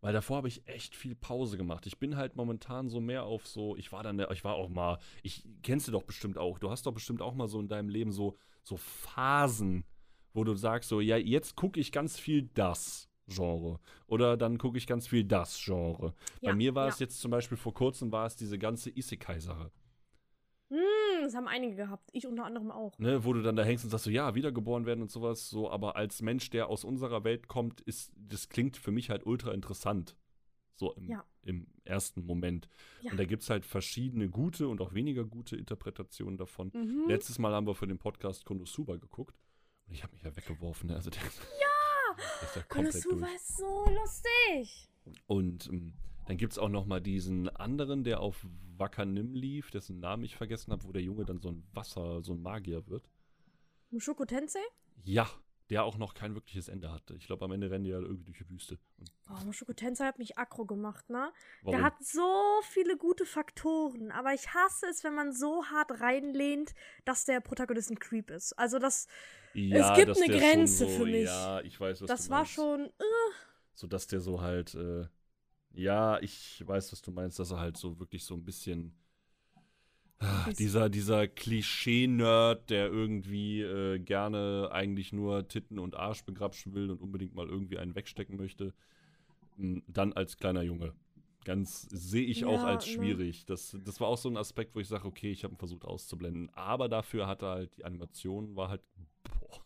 [0.00, 1.86] Weil davor habe ich echt viel Pause gemacht.
[1.86, 4.68] Ich bin halt momentan so mehr auf so, ich war dann, der- ich war auch
[4.70, 6.58] mal, ich kennst du doch bestimmt auch.
[6.58, 9.84] Du hast doch bestimmt auch mal so in deinem Leben so, so Phasen,
[10.32, 13.78] wo du sagst so, ja, jetzt gucke ich ganz viel das Genre.
[14.06, 16.14] Oder dann gucke ich ganz viel das Genre.
[16.42, 16.88] Bei Ja, mir war ja.
[16.88, 19.70] es jetzt zum Beispiel vor kurzem war es diese ganze Isekai-Sache.
[21.20, 22.10] Hm, das haben einige gehabt.
[22.12, 22.98] Ich unter anderem auch.
[22.98, 25.70] Ne, wo du dann da hängst und sagst so, ja, wiedergeboren werden und sowas, so,
[25.70, 29.52] aber als Mensch, der aus unserer Welt kommt, ist, das klingt für mich halt ultra
[29.52, 30.16] interessant.
[30.76, 31.24] So im, Ja.
[31.42, 32.68] im ersten Moment.
[33.02, 33.10] Ja.
[33.12, 36.70] Und da gibt es halt verschiedene gute und auch weniger gute Interpretationen davon.
[36.74, 37.04] Mhm.
[37.08, 39.36] Letztes Mal haben wir für den Podcast Konosuba geguckt.
[39.86, 40.88] Und ich habe mich ja weggeworfen.
[40.88, 40.96] Ne?
[40.96, 42.62] Also der, ja!
[42.68, 44.88] Konosuba ist so lustig.
[45.26, 45.92] Und ähm,
[46.30, 50.36] dann gibt es auch noch mal diesen anderen, der auf Wakanim lief, dessen Namen ich
[50.36, 53.10] vergessen habe, wo der Junge dann so ein Wasser, so ein Magier wird.
[53.90, 54.60] Mushoku Tensei?
[55.02, 55.28] Ja,
[55.70, 57.16] der auch noch kein wirkliches Ende hatte.
[57.16, 58.78] Ich glaube, am Ende rennen die ja irgendwie durch die Wüste.
[59.28, 61.32] Oh, Mushoku Tensei hat mich aggro gemacht, ne?
[61.62, 61.76] warum?
[61.76, 66.74] Der hat so viele gute Faktoren, aber ich hasse es, wenn man so hart reinlehnt,
[67.04, 68.52] dass der Protagonist ein Creep ist.
[68.52, 69.08] Also das,
[69.52, 71.24] ja, gibt dass eine Grenze so, für mich.
[71.24, 72.82] Ja, ich weiß, was das war schon.
[72.86, 73.02] Äh,
[73.74, 75.08] So, dass der so halt, äh,
[75.74, 78.94] ja, ich weiß, was du meinst, dass er halt so wirklich so ein bisschen.
[80.22, 86.90] Ah, dieser dieser Klischee-Nerd, der irgendwie äh, gerne eigentlich nur Titten und Arsch begrapschen will
[86.90, 88.74] und unbedingt mal irgendwie einen wegstecken möchte.
[89.58, 90.94] M, Dann als kleiner Junge.
[91.44, 92.86] Ganz sehe ich auch Ja, als ne.
[92.86, 93.46] schwierig.
[93.46, 95.84] Das, das war auch so ein Aspekt, wo ich sage, okay, ich habe ihn versucht
[95.86, 96.50] auszublenden.
[96.54, 98.82] Aber dafür hatte halt die Animation war halt,
[99.24, 99.64] boah,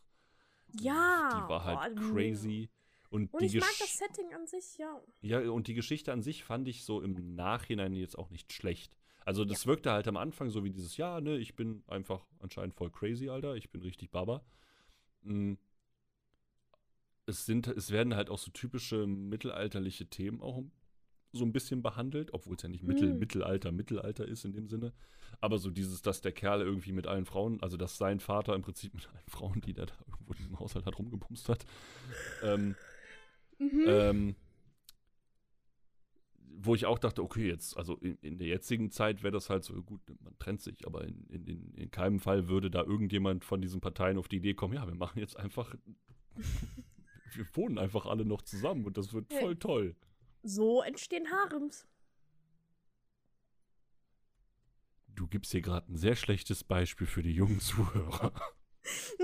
[0.81, 0.93] ja.
[1.33, 2.71] die war halt boah, crazy.
[3.15, 5.01] Und, Und die ich mag das Setting an sich, ja.
[5.23, 8.97] ja, und die Geschichte an sich fand ich so im Nachhinein jetzt auch nicht schlecht.
[9.25, 12.75] Also das wirkte halt am Anfang so wie dieses, ja, ne, ich bin einfach anscheinend
[12.75, 14.45] voll crazy, Alter, ich bin richtig Baba.
[15.23, 15.53] Mm.
[17.27, 20.65] Es sind, es werden halt auch so typische mittelalterliche Themen auch
[21.33, 23.21] so ein bisschen behandelt, obwohl es ja nicht Mittel, Mm.
[23.21, 24.93] Mittelalter, Mittelalter ist in dem Sinne.
[25.41, 28.63] Aber so dieses, dass der Kerl irgendwie mit allen Frauen, also dass sein Vater im
[28.63, 31.65] Prinzip mit allen Frauen, die der da irgendwo im Haushalt hat, rumgebumst hat,
[32.43, 32.75] ähm,
[33.59, 33.85] Mhm.
[33.87, 34.37] ähm,
[36.57, 39.65] wo ich auch dachte, okay, jetzt, also in, in der jetzigen Zeit wäre das halt
[39.65, 43.45] so, gut, man trennt sich, aber in, in, in, in keinem Fall würde da irgendjemand
[43.45, 45.75] von diesen Parteien auf die Idee kommen, ja, wir machen jetzt einfach,
[47.35, 49.41] wir wohnen einfach alle noch zusammen und das wird Ja.
[49.41, 49.95] voll toll.
[50.43, 51.87] so entstehen Harems.
[55.09, 58.33] Du gibst hier gerade ein sehr schlechtes Beispiel für die jungen Zuhörer.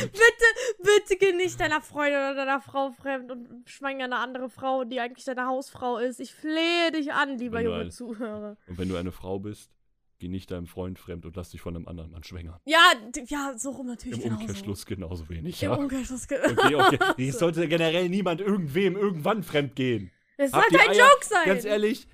[0.00, 0.44] Bitte,
[0.86, 5.00] bitte geh nicht deiner Freundin oder deiner Frau fremd und schwang eine andere Frau, die
[5.00, 6.20] eigentlich deine Hausfrau ist.
[6.20, 8.56] Ich flehe dich an, lieber junge ein- Zuhörer.
[8.66, 9.70] Und wenn du eine Frau bist,
[10.18, 12.58] geh nicht deinem Freund fremd und lass dich von einem anderen Mann schwängern.
[12.64, 12.92] Ja,
[13.26, 14.40] ja, so rum natürlich Im genauso.
[14.42, 15.76] Umkehrschluss genauso wenig, Im ja.
[15.76, 16.26] Umkehrschluss.
[16.26, 16.98] ge- Okay, okay.
[17.28, 20.10] Es sollte generell niemand irgendwem irgendwann fremd gehen.
[20.38, 21.08] Es Habt sollte ihr ein Eier?
[21.10, 21.44] Joke sein.
[21.46, 22.08] Ganz ehrlich,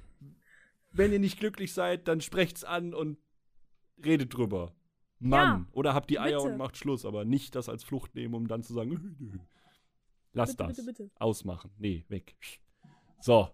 [0.90, 3.18] wenn ihr nicht glücklich seid, dann sprecht's an und
[4.04, 4.74] redet drüber.
[5.22, 5.62] Mann.
[5.62, 6.50] Ja, Oder habt die Eier bitte.
[6.52, 9.46] und macht Schluss, aber nicht das als Flucht nehmen, um dann zu sagen,
[10.32, 10.76] lass Bitte, das.
[10.76, 11.10] bitte, bitte.
[11.18, 11.70] Ausmachen.
[11.78, 12.34] Nee, weg.
[13.20, 13.48] So.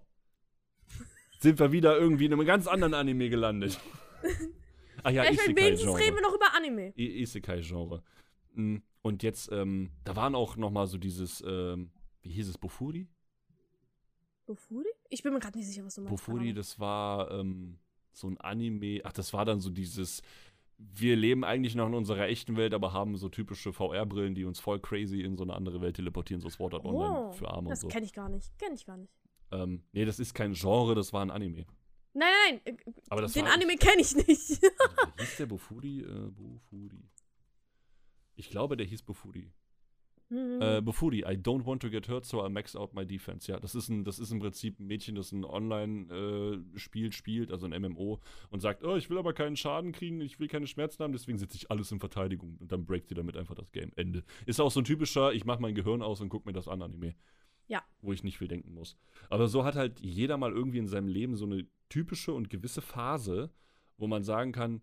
[1.40, 3.78] Sind wir wieder irgendwie in einem ganz anderen Anime gelandet.
[5.04, 6.14] ah ja, Ja, ich meine, wenigstens reden Isekai-Genre.
[6.16, 6.92] wir noch über Anime.
[6.96, 8.02] I- Isekai-Genre.
[8.54, 11.90] Mm, Und jetzt, ähm, da waren auch noch mal so dieses, ähm,
[12.22, 13.08] wie hieß es, Bofuri?
[14.46, 14.88] Bofuri?
[15.10, 16.10] Ich bin mir gerade nicht sicher, was du meinst.
[16.10, 17.78] Bofuri, das war ähm,
[18.12, 19.00] so ein Anime.
[19.04, 20.22] Ach, das war dann so dieses.
[20.78, 24.60] Wir leben eigentlich noch in unserer echten Welt, aber haben so typische VR-Brillen, die uns
[24.60, 27.00] voll crazy in so eine andere Welt teleportieren, so Sword Art Ahnung.
[27.00, 27.88] Online Oh, für Arme und das so.
[27.88, 28.56] kenne ich gar nicht.
[28.58, 29.12] Kenne ich gar nicht.
[29.50, 31.66] Ähm, nee, das ist kein Genre, das war ein Anime.
[32.14, 32.76] Nein, nein, nein.
[32.76, 34.28] äh, Aber das Den Anime kenne ich nicht.
[34.28, 36.00] Hieß der Bofuri?
[36.02, 37.02] Äh, Bofuri.
[38.36, 39.50] Ich glaube, der hieß Bofuri.
[40.30, 40.60] Mhm.
[40.60, 43.50] Äh, Bofuri, I don't want to get hurt, so I max out my defense.
[43.50, 47.66] Ja, das ist, ein, das ist im Prinzip ein Mädchen, das ein Online-Spiel spielt, also
[47.66, 51.02] ein MMO, und sagt, oh, ich will aber keinen Schaden kriegen, ich will keine Schmerzen
[51.02, 52.56] haben, deswegen setze ich alles in Verteidigung.
[52.58, 53.90] Und dann breakt sie damit einfach das Game.
[53.96, 54.22] Ende.
[54.44, 56.82] Ist auch so ein typischer, ich mache mein Gehirn aus und gucke mir das an,
[56.82, 57.14] Anime.
[57.66, 57.82] Ja.
[58.00, 58.96] Wo ich nicht viel denken muss.
[59.30, 62.82] Aber so hat halt jeder mal irgendwie in seinem Leben so eine typische und gewisse
[62.82, 63.50] Phase,
[63.96, 64.82] wo man sagen kann,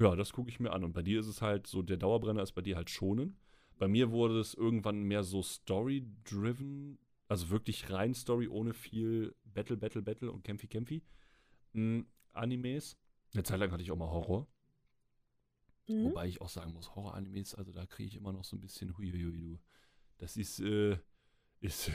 [0.00, 0.84] ja, das gucke ich mir an.
[0.84, 3.36] Und bei dir ist es halt so, der Dauerbrenner ist bei dir halt schonen.
[3.78, 6.98] Bei mir wurde es irgendwann mehr so Story-driven,
[7.28, 11.02] also wirklich rein Story, ohne viel Battle, Battle, Battle und Kämpfi, Kämpfi.
[11.72, 12.02] Mm,
[12.32, 12.96] Animes.
[13.32, 14.46] Eine Zeit lang hatte ich auch mal Horror.
[15.88, 16.04] Mhm.
[16.04, 18.96] Wobei ich auch sagen muss, Horror-Animes, also da kriege ich immer noch so ein bisschen
[18.96, 19.58] huiuiui, du.
[20.18, 20.96] Das ist, äh,
[21.60, 21.90] ist,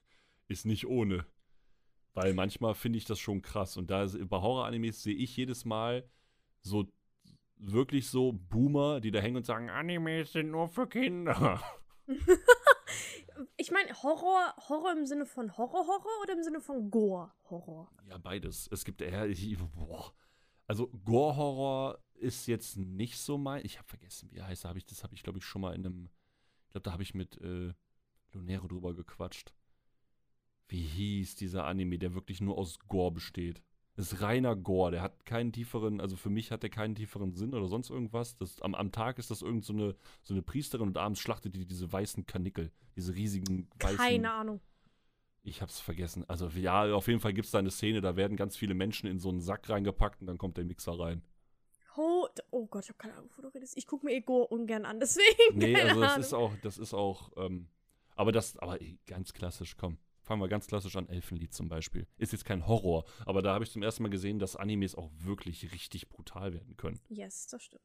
[0.48, 1.26] ist nicht ohne.
[2.14, 3.76] Weil manchmal finde ich das schon krass.
[3.76, 6.08] Und da bei Horror-Animes sehe ich jedes Mal
[6.62, 6.86] so
[7.56, 11.62] wirklich so Boomer, die da hängen und sagen, Animes sind nur für Kinder.
[13.56, 17.90] Ich meine, Horror, Horror im Sinne von Horror-Horror oder im Sinne von Gore-Horror?
[18.08, 18.68] Ja, beides.
[18.70, 20.12] Es gibt eher, ich, boah.
[20.66, 23.64] Also Gore-Horror ist jetzt nicht so mein.
[23.64, 24.64] Ich habe vergessen, wie er heißt.
[24.64, 26.10] Hab ich, das habe ich, glaube ich, schon mal in einem.
[26.66, 27.72] Ich glaube, da habe ich mit äh,
[28.32, 29.52] Lunero drüber gequatscht.
[30.68, 33.62] Wie hieß dieser Anime, der wirklich nur aus Gore besteht?
[33.96, 34.90] Das ist reiner Gore.
[34.90, 38.36] Der hat keinen tieferen, also für mich hat der keinen tieferen Sinn oder sonst irgendwas.
[38.36, 41.54] Das, am, am Tag ist das irgend so eine, so eine Priesterin und abends schlachtet
[41.54, 42.72] die diese weißen Kanickel.
[42.96, 43.96] Diese riesigen weißen.
[43.96, 44.60] Keine Ahnung.
[45.42, 46.24] Ich hab's vergessen.
[46.28, 49.20] Also ja, auf jeden Fall gibt's da eine Szene, da werden ganz viele Menschen in
[49.20, 51.22] so einen Sack reingepackt und dann kommt der Mixer rein.
[51.96, 53.76] Oh, oh Gott, ich habe keine Ahnung, wovon du redest.
[53.76, 55.58] Ich gucke mir Ego ungern an, deswegen.
[55.58, 56.20] Nee, also das Ahnung.
[56.20, 57.68] ist auch, das ist auch, ähm,
[58.16, 59.98] aber das, aber ganz klassisch, komm.
[60.24, 62.06] Fangen wir ganz klassisch an, Elfenlied zum Beispiel.
[62.16, 65.10] Ist jetzt kein Horror, aber da habe ich zum ersten Mal gesehen, dass Animes auch
[65.18, 66.98] wirklich richtig brutal werden können.
[67.10, 67.84] Yes, das stimmt.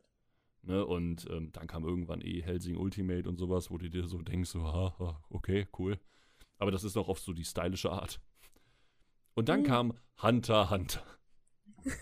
[0.62, 0.86] Ne?
[0.86, 4.50] Und ähm, dann kam irgendwann eh Helsing Ultimate und sowas, wo du dir so denkst,
[4.52, 6.00] so, ha, ha, okay, cool.
[6.58, 8.22] Aber das ist auch oft so die stylische Art.
[9.36, 9.66] Und dann Mhm.
[9.66, 11.04] kam Hunter Hunter.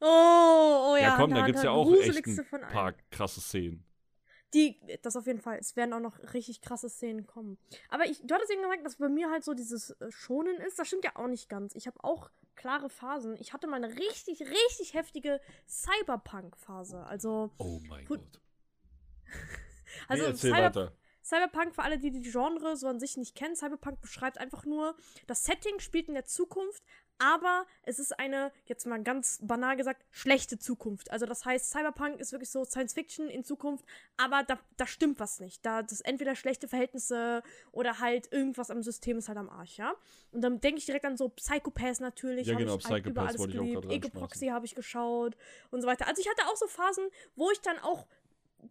[0.00, 1.02] Oh, oh ja.
[1.02, 3.84] Ja, komm, da hat gibt's er ja auch echt ein paar krasse Szenen.
[4.54, 5.58] Die, das auf jeden Fall.
[5.58, 7.58] Es werden auch noch richtig krasse Szenen kommen.
[7.90, 10.78] Aber ich, du hattest eben gesagt, dass bei mir halt so dieses äh, Schonen ist.
[10.78, 11.74] Das stimmt ja auch nicht ganz.
[11.74, 13.36] Ich habe auch klare Phasen.
[13.38, 17.04] Ich hatte mal eine richtig, richtig heftige Cyberpunk-Phase.
[17.04, 18.06] Also, Oh mein.
[18.06, 18.40] Gott.
[20.08, 20.92] also nee, Cyber weiter.
[21.22, 24.96] Cyberpunk, für alle, die die Genre so an sich nicht kennen, Cyberpunk beschreibt einfach nur,
[25.26, 26.82] das Setting spielt in der Zukunft,
[27.18, 31.10] aber es ist eine, jetzt mal ganz banal gesagt, schlechte Zukunft.
[31.10, 33.84] Also das heißt, Cyberpunk ist wirklich so Science Fiction in Zukunft,
[34.16, 35.64] aber da, da stimmt was nicht.
[35.64, 37.42] Da das ist entweder schlechte Verhältnisse
[37.72, 39.94] oder halt irgendwas am System ist halt am Arsch, ja.
[40.32, 42.46] Und dann denke ich direkt an so Psychopaths natürlich.
[42.46, 44.06] Ja, genau, ich halt über Psychopaths alles wollte ich auch geliebt.
[44.06, 44.18] Ego.
[44.18, 45.36] Proxy habe ich geschaut
[45.70, 46.06] und so weiter.
[46.06, 48.06] Also ich hatte auch so Phasen, wo ich dann auch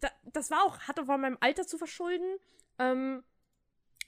[0.00, 2.38] da, das war auch, hat auch meinem Alter zu verschulden,
[2.78, 3.22] ähm,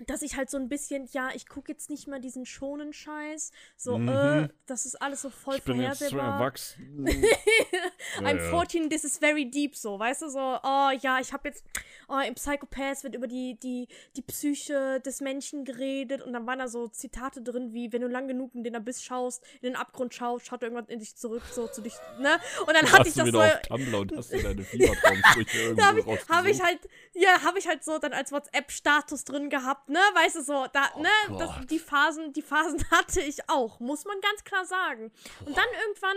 [0.06, 3.52] dass ich halt so ein bisschen, ja, ich gucke jetzt nicht mehr diesen schonen Scheiß.
[3.77, 4.09] So, Mhm.
[4.09, 6.35] äh, das ist alles so voll ich bin jetzt vorhersehbar.
[6.40, 7.05] erwachsen.
[8.18, 8.51] I'm Ja, ja.
[8.51, 11.64] 14, this is very deep, so, weißt du, so, oh ja, ich habe jetzt,
[12.09, 16.59] oh, im Psychopath wird über die, die, die Psyche des Menschen geredet und dann waren
[16.59, 19.77] da so Zitate drin, wie, wenn du lang genug in den Abyss schaust, in den
[19.77, 22.39] Abgrund schaust, schaut irgendwann in dich zurück, so zu dich, ne?
[22.66, 25.81] Und dann hatte ich du das so, auf Tumblr und hast dir deine Fiebertraumsprüche irgendwo
[25.81, 26.78] da habe ich, hab ich halt,
[27.14, 30.88] ja, habe ich halt so dann als WhatsApp-Status drin gehabt, ne, weißt du, so, da,
[30.94, 35.12] Oh ne, das, die Phasen, die Phasen hatte ich auch, muss man ganz klar sagen.
[35.44, 36.16] Und dann irgendwann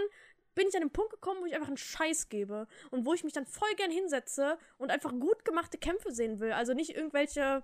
[0.55, 3.23] bin ich an den Punkt gekommen, wo ich einfach einen Scheiß gebe und wo ich
[3.23, 6.51] mich dann voll gern hinsetze und einfach gut gemachte Kämpfe sehen will.
[6.51, 7.63] Also nicht irgendwelche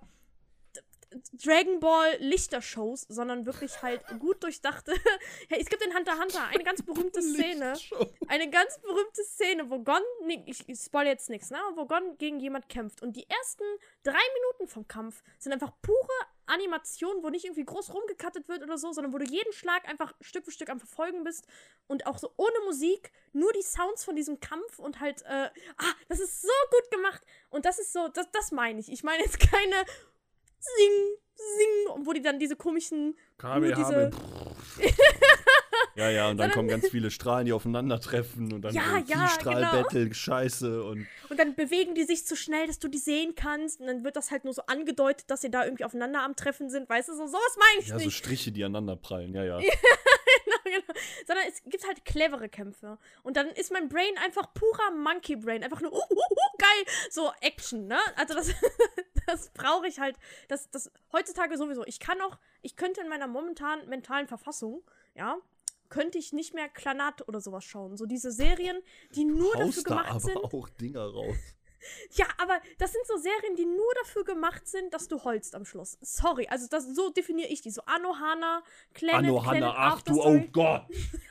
[1.32, 4.92] Dragon Ball Lichtershows, sondern wirklich halt gut durchdachte.
[5.50, 7.74] ja, es gibt in Hunter Hunter eine ganz berühmte Szene.
[8.28, 11.58] Eine ganz berühmte Szene, wo Gon, nee, ich, ich spoil jetzt nichts, ne?
[11.74, 13.02] Wo Gon gegen jemand kämpft.
[13.02, 13.64] Und die ersten
[14.02, 15.98] drei Minuten vom Kampf sind einfach pure
[16.46, 20.14] Animation, wo nicht irgendwie groß rumgekattet wird oder so, sondern wo du jeden Schlag einfach
[20.20, 21.46] Stück für Stück am Verfolgen bist
[21.86, 25.94] und auch so ohne Musik, nur die Sounds von diesem Kampf und halt, äh, ah,
[26.08, 27.22] das ist so gut gemacht.
[27.50, 28.90] Und das ist so, das, das meine ich.
[28.90, 29.84] Ich meine jetzt keine
[30.60, 34.10] Sing, Sing, wo die dann diese komischen, nur diese,
[35.96, 39.06] Ja, ja, und dann kommen ganz viele Strahlen, die aufeinandertreffen und dann Ja, so ein
[39.06, 43.34] ja, Strahl-Battle, Scheiße und Und dann bewegen die sich zu schnell, dass du die sehen
[43.34, 43.80] kannst.
[43.80, 46.70] Und dann wird das halt nur so angedeutet, dass sie da irgendwie aufeinander am Treffen
[46.70, 46.88] sind.
[46.88, 48.16] Weißt du, so sowas meine ich ja, so nicht.
[48.16, 49.58] Striche, die aneinander prallen, ja, ja.
[49.58, 51.00] genau, genau.
[51.26, 52.98] Sondern es gibt halt clevere Kämpfe.
[53.22, 55.62] Und dann ist mein Brain einfach purer Monkey Brain.
[55.62, 56.94] Einfach nur, uh, uh, uh, geil.
[57.10, 57.98] So Action, ne?
[58.16, 58.54] Also das,
[59.26, 60.16] das brauche ich halt.
[60.48, 61.84] Das, das heutzutage sowieso.
[61.86, 64.82] Ich kann auch, ich könnte in meiner momentanen mentalen Verfassung,
[65.14, 65.36] ja,
[65.88, 67.96] könnte ich nicht mehr Klanat oder sowas schauen.
[67.96, 68.80] So diese Serien,
[69.14, 70.36] die nur dafür Haust da gemacht aber sind.
[70.36, 71.36] auch Dinger raus.
[72.12, 75.64] Ja, aber das sind so Serien, die nur dafür gemacht sind, dass du holst am
[75.64, 75.96] Schluss.
[76.02, 77.70] Sorry, also das, so definiere ich die.
[77.70, 80.44] So Anohana, Planet, Anno, Hanna, Planet ach du, oh.
[80.52, 80.82] Gott.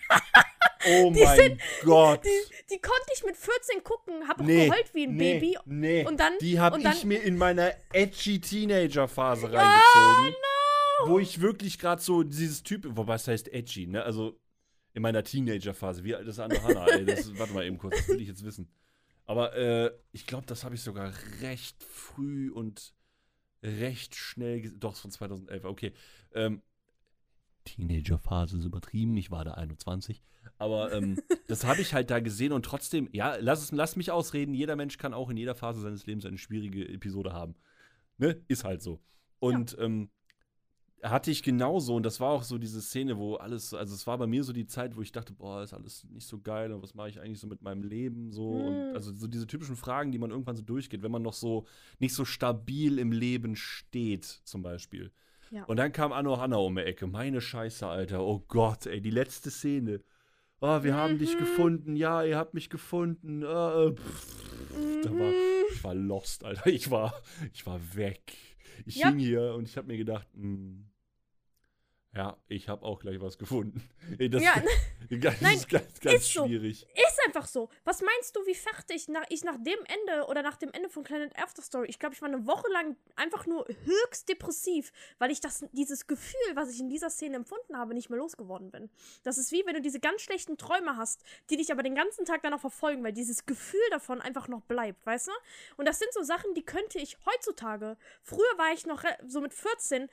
[0.87, 2.23] oh Die mein sind- Gott.
[2.23, 5.57] Die, die konnte ich mit 14 gucken, hab auch Nee, geheult wie ein nee, Baby.
[5.65, 10.35] Nee, Und dann- die habe ich mir in meiner edgy Teenager-Phase reingezogen.
[11.03, 14.03] Oh, Wo ich wirklich gerade so dieses Typ, wobei es heißt edgy, ne?
[14.03, 14.37] Also
[14.93, 16.03] in meiner Teenager-Phase.
[16.03, 16.85] Wie alt ist Anne Hanna?
[16.87, 18.69] Ey, das, warte mal eben kurz, das will ich jetzt wissen.
[19.25, 22.93] Aber äh, ich glaube, das habe ich sogar recht früh und
[23.63, 24.71] recht schnell.
[24.71, 25.93] Doch, von 2011, okay.
[26.33, 26.61] Ähm,
[27.65, 30.23] Teenager-Phase ist übertrieben, ich war da 21.
[30.59, 31.17] Aber ähm,
[31.47, 34.53] das habe ich halt da gesehen und trotzdem, ja, lass, es, lass mich ausreden.
[34.53, 37.55] Jeder Mensch kann auch in jeder Phase seines Lebens eine schwierige Episode haben.
[38.17, 38.43] Ne?
[38.49, 38.99] Ist halt so.
[39.39, 40.09] Und ähm,
[41.01, 44.17] hatte ich genauso und das war auch so diese Szene, wo alles, also es war
[44.17, 46.81] bei mir so die Zeit, wo ich dachte, boah, ist alles nicht so geil und
[46.83, 48.95] was mache ich eigentlich so mit meinem Leben so und Mm.
[48.95, 51.65] also so diese typischen Fragen, die man irgendwann so durchgeht, wenn man noch so
[51.99, 55.11] nicht so stabil im Leben steht, zum Beispiel.
[55.51, 55.63] Ja.
[55.63, 59.09] Und dann kam Anno Hanna um die Ecke, meine Scheiße, Alter, oh Gott, ey, die
[59.09, 60.01] letzte Szene.
[60.61, 61.39] Oh, wir haben dich Mhm.
[61.39, 63.43] gefunden, ja, ihr habt mich gefunden.
[63.43, 63.45] Äh,
[63.95, 65.33] pff, da war, Mhm.
[65.71, 66.67] ich war lost, Alter.
[66.67, 67.13] Ich war,
[67.53, 68.33] ich war weg.
[68.85, 69.07] Ich Ja.
[69.09, 70.88] hing hier und ich habe mir gedacht, hm,
[72.19, 73.81] ja, ich habe auch gleich was gefunden.
[74.19, 74.55] Das, Ja,
[75.09, 76.45] das nein, ist ganz, ganz ist so.
[76.45, 76.81] schwierig.
[76.81, 77.69] Ist einfach so.
[77.83, 81.03] Was meinst du, wie fertig nach, ich nach dem Ende oder nach dem Ende von
[81.03, 85.31] Planet After Story, ich glaube, ich war eine Woche lang einfach nur höchst depressiv, weil
[85.31, 88.89] ich das, dieses Gefühl, was ich in dieser Szene empfunden habe, nicht mehr losgeworden bin.
[89.23, 92.25] Das ist wie, wenn du diese ganz schlechten Träume hast, die dich aber den ganzen
[92.25, 95.31] Tag dann noch verfolgen, weil dieses Gefühl davon einfach noch bleibt, weißt du?
[95.77, 99.53] Und das sind so Sachen, die könnte ich heutzutage, früher war ich noch so mit
[99.53, 100.09] 14,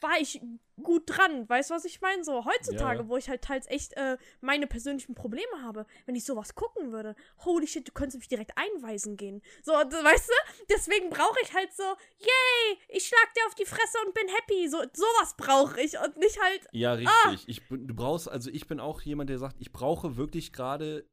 [0.00, 0.40] war ich
[0.82, 2.24] gut dran, weißt du, was ich meine?
[2.24, 3.08] So heutzutage, Ja.
[3.08, 7.14] wo ich halt teils echt äh, meine persönlichen Probleme habe, wenn ich sowas gucken würde,
[7.38, 9.42] holy shit, du könntest mich direkt einweisen gehen.
[9.62, 10.64] So, weißt du?
[10.70, 11.82] Deswegen brauche ich halt so,
[12.18, 14.68] yay, ich schlag dir auf die Fresse und bin happy.
[14.68, 17.44] So, sowas brauche ich und nicht halt, Ja, richtig.
[17.48, 21.06] Ich, bin- du brauchst, also ich bin auch jemand, der sagt, ich brauche wirklich gerade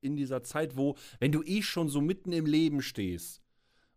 [0.00, 3.42] in dieser Zeit, wo, wenn du eh schon so mitten im Leben stehst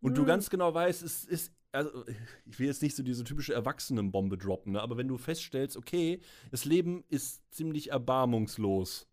[0.01, 0.25] und du Mm.
[0.27, 2.05] ganz genau weißt, es ist, also
[2.45, 4.81] ich will jetzt nicht so diese typische Erwachsenenbombe droppen, ne?
[4.81, 6.19] aber wenn du feststellst, okay,
[6.51, 9.07] das Leben ist ziemlich erbarmungslos.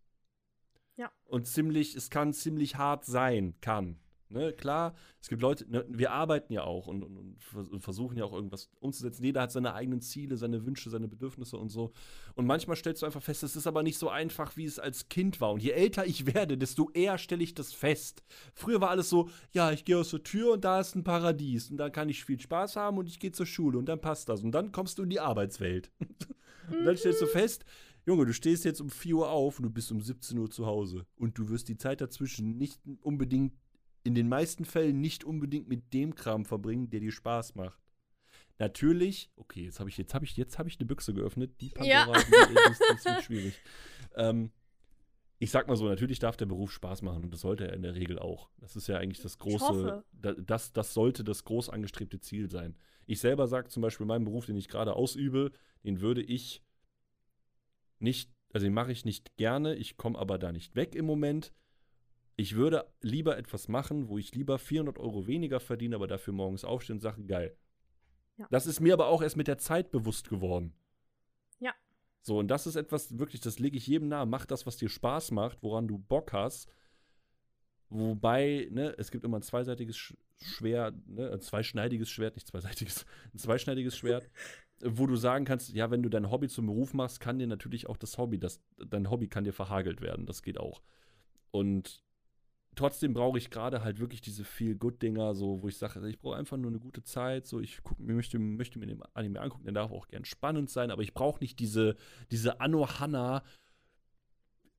[0.95, 1.11] Ja.
[1.25, 3.99] Und ziemlich, es kann ziemlich hart sein, kann.
[4.29, 7.79] Ne, klar, es gibt Leute, ne, wir arbeiten ja auch und, und, und vers- und
[7.81, 9.23] versuchen ja auch irgendwas umzusetzen.
[9.23, 11.93] Jeder hat seine eigenen Ziele, seine Wünsche, seine Bedürfnisse und so.
[12.35, 15.07] Und manchmal stellst du einfach fest, es ist aber nicht so einfach, wie es als
[15.07, 15.51] Kind war.
[15.51, 18.21] Und je älter ich werde, desto eher stelle ich das fest.
[18.53, 21.71] Früher war alles so, ja, ich gehe aus der Tür und da ist ein Paradies
[21.71, 24.27] und da kann ich viel Spaß haben und ich gehe zur Schule und dann passt
[24.27, 24.43] das.
[24.43, 25.89] Und dann kommst du in die Arbeitswelt.
[26.69, 27.63] und dann stellst du fest,
[28.07, 30.65] Junge, du stehst jetzt um 4 Uhr auf und du bist um 17 Uhr zu
[30.65, 31.05] Hause.
[31.17, 33.51] Und du wirst die Zeit dazwischen nicht unbedingt,
[34.07, 37.77] in den meisten Fällen nicht unbedingt mit dem Kram verbringen, der dir Spaß macht.
[38.57, 41.59] Natürlich, okay, jetzt habe ich, jetzt habe ich, jetzt habe ich eine Büchse geöffnet.
[41.59, 42.05] Die Ja.
[42.05, 43.53] Pandora, die, ist, ist wird schwierig.
[44.15, 44.51] Ähm,
[45.37, 47.83] ich sag mal so, natürlich darf der Beruf Spaß machen und das sollte er in
[47.83, 48.49] der Regel auch.
[48.57, 52.75] Das ist ja eigentlich das große, das, das sollte das groß angestrebte Ziel sein.
[53.05, 55.51] Ich selber sage zum Beispiel, meinen Beruf, den ich gerade ausübe,
[55.83, 56.63] den würde ich
[57.99, 61.53] nicht, also den mache ich nicht gerne, ich komme aber da nicht weg im Moment.
[62.39, 66.63] Ich würde lieber etwas machen, wo ich lieber 400 Euro weniger verdiene, aber dafür morgens
[66.63, 67.57] aufstehen und sage, geil.
[68.37, 68.47] Ja.
[68.51, 70.73] Das ist mir aber auch erst mit der Zeit bewusst geworden.
[71.59, 71.73] Ja.
[72.21, 74.27] So, und das ist etwas, wirklich, das lege ich jedem nahe.
[74.27, 76.69] Mach das, was dir Spaß macht, woran du Bock hast.
[77.89, 83.07] Wobei, ne, es gibt immer ein zweiseitiges Sch Schwert, ne, ein zweischneidiges Schwert, nicht zweiseitiges,
[83.33, 84.29] ein zweischneidiges Schwert,
[84.83, 87.89] wo du sagen kannst, ja, wenn du dein Hobby zum Beruf machst, kann dir natürlich
[87.89, 90.27] auch das Hobby, das, dein Hobby kann dir verhagelt werden.
[90.27, 90.83] Das geht auch.
[91.49, 92.03] Und
[92.77, 96.57] trotzdem brauche ich gerade halt wirklich diese Feel-Good-Dinger, so, wo ich sage, ich brauche einfach
[96.57, 99.91] nur eine gute Zeit, so, ich guck, möchte, möchte mir den Anime angucken, der darf
[99.91, 101.95] auch gern spannend sein, aber ich brauche nicht diese,
[102.31, 103.43] diese Anohana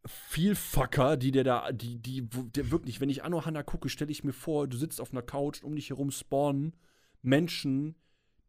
[0.06, 4.32] Vielfucker, die der da, die, die, der wirklich, wenn ich Anohana gucke, stelle ich mir
[4.32, 6.74] vor, du sitzt auf einer Couch, um dich herum spawnen
[7.20, 7.96] Menschen,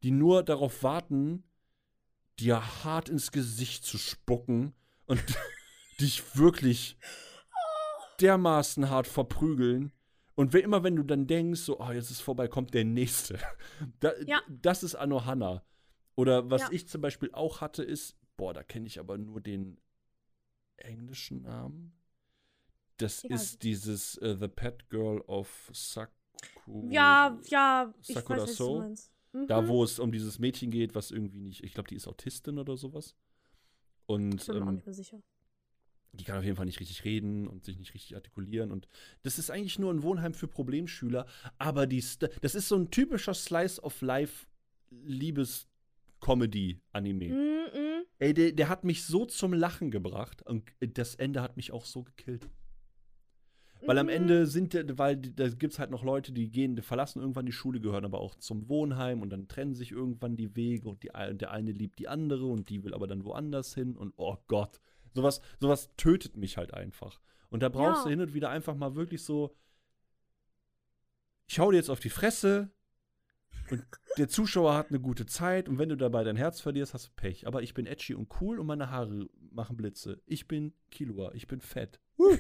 [0.04, 1.44] die nur darauf warten,
[2.40, 4.74] dir hart ins Gesicht zu spucken
[5.06, 5.22] und
[6.00, 6.98] dich wirklich
[8.22, 9.92] dermaßen hart verprügeln.
[10.36, 13.40] Und wenn, immer wenn du dann denkst, so, oh, jetzt ist vorbei, kommt der nächste.
[14.00, 14.42] Da, Ja.
[14.48, 15.64] Das ist Anohana.
[16.16, 16.70] Oder was Ja.
[16.72, 19.80] ich zum Beispiel auch hatte, ist, boah, da kenne ich aber nur den
[20.78, 21.94] englischen Namen.
[22.98, 23.36] Das Egal.
[23.38, 26.12] ist dieses äh, The Pet Girl of Saku.
[26.90, 28.74] Ja, ja, ich Sakura weiß, was So?
[28.76, 29.12] du meinst.
[29.34, 29.48] Mhm.
[29.48, 32.58] Da, wo es um dieses Mädchen geht, was irgendwie nicht, ich glaube, die ist Autistin
[32.58, 33.16] oder sowas.
[34.06, 35.22] Und Ich bin mir auch ähm, nicht mehr sicher.
[36.14, 38.72] Die kann auf jeden Fall nicht richtig reden und sich nicht richtig artikulieren.
[38.72, 38.88] Und
[39.24, 41.26] das ist eigentlich nur ein Wohnheim für Problemschüler.
[41.58, 44.48] Aber die St das ist so ein typischer Slice of Life
[46.20, 47.28] Liebes-Comedy-Anime.
[47.30, 48.04] Mhm.
[48.20, 50.42] Ey, der, der hat mich so zum Lachen gebracht.
[50.46, 52.50] Und das Ende hat mich auch so gekillt.
[53.86, 54.12] Weil am Mhm.
[54.14, 57.54] Ende sind, weil da gibt es halt noch Leute, die gehen, die verlassen irgendwann die
[57.54, 61.16] Schule, gehören aber auch zum Wohnheim und dann trennen sich irgendwann die Wege und die,
[61.16, 64.36] ein- der eine liebt die andere und die will aber dann woanders hin und oh
[64.48, 64.82] Gott,
[65.14, 67.20] sowas, sowas tötet mich halt einfach.
[67.50, 68.04] Und da brauchst Ja.
[68.04, 69.56] du hin und wieder einfach mal wirklich so,
[71.48, 72.70] ich hau dir jetzt auf die Fresse
[73.72, 73.84] und
[74.18, 77.12] der Zuschauer hat eine gute Zeit und wenn du dabei dein Herz verlierst, hast du
[77.16, 77.48] Pech.
[77.48, 80.22] Aber ich bin edgy und cool und meine Haare machen Blitze.
[80.26, 82.00] Ich bin Kilua, ich bin fett.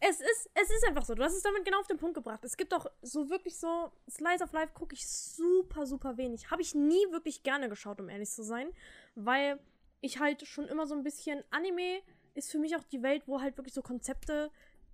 [0.00, 1.14] Es ist, es ist einfach so.
[1.14, 2.44] Du hast es damit genau auf den Punkt gebracht.
[2.44, 6.50] Es gibt auch so wirklich so, Slice of Life gucke ich super, super wenig.
[6.50, 8.68] Habe ich nie wirklich gerne geschaut, um ehrlich zu sein.
[9.14, 9.58] Weil
[10.02, 12.00] ich halt schon immer so ein bisschen, Anime
[12.34, 14.50] ist für mich auch die Welt, wo halt wirklich so Konzepte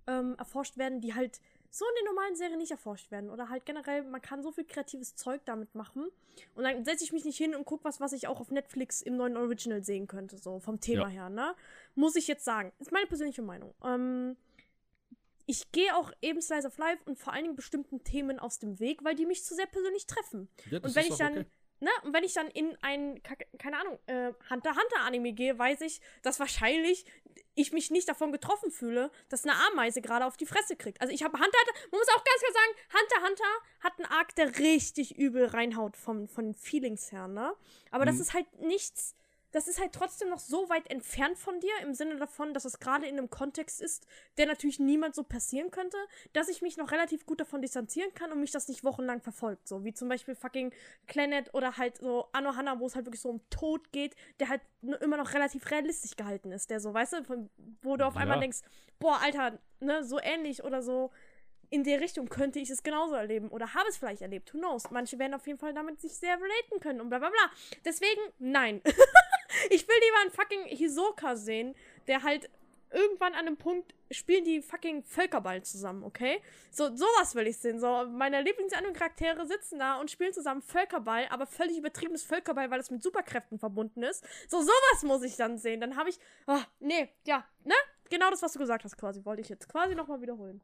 [0.07, 1.41] ähm, erforscht werden, die halt
[1.71, 3.29] so in den normalen Serien nicht erforscht werden.
[3.29, 6.07] Oder halt generell, man kann so viel kreatives Zeug damit machen.
[6.55, 9.01] Und dann setze ich mich nicht hin und gucke was, was ich auch auf Netflix
[9.01, 11.07] im neuen Original sehen könnte, so vom Thema Ja.
[11.09, 11.55] her, ne?
[11.95, 12.71] Muss ich jetzt sagen.
[12.79, 13.73] Ist meine persönliche Meinung.
[13.83, 14.35] Ähm,
[15.45, 18.79] ich gehe auch eben Slice of Life und vor allen Dingen bestimmten Themen aus dem
[18.79, 20.47] Weg, weil die mich zu sehr persönlich treffen.
[20.69, 21.45] Ja, Und wenn ich dann, okay.
[21.79, 23.21] Ne, und wenn ich dann in ein,
[23.57, 27.05] keine Ahnung, äh, Hunter Hunter Anime gehe, weiß ich, dass wahrscheinlich
[27.55, 31.01] ich mich nicht davon getroffen fühle, dass eine Ameise gerade auf die Fresse kriegt.
[31.01, 34.05] Also ich habe Hunter, Hunter, man muss auch ganz klar sagen, Hunter Hunter hat einen
[34.19, 37.53] Arc, der richtig übel reinhaut vom, von den Feelings her, ne?
[37.91, 38.21] Aber das Mhm.
[38.21, 39.15] ist halt nichts,
[39.51, 42.79] das ist halt trotzdem noch so weit entfernt von dir, im Sinne davon, dass es
[42.79, 44.05] gerade in einem Kontext ist,
[44.37, 45.97] der natürlich niemand so passieren könnte,
[46.33, 49.67] dass ich mich noch relativ gut davon distanzieren kann und mich das nicht wochenlang verfolgt.
[49.67, 50.71] So wie zum Beispiel fucking
[51.07, 54.61] Planet oder halt so Anohana, wo es halt wirklich so um Tod geht, der halt
[55.01, 56.69] immer noch relativ realistisch gehalten ist.
[56.69, 57.49] Der so, weißt du, von,
[57.81, 58.21] wo du auf Ja.
[58.21, 58.59] einmal denkst,
[58.99, 61.11] boah, Alter, ne, so ähnlich oder so.
[61.71, 64.53] In der Richtung könnte ich es genauso erleben oder habe es vielleicht erlebt.
[64.53, 64.89] Who knows?
[64.89, 67.51] Manche werden auf jeden Fall damit sich sehr relaten können und bla bla bla.
[67.85, 68.81] Deswegen, nein.
[69.69, 71.75] ich will lieber einen fucking Hisoka sehen,
[72.07, 72.49] der halt
[72.91, 76.41] irgendwann an einem Punkt spielen die fucking Völkerball zusammen, okay?
[76.71, 77.79] So, sowas will ich sehen.
[77.79, 82.89] So, meine Lieblingsanime-Charaktere sitzen da und spielen zusammen Völkerball, aber völlig übertriebenes Völkerball, weil es
[82.89, 84.25] mit Superkräften verbunden ist.
[84.47, 85.81] So, sowas muss ich dann sehen.
[85.81, 86.19] Dann habe ich.
[86.47, 87.75] Ah, nee, ja, ne?
[88.09, 90.61] Genau das, was du gesagt hast, quasi, wollte ich jetzt quasi nochmal wiederholen.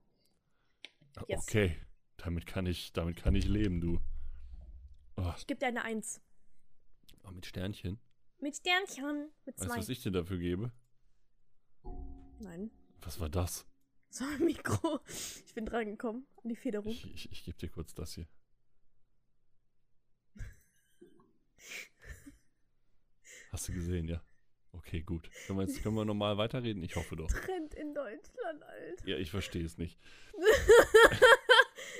[1.27, 1.43] Yes.
[1.47, 1.77] Okay,
[2.17, 3.99] damit kann ich, damit kann ich leben, du.
[5.17, 6.19] Oh, Ich gebe dir eine Eins.
[7.23, 7.99] oh, mit Sternchen.
[8.39, 9.31] Mit Sternchen.
[9.45, 10.71] Mit Weißt du, was ich dir dafür gebe?
[12.39, 12.71] Nein.
[13.01, 13.65] Was war das?
[14.09, 14.99] So ein Mikro.
[15.45, 16.27] Ich bin dran gekommen.
[16.43, 16.91] An die Federung.
[16.91, 18.27] Ich, ich, ich gebe dir kurz das hier.
[23.51, 24.21] Hast du gesehen, ja?
[24.73, 25.29] Okay, gut.
[25.47, 26.83] Können wir jetzt können wir normal weiterreden?
[26.83, 27.27] Ich hoffe doch.
[27.27, 29.07] Trend in Deutschland, Alter.
[29.07, 29.99] Ja, ich verstehe es nicht.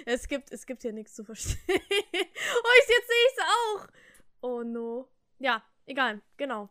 [0.05, 1.57] Es gibt, es gibt hier nichts zu verstehen.
[1.67, 3.87] oh, ich, jetzt sehe ich es auch.
[4.41, 5.09] Oh no.
[5.39, 6.69] Ja, egal, genau.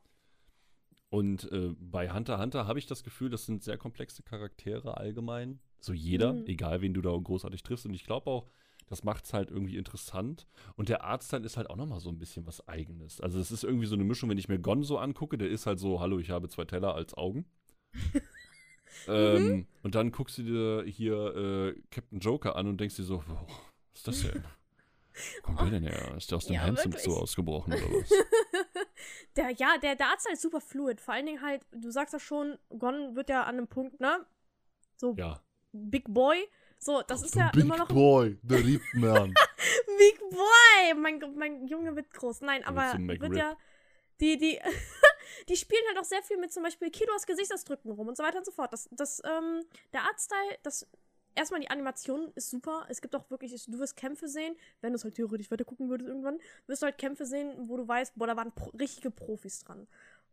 [1.11, 5.61] Und äh, bei Hunter Hunter habe ich das Gefühl, das sind sehr komplexe Charaktere allgemein.
[5.81, 6.47] So jeder, Mhm.
[6.47, 7.87] egal wen du da großartig triffst.
[7.87, 8.49] Und ich glaube auch,
[8.87, 10.47] das macht es halt irgendwie interessant.
[10.77, 13.21] Und der Artstyle ist halt auch nochmal so ein bisschen was Eigenes.
[13.21, 15.79] Also es ist irgendwie so eine Mischung, wenn ich mir Gonzo angucke, der ist halt
[15.79, 17.45] so, hallo, ich habe zwei Teller als Augen.
[19.09, 23.23] ähm, und dann guckst du dir hier äh, Captain Joker an und denkst dir so,
[23.29, 23.47] oh,
[23.93, 24.45] was ist das denn?
[25.43, 26.15] Kommt der denn her?
[26.17, 26.97] Ist der aus dem Ja, Handsome.
[26.99, 28.11] Zoo ausgebrochen oder was?
[29.37, 31.01] Der, ja, der, der Arzt ist super fluid.
[31.01, 34.25] Vor allen Dingen halt, du sagst ja schon, Gon wird ja an einem Punkt, ne?
[34.97, 35.41] So, ja.
[35.73, 36.49] Big Boy.
[36.79, 37.89] So, das ist ja immer noch.
[37.89, 39.35] Boy, der Riebman.
[39.99, 40.95] Big Boy!
[40.95, 42.43] Mein, mein Junge wird groß.
[42.43, 43.57] Nein, Er aber wird ja.
[44.21, 44.61] Die, die.
[45.49, 48.39] die spielen halt auch sehr viel mit zum Beispiel Kilos Gesichtsausdrücken rum und so weiter
[48.39, 48.73] und so fort.
[48.73, 50.87] Das, das, ähm, der Artstyle, das
[51.35, 52.87] erstmal die Animation ist super.
[52.89, 55.89] Es gibt auch wirklich, du wirst Kämpfe sehen, wenn du es halt theoretisch weiter gucken
[55.89, 59.11] würdest irgendwann, wirst du halt Kämpfe sehen, wo du weißt, boah, da waren Pro richtige
[59.11, 59.87] Profis dran.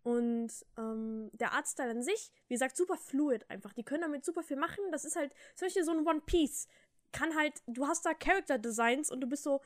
[0.03, 3.73] Und ähm, der Artstyle an sich, wie gesagt, super fluid einfach.
[3.73, 4.83] Die können damit super viel machen.
[4.91, 6.67] Das ist halt zum Beispiel so ein One Piece.
[7.11, 9.61] Kann halt, du hast da Character Designs und du bist so,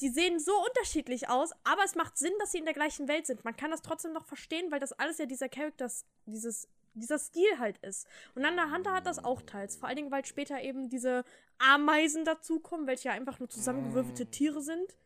[0.00, 3.26] die sehen so unterschiedlich aus, aber es macht Sinn, dass sie in der gleichen Welt
[3.26, 3.44] sind.
[3.44, 6.68] Man kann das trotzdem noch verstehen, weil das alles ja dieser Characters, dieses,
[7.00, 8.06] dieser Stil halt ist.
[8.34, 9.76] Und dann der Hunter hat das auch teils.
[9.76, 11.24] Vor allen Dingen, weil später eben diese
[11.58, 14.96] Ameisen dazukommen, welche ja einfach nur zusammengewürfelte Tiere sind.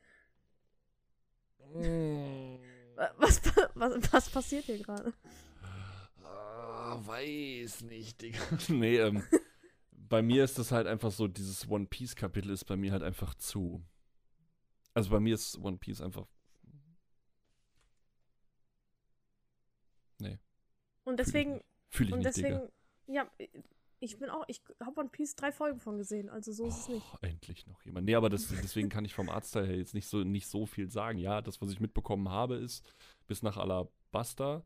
[3.17, 3.41] Was,
[3.75, 5.13] was, was passiert hier gerade?
[6.25, 8.41] Ah, weiß nicht, Digga.
[8.69, 9.23] nee, ähm,
[9.93, 13.03] bei mir ist das halt einfach so, dieses One Piece Kapitel ist bei mir halt
[13.03, 13.83] einfach zu.
[14.93, 16.27] Also bei mir ist One Piece einfach.
[20.19, 20.39] Nee.
[21.05, 21.61] Und deswegen.
[21.91, 22.61] Fühle ich und nicht, deswegen.
[22.61, 22.69] Digga.
[23.07, 23.31] Ja,
[23.99, 24.45] ich bin auch.
[24.49, 27.07] Ich habe One Piece drei Folgen von gesehen, also so ist es nicht.
[27.13, 28.07] Oh, endlich noch jemand.
[28.07, 30.91] Nee, aber das, deswegen kann ich vom Arztteil her jetzt nicht so, nicht so viel
[30.91, 31.19] sagen.
[31.19, 32.87] Ja, das, was ich mitbekommen habe, ist
[33.27, 34.65] bis nach Alabasta.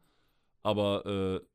[0.63, 1.47] Aber äh,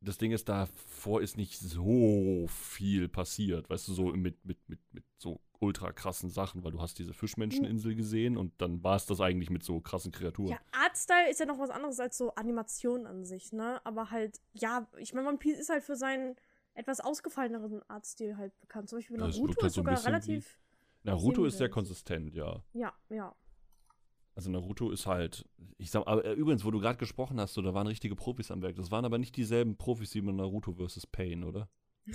[0.00, 3.68] das Ding ist, davor ist nicht so viel passiert.
[3.68, 7.12] Weißt du, so mit, mit, mit, mit so ultra krassen Sachen, weil du hast diese
[7.12, 10.52] Fischmenscheninsel gesehen und dann war es das eigentlich mit so krassen Kreaturen.
[10.52, 13.84] Ja, Artstyle ist ja noch was anderes als so Animation an sich, ne?
[13.84, 16.36] Aber halt, ja, ich meine, One Piece ist halt für seinen
[16.72, 18.88] etwas ausgefalleneren Artstil halt bekannt.
[18.88, 20.58] Zum Beispiel Naruto halt ist sogar relativ.
[21.02, 22.62] Naruto ist sehr konsistent, ja.
[22.72, 23.34] Ja, ja.
[24.40, 25.44] Also Naruto ist halt,
[25.76, 28.50] ich sag, aber äh, übrigens, wo du gerade gesprochen hast, so, da waren richtige Profis
[28.50, 28.74] am Werk.
[28.76, 31.06] Das waren aber nicht dieselben Profis wie bei Naruto vs.
[31.06, 31.68] Pain, oder?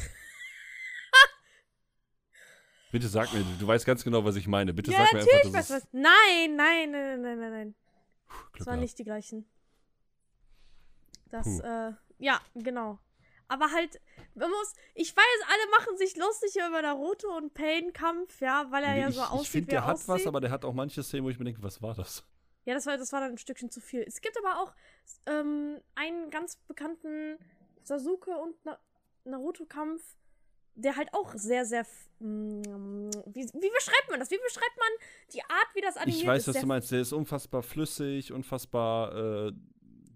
[2.92, 4.74] Bitte sag mir, du weißt ganz genau, was ich meine.
[4.74, 5.88] Bitte ja, sag mir einfach, dass du was.
[5.92, 7.76] Nein, nein, nein, nein, nein, nein.
[8.28, 9.46] Glück Das waren nicht die gleichen.
[11.30, 11.62] Das, Puh.
[11.62, 12.98] äh, ja, genau.
[13.48, 14.02] Aber halt,
[14.34, 18.94] man muss, ich weiß, alle machen sich lustig über Naruto und Pain-Kampf, ja, weil er
[18.94, 20.08] Nee, ja ich, so ich aussieht, finde, wie der er hat aussieht.
[20.08, 22.24] was, aber der hat auch manche Szenen, wo ich mir denke, was war das?
[22.66, 24.04] Ja, das war, das war dann ein Stückchen zu viel.
[24.08, 24.74] Es gibt aber auch
[25.28, 27.38] ähm, einen ganz bekannten
[27.84, 28.80] Sasuke und Na
[29.26, 30.02] Naruto-Kampf,
[30.76, 31.84] der halt auch sehr, sehr.
[32.20, 32.62] mm,
[33.28, 34.32] Wie, wie beschreibt man das?
[34.32, 36.56] Wie beschreibt man die Art, wie das animiert Ich weiß, ist?
[36.56, 36.92] was du meinst.
[36.92, 39.52] Der ist unfassbar flüssig, unfassbar, äh,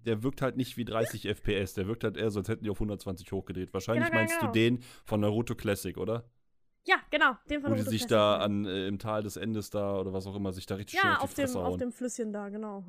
[0.06, 1.74] der wirkt halt nicht wie 30 FPS.
[1.74, 3.74] Der wirkt halt eher so, als hätten die auf 120 hochgedreht.
[3.74, 4.52] Wahrscheinlich Genau, genau, meinst genau.
[4.52, 6.30] du den von Naruto Classic, oder?
[6.88, 7.34] Ja, genau.
[7.50, 9.98] Den von Wo die Naruto sich Classic da an, äh, im Tal des Endes da
[10.00, 11.80] oder was auch immer, sich da richtig schön Ja, auf auf die dem, auf hauen.
[11.80, 12.86] dem Flüsschen da, genau.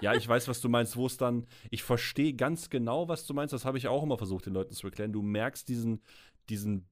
[0.00, 1.46] Ja, ich weiß, was du meinst, wo es dann.
[1.70, 3.52] Ich verstehe ganz genau, was du meinst.
[3.54, 5.12] Das habe ich auch immer versucht, den Leuten zu erklären.
[5.12, 6.02] Du merkst diesen,
[6.48, 6.88] diesen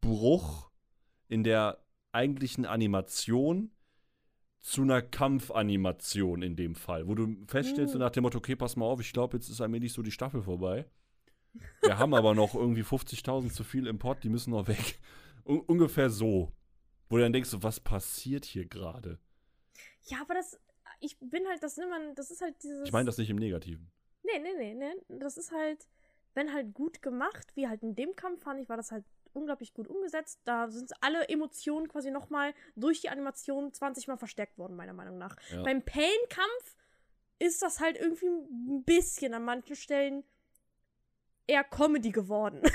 [0.00, 0.70] Bruch
[1.28, 3.70] in der eigentlichen Animation
[4.60, 7.98] zu einer Kampfanimation in dem Fall, wo du feststellst, Mm.
[7.98, 10.42] nach dem Motto, okay, pass mal auf, ich glaube, jetzt ist allmählich so die Staffel
[10.42, 10.86] vorbei.
[11.82, 14.98] Wir haben aber noch irgendwie 50.000 zu viel im Pott, die müssen noch weg.
[15.44, 16.52] Un ungefähr so.
[17.08, 19.18] Wo du dann denkst, was passiert hier gerade?
[20.04, 20.60] Ja, aber das.
[21.00, 22.86] Ich bin halt, das nimmt man, das ist halt dieses.
[22.86, 23.90] Ich meine das nicht im Negativen.
[24.22, 24.74] Nee, nee, nee,
[25.08, 25.18] nee.
[25.18, 25.88] Das ist halt,
[26.34, 29.72] wenn halt gut gemacht, wie halt in dem Kampf fand ich, war das halt unglaublich
[29.74, 30.40] gut umgesetzt.
[30.44, 35.18] Da sind alle Emotionen quasi nochmal durch die Animation 20 Mal verstärkt worden, meiner Meinung
[35.18, 35.36] nach.
[35.50, 35.62] Ja.
[35.62, 36.76] Beim Pain-Kampf
[37.38, 40.24] ist das halt irgendwie ein bisschen an manchen Stellen
[41.46, 42.62] eher Comedy geworden.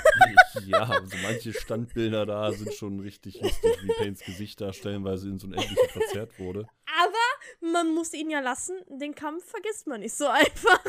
[0.64, 5.38] Ja, also manche Standbilder da sind schon richtig lustig, wie Paynes Gesicht da stellenweise in
[5.38, 6.66] so ein Endliche verzerrt wurde.
[6.86, 8.76] Aber man muss ihn ja lassen.
[8.88, 10.84] Den Kampf vergisst man nicht so einfach.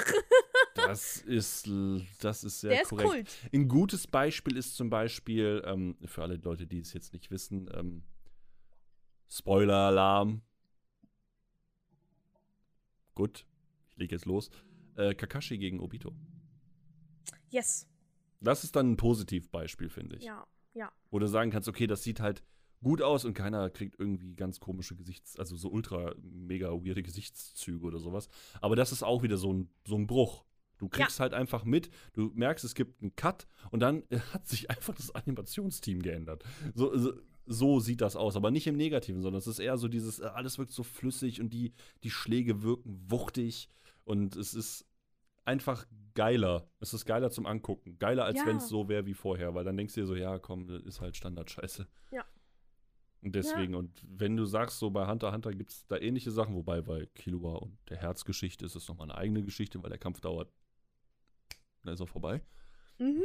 [0.76, 1.70] Das ist,
[2.20, 3.10] das ist sehr Der ist korrekt.
[3.10, 3.54] Kult.
[3.54, 7.70] Ein gutes Beispiel ist zum Beispiel, ähm, für alle Leute, die es jetzt nicht wissen,
[7.74, 8.04] ähm,
[9.30, 10.42] Spoiler-Alarm.
[13.16, 13.46] Gut,
[13.90, 14.50] ich lege jetzt los.
[14.96, 16.14] Äh, Kakashi gegen Obito.
[17.50, 17.88] Yes.
[18.40, 20.24] Das ist dann ein Positivbeispiel, finde ich.
[20.24, 20.92] Ja, ja.
[21.10, 22.44] Wo du sagen kannst, okay, das sieht halt
[22.84, 27.86] gut aus und keiner kriegt irgendwie ganz komische Gesichts-, also so ultra mega weirde Gesichtszüge
[27.86, 28.30] oder sowas.
[28.62, 30.46] Aber das ist auch wieder so ein, so ein Bruch.
[30.78, 34.70] Du kriegst halt einfach mit, du merkst, es gibt einen Cut und dann hat sich
[34.70, 36.44] einfach das Animationsteam geändert.
[36.76, 37.14] So, so,
[37.48, 40.26] so sieht das aus, aber nicht im Negativen, sondern es ist eher so dieses, äh,
[40.26, 41.74] alles wirkt so flüssig und die,
[42.04, 43.70] die Schläge wirken wuchtig
[44.04, 44.86] und es ist
[45.46, 46.70] einfach geiler.
[46.80, 47.98] Es ist geiler zum Angucken.
[48.00, 48.46] Geiler, als Ja.
[48.46, 51.00] wenn es so wäre wie vorher, weil dann denkst du dir so, ja, komm, ist
[51.02, 51.88] halt Standardscheiße.
[52.12, 52.26] Ja.
[53.32, 56.82] Deswegen, und wenn du sagst, so bei Hunter Hunter gibt es da ähnliche Sachen, wobei
[56.82, 60.52] bei Killua und der Herzgeschichte ist es nochmal eine eigene Geschichte, weil der Kampf dauert,
[61.84, 62.42] dann ist er vorbei.
[63.00, 63.24] Mhm.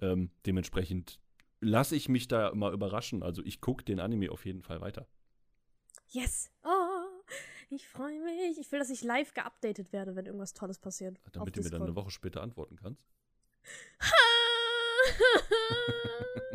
[0.00, 1.20] Ähm, dementsprechend
[1.60, 3.22] lasse ich mich da immer überraschen.
[3.22, 5.06] Also ich gucke den Anime auf jeden Fall weiter.
[6.08, 6.50] Yes.
[6.62, 7.04] Oh.
[7.70, 8.58] Ich freue mich.
[8.58, 11.18] Ich will, dass ich live geupdatet werde, wenn irgendwas Tolles passiert.
[11.32, 13.04] Damit du mir dann eine Woche später antworten kannst.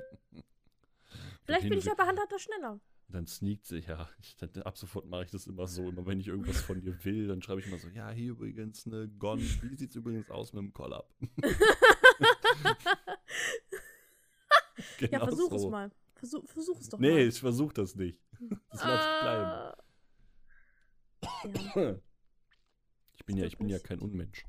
[1.50, 2.80] Vielleicht bin ich ja bei Hunter schneller.
[3.12, 5.90] Dann sneakt sich, ja, ich, dann, ab sofort mache ich das immer so.
[5.90, 8.86] Immer wenn ich irgendwas von dir will, dann schreibe ich immer so, ja, hier übrigens
[8.86, 11.12] eine Gon, wie sieht's übrigens aus mit dem Collab?
[15.00, 15.56] genau ja, versuch so.
[15.56, 15.92] es mal.
[16.16, 17.20] Versuch, versuch es doch Nee, mal.
[17.28, 18.20] ich versuche das nicht.
[18.70, 19.46] Das lasse ich bleiben.
[19.46, 19.76] Ah.
[21.76, 21.96] Ja.
[23.16, 24.46] Ich bin ja, ich bin ja kein Unmensch.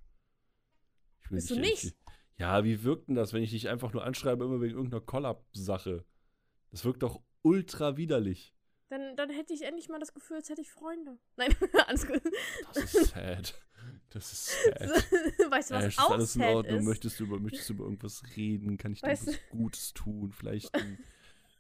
[1.31, 1.95] Bist du nicht-
[2.39, 6.05] Ja, wie wirkt denn das, wenn ich dich einfach nur anschreibe, immer wegen irgendeiner Collab-Sache?
[6.71, 8.55] Das wirkt doch ultra widerlich.
[8.89, 11.19] Dann, dann hätte ich endlich mal das Gefühl, als hätte ich Freunde.
[11.37, 11.55] Nein,
[11.87, 12.23] alles gut.
[12.75, 13.55] Das ist sad.
[14.11, 14.81] Das ist sad.
[15.51, 16.81] weißt du, was Ash, ist auch alles in Ordnung?
[16.81, 16.87] ist?
[16.87, 18.77] Möchtest du, über, möchtest du über irgendwas reden?
[18.79, 20.33] Kann ich dir Weißt was Gutes tun?
[20.33, 20.99] Vielleicht ein,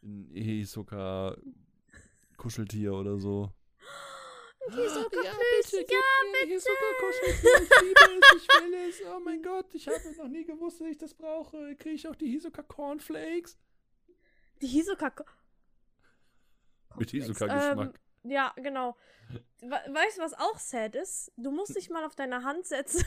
[0.03, 3.53] ein Hisoka-Kuscheltier oder so?
[4.69, 5.85] Hisoka ja, bitte, ja,
[6.33, 6.53] bitte.
[6.53, 7.63] Hisoka-Kuscheltier.
[7.63, 8.01] Ich liebe
[8.35, 9.01] es, ich will es.
[9.07, 11.77] Oh mein Gott, ich habe noch nie gewusst, dass ich das brauche.
[11.77, 13.57] Kriege ich auch die Hisoka-Cornflakes?
[14.61, 15.13] Die Hisoka.
[16.97, 18.01] Mit Ähm, Hisoka-Geschmack.
[18.25, 18.97] ja, genau.
[19.61, 21.33] We weißt du, was auch sad ist?
[21.37, 23.05] Du musst dich mal auf deine Hand setzen.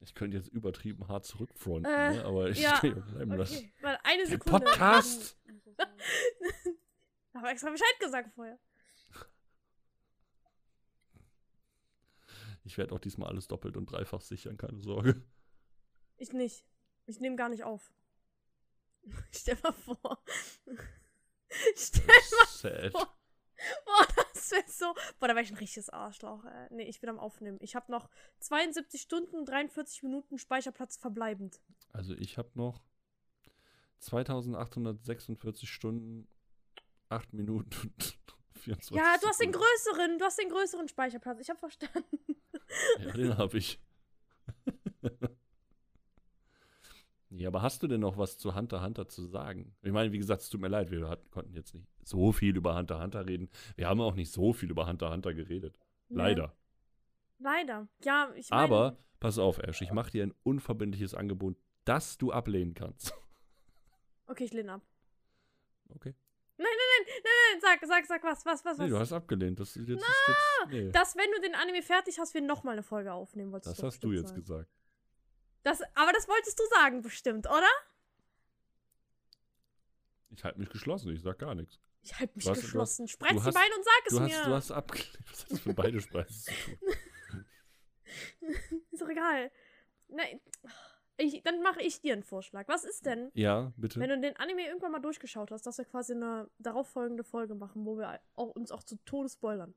[0.00, 2.24] Ich könnte jetzt übertrieben hart zurückfronten, Äh, ne?
[2.24, 4.66] aber ich ja, bleiben okay, weil eine Der Sekunde.
[4.66, 5.36] Podcast!
[7.32, 8.58] Ich habe extra Bescheid gesagt vorher.
[12.64, 15.22] Ich werde auch diesmal alles doppelt und dreifach sichern, keine Sorge.
[16.20, 16.66] Ich nicht.
[17.06, 17.92] Ich nehme gar nicht auf.
[19.32, 20.22] Stell mal vor.
[21.74, 22.04] Stell
[22.46, 22.92] Sad.
[22.92, 23.16] vor.
[23.86, 24.94] Boah, das wäre so.
[25.18, 26.44] Boah, da wäre ich ein richtiges Arschloch.
[26.44, 26.68] Ey.
[26.70, 27.58] Nee, ich bin am Aufnehmen.
[27.62, 28.10] Ich habe noch
[28.40, 31.60] 72 Stunden, 43 Minuten Speicherplatz verbleibend.
[31.92, 32.82] Also ich habe noch
[34.00, 36.28] 2846 Stunden,
[37.08, 38.18] 8 Minuten und
[38.60, 41.40] 24 Ja, du hast den größeren, du hast den größeren Speicherplatz.
[41.40, 42.18] Ich habe verstanden.
[42.98, 43.80] Ja, den habe ich.
[47.30, 49.74] Ja, aber hast du denn noch was zu Hunter Hunter zu sagen?
[49.82, 52.56] Ich meine, wie gesagt, es tut mir leid, wir hatten, konnten jetzt nicht so viel
[52.56, 53.48] über Hunter Hunter reden.
[53.76, 55.78] Wir haben auch nicht so viel über Hunter Hunter geredet.
[56.08, 56.56] Leider.
[57.38, 57.88] Leider.
[58.04, 58.62] Ja, ich meine.
[58.62, 63.14] Aber, pass auf, Ash, ich mache dir ein unverbindliches Angebot, das du ablehnen kannst.
[64.26, 64.82] Okay, ich lehne ab.
[65.92, 66.14] Okay.
[66.56, 68.90] Nein, nein, nein, nein, sag, sag, sag was, was, was, Nee, was.
[68.90, 69.58] du hast abgelehnt.
[69.58, 70.04] Das jetzt, ist jetzt
[70.70, 70.88] nee.
[70.92, 73.76] Dass, wenn du den Anime fertig hast, wir nochmal eine Folge aufnehmen wolltest.
[73.76, 74.40] Das hast du jetzt sagen.
[74.40, 74.70] gesagt.
[75.62, 77.68] Das, aber das wolltest du sagen, bestimmt, oder?
[80.30, 81.78] Ich halte mich geschlossen, ich sag gar nichts.
[82.02, 83.08] Ich halte mich hast- du hast- geschlossen.
[83.08, 84.28] Spreiz die Beine und sag es Du mir.
[84.38, 85.18] hast, du hast abgelehnt.
[85.30, 87.44] Was hat das für beide Speisen zu tun?
[88.90, 89.50] Ist doch egal.
[90.08, 90.40] Nein.
[91.18, 92.66] Ich, dann mache ich dir einen Vorschlag.
[92.66, 94.00] Was ist denn, Ja, bitte.
[94.00, 97.84] wenn du den Anime irgendwann mal durchgeschaut hast, dass wir quasi eine darauffolgende Folge machen,
[97.84, 99.74] wo wir auch, uns auch zu Tode spoilern?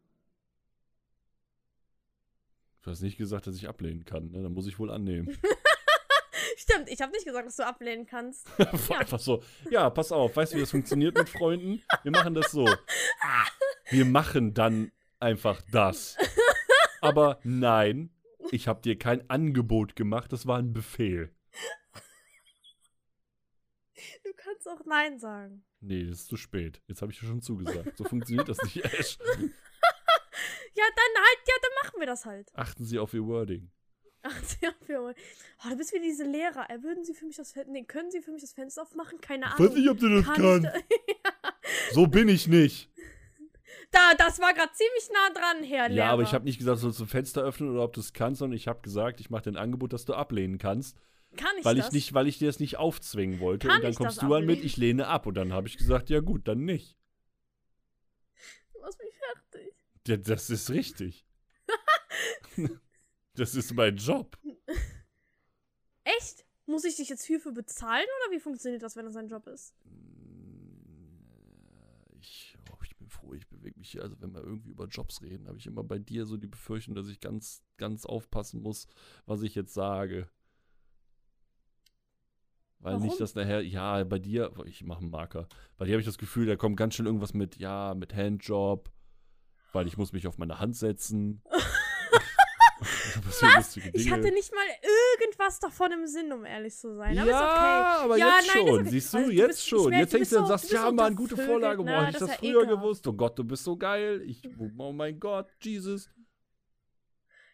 [2.82, 4.42] Du hast nicht gesagt, dass ich ablehnen kann, ne?
[4.42, 5.38] Dann muss ich wohl annehmen.
[6.64, 8.48] Stimmt, ich habe nicht gesagt, dass du ablehnen kannst.
[8.58, 9.44] War Einfach so.
[9.70, 11.82] Ja, pass auf, weißt du, wie das funktioniert mit Freunden?
[12.04, 12.66] Wir machen das so.
[13.90, 16.18] Wir machen dann einfach das.
[17.02, 18.12] Aber nein,
[18.52, 21.36] ich habe dir kein Angebot gemacht, das war ein Befehl.
[24.24, 25.66] Du kannst auch Nein sagen.
[25.82, 26.82] Nee, das ist zu spät.
[26.88, 27.98] Jetzt habe ich dir schon zugesagt.
[27.98, 29.18] So funktioniert das nicht, Ash.
[30.76, 32.50] Ja, dann halt, ja, dann machen wir das halt.
[32.56, 33.70] Achten Sie auf Ihr Wording.
[34.26, 36.66] Ach, ja, für oh, du bist wie diese Lehrer.
[36.82, 39.20] Würden Sie für mich das Fenster, nee, können Sie für mich das Fenster aufmachen?
[39.20, 39.68] Keine Ich Ahnung.
[39.70, 40.86] weiß nicht, ob du das Kann ich kannst.
[41.94, 42.90] So bin ich nicht.
[43.92, 46.06] Da, das war gerade ziemlich nah dran, Herr Lehrer.
[46.08, 48.14] Ja, aber ich habe nicht gesagt, du sollst ein Fenster öffnen oder ob du es
[48.14, 50.98] kannst, sondern ich habe gesagt, ich mache dir ein Angebot, das du ablehnen kannst,
[51.38, 51.88] Kann ich weil das?
[51.88, 53.68] ich nicht, weil ich dir das nicht aufzwingen wollte.
[53.68, 55.26] Kann und dann ich kommst das du an mit, ich lehne ab.
[55.28, 56.98] Und dann habe ich gesagt, ja gut, dann nicht.
[58.74, 59.14] Du machst mich
[59.52, 59.74] fertig.
[60.08, 61.26] Ja, das ist richtig.
[63.36, 64.38] das ist mein Job.
[66.04, 66.46] Echt?
[66.66, 69.76] Muss ich dich jetzt hierfür bezahlen oder wie funktioniert das, wenn das ein Job ist?
[72.22, 74.04] Ich, oh, ich bin froh, ich bewege mich hier.
[74.04, 76.96] Also, wenn wir irgendwie über Jobs reden, habe ich immer bei dir so die Befürchtung,
[76.96, 78.88] dass ich ganz, ganz aufpassen muss,
[79.26, 80.30] was ich jetzt sage.
[82.80, 83.08] Weil Warum?
[83.08, 85.48] nicht, dass nachher, ja, bei dir, ich mache einen Marker.
[85.78, 88.92] Bei dir habe ich das Gefühl, da kommt ganz schnell irgendwas mit, ja, mit Handjob,
[89.72, 91.42] weil ich muss mich auf meine Hand setzen.
[93.42, 93.78] Was?
[93.78, 94.66] Ich hatte nicht mal
[95.20, 97.18] irgendwas davon im Sinn, um ehrlich zu sein.
[97.18, 97.40] Aber ja,
[97.96, 98.04] okay.
[98.04, 98.80] aber Ja, jetzt nein, schon.
[98.82, 98.90] okay.
[98.90, 99.90] Siehst du, Also, du jetzt bist- schon.
[99.90, 101.84] merke, jetzt denkst du und sagst, ja, Mann, gute Vorlage.
[101.84, 102.82] Boah, hätte ich Das das früher ekelhaft.
[102.82, 103.08] gewusst.
[103.08, 104.22] Oh Gott, du bist so geil.
[104.26, 104.42] Ich,
[104.78, 106.10] oh mein Gott, Jesus.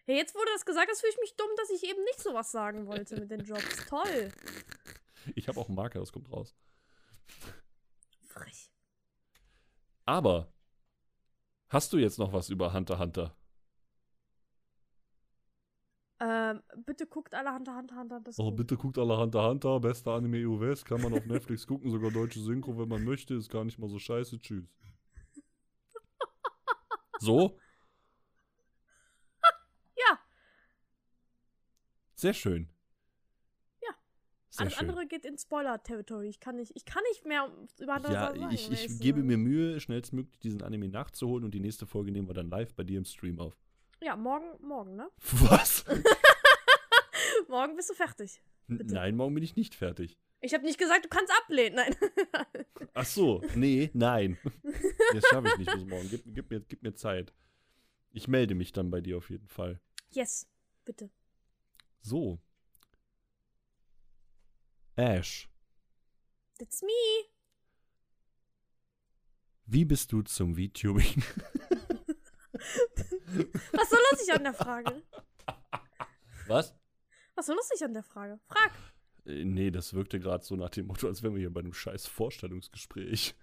[0.06, 2.52] Ja, jetzt wurde das gesagt, das fühle ich mich dumm, dass ich eben nicht sowas
[2.52, 3.64] sagen wollte mit den Jobs.
[3.90, 4.32] Toll.
[5.36, 6.56] Ich habe auch einen Marker, das kommt raus.
[8.28, 8.72] Frech.
[10.06, 10.52] Aber
[11.68, 13.36] hast du jetzt noch was über Hunter Hunter?
[16.22, 18.20] Ähm, bitte guckt alle Hunter, Hunter, Hunter.
[18.20, 21.66] Das Oh, bitte guckt alle Hunter Hunter, bester Anime EU West, kann man auf Netflix
[21.66, 24.66] gucken, sogar deutsche Synchro, wenn man möchte, ist gar nicht mal so scheiße, tschüss.
[27.20, 27.58] So?
[29.98, 30.18] Ja,
[32.16, 32.70] Sehr schön.
[33.82, 33.90] Ja.
[34.50, 34.90] Sehr alles schön.
[34.90, 36.28] andere geht in Spoiler-Territory.
[36.30, 38.50] Ich kann nicht, ich kann nicht mehr über Hunter Ja, sagen.
[38.52, 42.12] ich, weil ich es, gebe mir Mühe, schnellstmöglich diesen Anime nachzuholen und die nächste Folge
[42.12, 43.56] nehmen wir dann live bei dir im Stream auf.
[44.02, 45.10] Ja, morgen, morgen, ne?
[45.22, 45.86] Was?
[47.48, 48.42] morgen bist du fertig.
[48.68, 48.94] Bitte.
[48.94, 50.18] Nein, morgen bin ich nicht fertig.
[50.42, 51.76] Ich habe nicht gesagt, du kannst ablehnen.
[51.76, 51.96] Nein.
[52.94, 54.38] Ach so, nee, nein.
[55.12, 56.10] Das schaffe ich nicht bis morgen.
[56.10, 57.34] Gib, gib, mir, gib mir Zeit.
[58.12, 59.82] Ich melde mich dann bei dir auf jeden Fall.
[60.12, 60.48] yes,
[60.86, 61.10] bitte.
[62.02, 62.40] So.
[64.96, 65.50] Ash,
[66.58, 66.90] That's me.
[69.66, 71.24] wie bist du zum VTubing?
[73.73, 75.03] Was so lustig an der Frage?
[76.48, 76.76] Was?
[77.36, 78.40] Was so lustig an der Frage?
[78.48, 78.72] Frag.
[79.26, 81.73] Äh, nee, das wirkte gerade so nach dem Motto, als wären wir hier bei einem
[81.73, 83.36] scheiß Vorstellungsgespräch.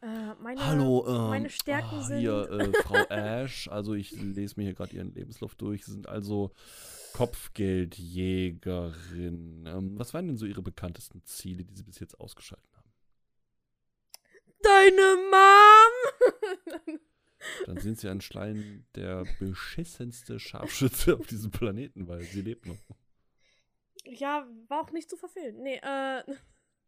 [0.00, 2.18] Äh, meine, Hallo, ähm, meine Stärken ah, sind.
[2.18, 5.84] Hier, äh, Frau Ash, also ich lese mir hier gerade Ihren Lebenslauf durch.
[5.84, 6.52] Sie sind also
[7.12, 9.66] Kopfgeldjägerin.
[9.66, 12.90] Ähm, was waren denn so Ihre bekanntesten Ziele, die Sie bis jetzt ausgeschaltet haben?
[14.62, 15.92] Deine Mom!
[17.66, 22.78] Dann sind Sie anscheinend der beschissenste Scharfschütze auf diesem Planeten, weil sie lebt noch.
[24.04, 25.62] ja, war auch nicht zu verfehlen.
[25.62, 26.22] Nee, äh,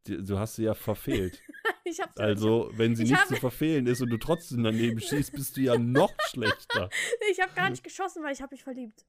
[0.06, 1.43] Du hast sie ja verfehlt.
[1.85, 5.32] ich hab's Also, wenn sie Ich nicht zu verfehlen ist und du trotzdem daneben schießt,
[5.32, 6.90] bist du ja noch schlechter.
[7.31, 9.06] Ich habe gar nicht geschossen, weil ich habe mich verliebt.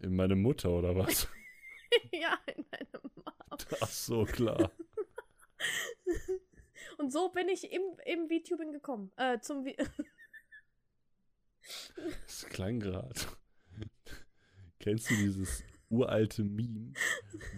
[0.00, 1.28] In meine Mutter oder was?
[2.12, 3.24] ja, in deine Mom.
[3.80, 4.72] Ach so, klar.
[6.98, 9.12] Und so bin ich im, im VTubing gekommen.
[9.16, 9.76] Äh, zum Vi
[12.26, 13.20] Das klang gerade.
[14.78, 16.92] Kennst du dieses uralte Meme,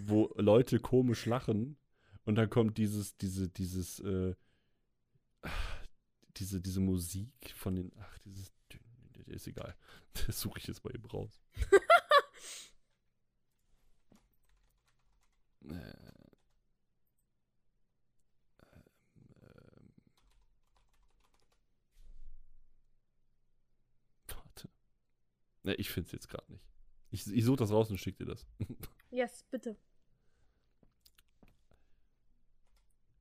[0.03, 1.77] wo Leute komisch lachen
[2.25, 4.35] und dann kommt dieses, diese, dieses, äh,
[6.37, 8.51] diese, diese Musik von den, ach, dieses,
[9.27, 9.75] ist egal.
[10.27, 11.41] Das suche ich jetzt mal eben raus.
[15.69, 15.91] äh, ähm,
[24.27, 24.69] Warte.
[25.65, 26.63] Ne, ich finde es jetzt gerade nicht.
[27.09, 28.45] Ich, ich suche das raus und schicke dir das.
[29.11, 29.75] yes, bitte.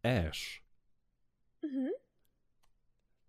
[0.02, 0.62] Ash,
[1.62, 1.90] Mhm.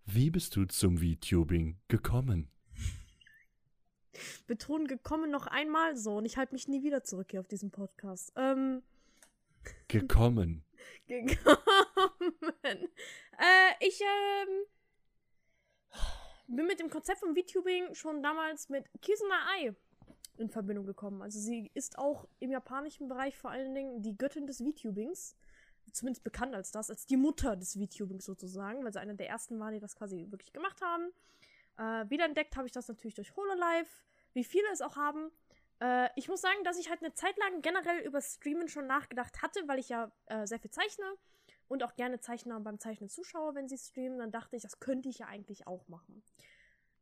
[0.06, 2.50] wie bist du zum VTubing gekommen?
[4.48, 7.72] Betonen gekommen noch einmal so und ich halte mich nie wieder zurück hier auf diesem
[7.72, 8.34] Podcast.
[8.36, 8.84] Ähm,
[9.88, 10.66] Gekommen.
[11.08, 11.62] gekommen.
[12.64, 14.66] äh, ich ähm,
[16.48, 19.76] bin mit dem Konzept von VTubing schon damals mit Kizuna Ai
[20.38, 21.22] in Verbindung gekommen.
[21.22, 25.36] Also sie ist auch im japanischen Bereich vor allen Dingen die Göttin des VTubings.
[25.92, 29.60] Zumindest bekannt als das, als die Mutter des VTubings sozusagen, weil sie einer der ersten
[29.60, 31.12] war, die das quasi wirklich gemacht haben.
[31.78, 33.88] Äh, wiederentdeckt habe ich das natürlich durch Hololive,
[34.34, 35.32] wie viele es auch haben.
[35.80, 39.42] Äh, ich muss sagen, dass ich halt eine Zeit lang generell über Streamen schon nachgedacht
[39.42, 41.06] hatte, weil ich ja äh, sehr viel zeichne
[41.68, 44.20] und auch gerne Zeichner beim Zeichnen zuschaue, wenn sie streamen.
[44.20, 46.24] Dann dachte ich, das könnte ich ja eigentlich auch machen.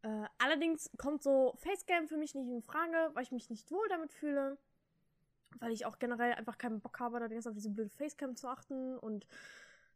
[0.04, 3.88] Äh, allerdings kommt so Facecam für mich nicht in Frage, weil ich mich nicht wohl
[3.90, 4.58] damit fühle.
[5.60, 8.98] Weil ich auch generell einfach keinen Bock habe, da auf diese blöde Facecam zu achten.
[8.98, 9.28] Und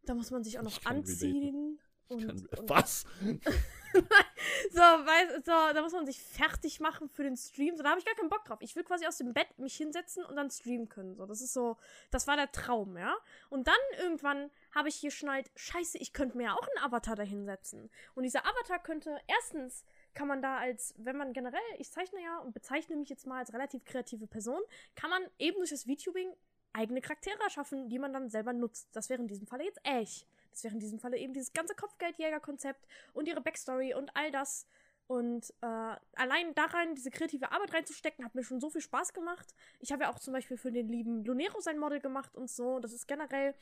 [0.03, 1.80] da muss man sich auch noch anziehen.
[2.07, 3.06] Und, Kann, und was?
[4.72, 7.76] so, weiß, so, da muss man sich fertig machen für den Stream.
[7.76, 8.60] So, da habe ich gar keinen Bock drauf.
[8.62, 11.16] Ich will quasi aus dem Bett mich hinsetzen und dann streamen können.
[11.16, 11.78] So, das ist so,
[12.12, 13.16] das war der Traum, ja.
[13.50, 17.24] Und dann irgendwann habe ich geschnallt, scheiße, ich könnte mir ja auch einen Avatar da
[17.24, 17.90] hinsetzen.
[18.16, 22.40] Und dieser Avatar könnte, erstens kann man da als, wenn man generell, ich zeichne ja
[22.40, 24.62] und bezeichne mich jetzt mal als relativ kreative Person,
[24.96, 26.34] kann man eben durch das VTubing
[26.74, 28.90] eigene Charaktere erschaffen, die man dann selber nutzt.
[28.94, 30.26] Das wäre in diesem Falle jetzt Ash.
[30.58, 34.66] Das wäre in diesem Falle eben dieses ganze Kopfgeldjäger-Konzept und ihre Backstory und all das.
[35.06, 39.54] Und äh, allein daran, diese kreative Arbeit reinzustecken, hat mir schon so viel Spaß gemacht.
[39.80, 42.80] Ich habe ja auch zum Beispiel für den lieben Lunero sein Model gemacht und so.
[42.80, 43.54] Das ist generell,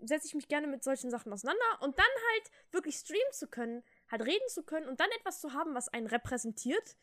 [0.00, 1.82] setze ich mich gerne mit solchen Sachen auseinander.
[1.82, 5.52] Und dann halt wirklich streamen zu können, halt reden zu können und dann etwas zu
[5.52, 6.96] haben, was einen repräsentiert,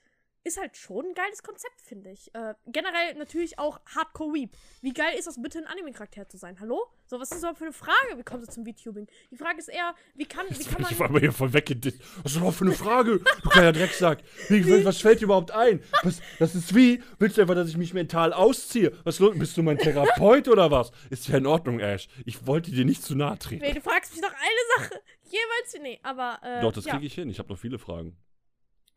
[0.44, 2.34] ist halt schon ein geiles Konzept, finde ich.
[2.34, 4.56] Äh, generell natürlich auch Hardcore Weep.
[4.82, 6.60] Wie geil ist das bitte, ein Anime-Charakter zu sein?
[6.60, 6.86] Hallo?
[7.06, 8.18] So, was ist das überhaupt für eine Frage?
[8.18, 9.08] Wie kommst du zum VTubing?
[9.32, 10.92] Die Frage ist eher, wie kann, wie kann man.
[10.92, 12.00] Ich war mal hier voll weggedisst.
[12.00, 13.20] Was ist das überhaupt für eine Frage?
[13.44, 14.24] Du kleiner Drecksack.
[14.50, 14.86] Wie, wie?
[14.86, 15.84] Was fällt dir überhaupt ein?
[16.04, 17.04] Was, das ist wie?
[17.20, 18.98] Willst du einfach, dass ich mich mental ausziehe?
[19.04, 19.20] Was?
[19.20, 20.92] Bist du mein Therapeut oder was?
[21.10, 22.08] Ist ja in Ordnung, Ash.
[22.26, 23.64] Ich wollte dir nicht zu nahe treten.
[23.64, 25.02] Nee, du fragst mich doch eine Sache.
[25.24, 25.78] Jeweils.
[25.82, 26.40] Nee, aber.
[26.44, 26.94] Äh, Doch, das ja.
[26.94, 27.30] kriege ich hin.
[27.30, 28.18] Ich habe noch viele Fragen.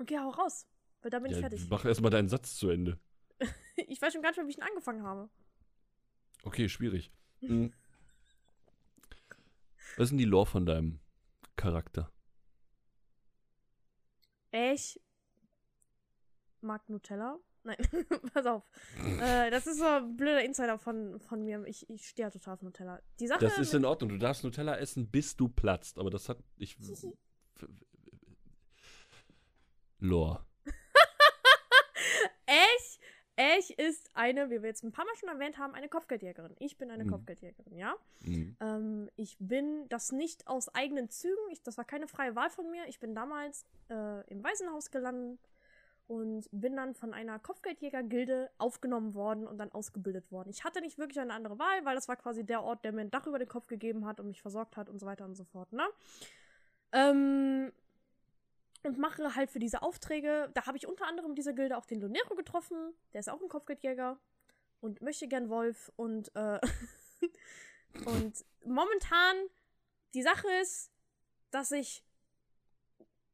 [0.01, 0.67] Okay, hau raus.
[1.03, 1.67] Weil dann bin ich Ja, fertig.
[1.71, 2.99] mach erstmal deinen Satz zu Ende.
[3.89, 5.31] Ich weiß schon gar nicht mehr, wie ich ihn angefangen habe.
[6.45, 7.11] Okay, schwierig.
[7.41, 7.73] Hm.
[9.97, 11.01] Was ist denn die Lore von deinem
[11.57, 12.13] Charakter?
[14.53, 15.01] Ich
[16.61, 17.39] mag Nutella.
[17.63, 17.77] Nein,
[18.35, 18.63] pass auf.
[19.21, 21.65] äh, das ist so ein blöder Insider von, von mir.
[21.67, 23.01] Ich, ich stehe ja total auf Nutella.
[23.19, 24.11] Die Sache Das ist in Ordnung.
[24.11, 25.99] Du darfst Nutella essen, bis du platzt.
[25.99, 26.39] Aber das hat.
[26.57, 26.77] Ich.
[29.99, 30.45] Lore.
[33.43, 36.55] Ech ist eine, wie wir jetzt ein paar Mal schon erwähnt haben, eine Kopfgeldjägerin.
[36.59, 37.11] Ich bin eine Mhm.
[37.11, 37.95] Kopfgeldjägerin, ja.
[38.21, 38.55] Mhm.
[38.61, 41.41] Ähm, ich bin das nicht aus eigenen Zügen.
[41.51, 42.87] Ich, das war keine freie Wahl von mir.
[42.89, 45.41] Ich bin damals äh, im Waisenhaus gelandet
[46.07, 50.51] und bin dann von einer Kopfgeldjäger-Gilde aufgenommen worden und dann ausgebildet worden.
[50.51, 53.01] Ich hatte nicht wirklich eine andere Wahl, weil das war quasi der Ort, der mir
[53.01, 55.35] ein Dach über den Kopf gegeben hat und mich versorgt hat und so weiter und
[55.35, 55.87] so fort, ne?
[56.93, 57.73] Ähm,
[58.83, 62.01] und mache halt für diese Aufträge, da habe ich unter anderem dieser Gilde auch den
[62.01, 64.19] Lonero getroffen, der ist auch ein Kopfgeldjäger
[64.81, 66.61] und möchte gern Wolf und äh,
[68.07, 69.37] und momentan
[70.15, 70.91] die Sache ist,
[71.51, 72.05] dass ich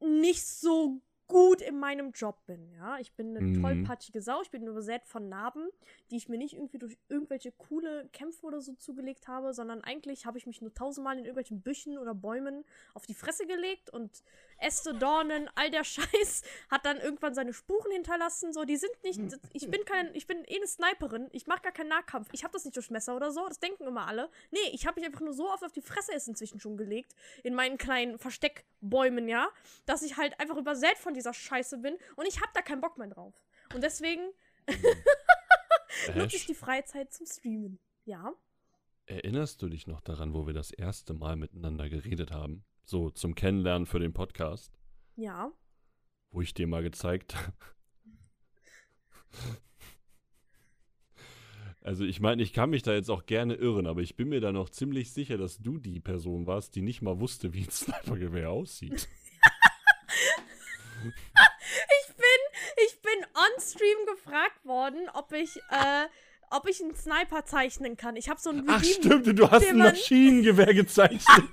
[0.01, 2.99] nicht so gut in meinem Job bin, ja.
[2.99, 3.61] Ich bin eine Mhm.
[3.61, 5.69] tollpatschige Sau, ich bin nur besät von Narben,
[6.11, 10.25] die ich mir nicht irgendwie durch irgendwelche coole Kämpfe oder so zugelegt habe, sondern eigentlich
[10.27, 14.23] habe ich mich nur tausendmal in irgendwelchen Büschen oder Bäumen auf die Fresse gelegt und
[14.59, 18.53] Äste, Dornen, all der Scheiß hat dann irgendwann seine Spuren hinterlassen.
[18.53, 19.21] So, die sind nicht.
[19.53, 21.29] Ich bin kein, ich bin eh eine Sniperin.
[21.33, 22.29] Ich mache gar keinen Nahkampf.
[22.33, 23.47] Ich habe das nicht durch Messer oder so.
[23.49, 24.31] Das denken immer alle.
[24.51, 27.15] Nee, ich habe mich einfach nur so oft auf die Fresse ist inzwischen schon gelegt.
[27.43, 29.49] In meinen kleinen Versteckbäumen, ja.
[29.85, 31.97] Dass ich halt einfach übersät von dieser Scheiße bin.
[32.17, 33.35] Und ich habe da keinen Bock mehr drauf.
[33.75, 34.23] Und deswegen
[36.15, 37.79] nutze ich die Freizeit zum Streamen.
[38.05, 38.33] Ja.
[39.07, 42.65] erinnerst du dich noch daran, wo wir das erste Mal miteinander geredet haben?
[42.85, 44.79] So zum Kennenlernen für den Podcast,
[45.17, 45.51] Ja.
[46.31, 47.53] wo ich dir mal gezeigt habe.
[51.83, 54.41] Also ich meine, ich kann mich da jetzt auch gerne irren, aber ich bin mir
[54.41, 57.71] da noch ziemlich sicher, dass du die Person warst, die nicht mal wusste, wie ein
[57.71, 59.07] Snipergewehr aussieht.
[61.11, 62.25] Ich bin,
[62.87, 66.07] ich bin on Stream gefragt worden, ob ich, äh,
[66.51, 68.17] ob ich einen Sniper zeichnen kann.
[68.17, 71.25] Ich habe so ein Ach stimmt, du hast ein Maschinengewehr gezeichnet.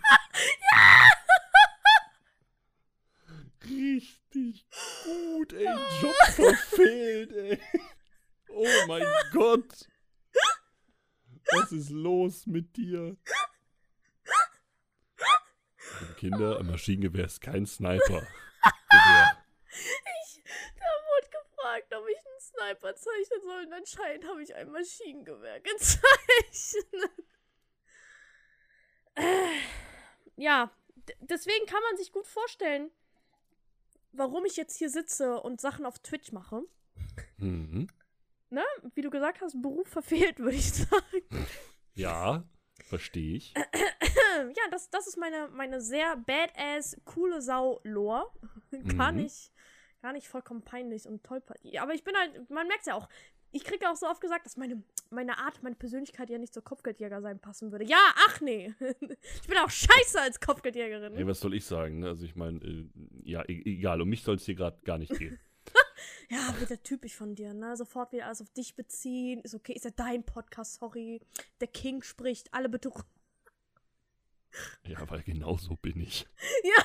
[3.65, 4.65] Richtig
[5.03, 5.65] gut, ey.
[6.01, 7.59] Job verfehlt, ey.
[8.49, 9.87] Oh mein Gott.
[11.51, 13.17] Was ist los mit dir?
[16.17, 18.25] Kinder, ein Maschinengewehr ist kein Sniper.
[18.89, 19.42] Gewehr.
[20.25, 20.43] Ich,
[20.77, 23.65] da wurde gefragt, ob ich einen Sniper zeichnen soll.
[23.65, 27.11] Und anscheinend habe ich ein Maschinengewehr gezeichnet.
[29.15, 29.59] Äh,
[30.35, 30.71] ja,
[31.21, 32.91] deswegen kann man sich gut vorstellen,
[34.11, 36.63] warum ich jetzt hier sitze und Sachen auf Twitch mache.
[37.37, 37.87] Mhm.
[38.49, 38.63] Ne?
[38.93, 41.47] Wie du gesagt hast, Beruf verfehlt, würde ich sagen.
[41.95, 42.43] Ja,
[42.83, 43.53] verstehe ich.
[43.55, 48.31] ja, das, das ist meine, meine sehr badass, coole Sau-Lore.
[48.97, 49.17] gar Mhm.
[49.23, 49.51] nicht,
[50.03, 51.79] gar nicht vollkommen peinlich und tollpatschig.
[51.79, 53.07] Aber ich bin halt, man merkt ja auch,
[53.53, 56.63] ich kriege auch so oft gesagt, dass meine, meine Art, meine Persönlichkeit ja nicht zur
[56.63, 57.85] Kopfgeldjäger sein passen würde.
[57.85, 58.73] Ja, ach nee.
[58.81, 61.15] ich bin auch scheiße als Kopfgeldjägerin.
[61.15, 61.99] Ey, was soll ich sagen?
[61.99, 62.09] Ne?
[62.09, 62.89] Also ich meine, äh,
[63.23, 65.39] ja, e egal, um mich soll es hier gerade gar nicht gehen.
[66.29, 67.77] Ja, wird der typisch von dir, ne?
[67.77, 69.39] Sofort wieder alles auf dich beziehen.
[69.41, 71.21] Ist okay, ist ja dein Podcast, sorry.
[71.61, 72.91] Der King spricht, alle bitte.
[74.85, 76.27] Ja, weil genau so bin ich.
[76.63, 76.83] Ja.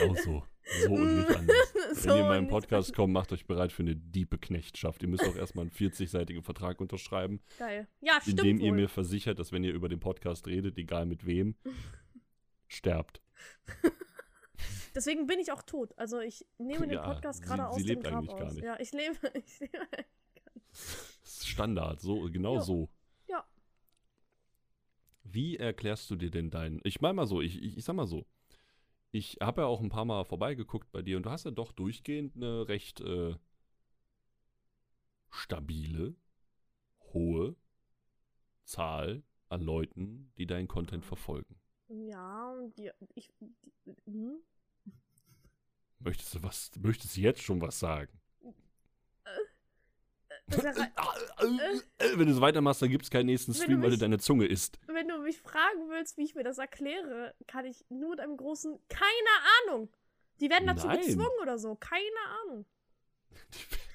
[0.00, 0.44] Genau so.
[0.84, 1.56] So und nicht anders.
[1.94, 5.02] So Wenn ihr in meinen Podcast kommt, macht euch bereit für eine diepe Knechtschaft.
[5.02, 7.86] Ihr müsst auch erstmal einen 40-seitigen Vertrag unterschreiben, Geil.
[8.00, 8.40] Ja, stimmt.
[8.40, 8.76] in dem ihr wohl.
[8.78, 11.54] mir versichert, dass wenn ihr über den Podcast redet, egal mit wem,
[12.68, 13.20] sterbt.
[14.94, 15.92] Deswegen bin ich auch tot.
[15.98, 18.46] Also ich nehme den Ja, Podcast sie- gerade sie aus dem lebt Grab eigentlich gar
[18.46, 18.54] aus.
[18.54, 18.64] nicht.
[18.64, 19.16] Ja, ich lebe.
[19.44, 19.86] Ich lebe.
[21.24, 22.60] Standard, so, genau Ja.
[22.62, 22.88] so.
[23.28, 23.44] Ja.
[25.24, 26.80] Wie erklärst du dir denn deinen.
[26.84, 28.26] Ich meine mal so, ich, ich, ich sag mal so.
[29.14, 31.72] Ich habe ja auch ein paar Mal vorbeigeguckt bei dir und du hast ja doch
[31.72, 33.36] durchgehend eine recht äh,
[35.28, 36.16] stabile,
[37.12, 37.54] hohe
[38.64, 41.60] Zahl an Leuten, die deinen Content verfolgen.
[41.88, 43.30] Ja, die, ich.
[43.84, 44.38] Die, hm?
[45.98, 48.18] Möchtest du was, möchtest du jetzt schon was sagen?
[50.48, 50.92] Das wär-
[52.16, 54.46] Wenn du so weitermachst, dann gibt es keinen nächsten Stream, weil du mich- deine Zunge
[54.46, 54.78] isst.
[54.86, 58.36] wenn du mich fragen willst, wie ich mir das erkläre, kann ich nur mit einem
[58.36, 59.88] großen keine Ahnung.
[60.40, 61.00] Die werden dazu Nein.
[61.00, 61.74] gezwungen oder so.
[61.76, 62.02] Keine
[62.44, 62.66] Ahnung.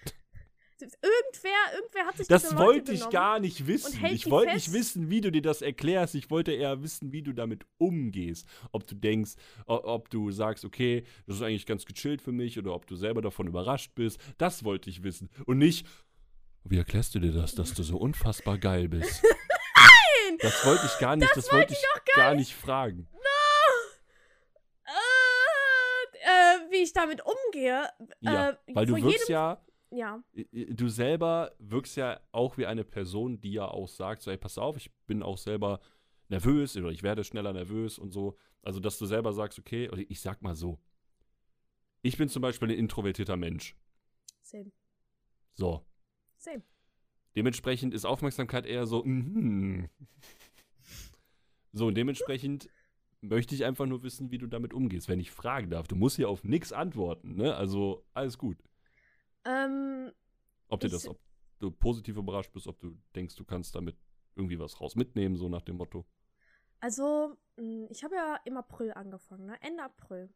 [0.80, 4.06] Irgendwer, irgendwer hat sich Das diese Leute wollte ich gar nicht wissen.
[4.06, 6.14] Ich wollte nicht wissen, wie du dir das erklärst.
[6.14, 8.48] Ich wollte eher wissen, wie du damit umgehst.
[8.72, 9.32] Ob du denkst,
[9.66, 13.24] ob du sagst, okay, das ist eigentlich ganz gechillt für mich oder ob du selber
[13.24, 14.20] davon überrascht bist.
[14.38, 15.32] Das wollte ich wissen.
[15.48, 15.88] Und nicht,
[16.70, 19.24] wie erklärst du dir das, dass du so unfassbar geil bist?
[19.76, 20.38] Nein!
[20.40, 23.08] Das wollte ich gar nicht, das, wollte ich gar nicht fragen.
[24.86, 27.90] Äh, äh, wie ich damit umgehe.
[28.20, 33.40] Ja, äh, weil du wirkst ja, Ja, du selber wirkst ja auch wie eine Person,
[33.40, 35.80] die ja auch sagt, so, ey, pass auf, ich bin auch selber
[36.30, 38.38] nervös oder ich werde schneller nervös und so.
[38.62, 40.80] Also, dass du selber sagst, okay, ich sag mal so,
[42.02, 43.76] ich bin zum Beispiel ein introvertierter Mensch.
[44.42, 44.72] same.
[45.54, 45.86] So.
[46.38, 46.64] Same.
[47.36, 49.90] Dementsprechend ist Aufmerksamkeit eher so, mhm.
[51.72, 52.70] So, und dementsprechend
[53.22, 55.88] möchte ich einfach nur wissen, wie du damit umgehst, wenn ich fragen darf.
[55.88, 57.56] Du musst hier auf nichts antworten, ne?
[57.56, 58.58] Also, alles gut.
[59.46, 60.12] Ähm,
[60.70, 61.20] Ob dir das, ob
[61.60, 63.98] du positiv überrascht bist, ob du denkst, du kannst damit
[64.36, 66.06] irgendwie was raus mitnehmen, so nach dem Motto.
[66.80, 69.58] also, mh, ich habe ja im April angefangen, ne?
[69.62, 70.30] Ende April.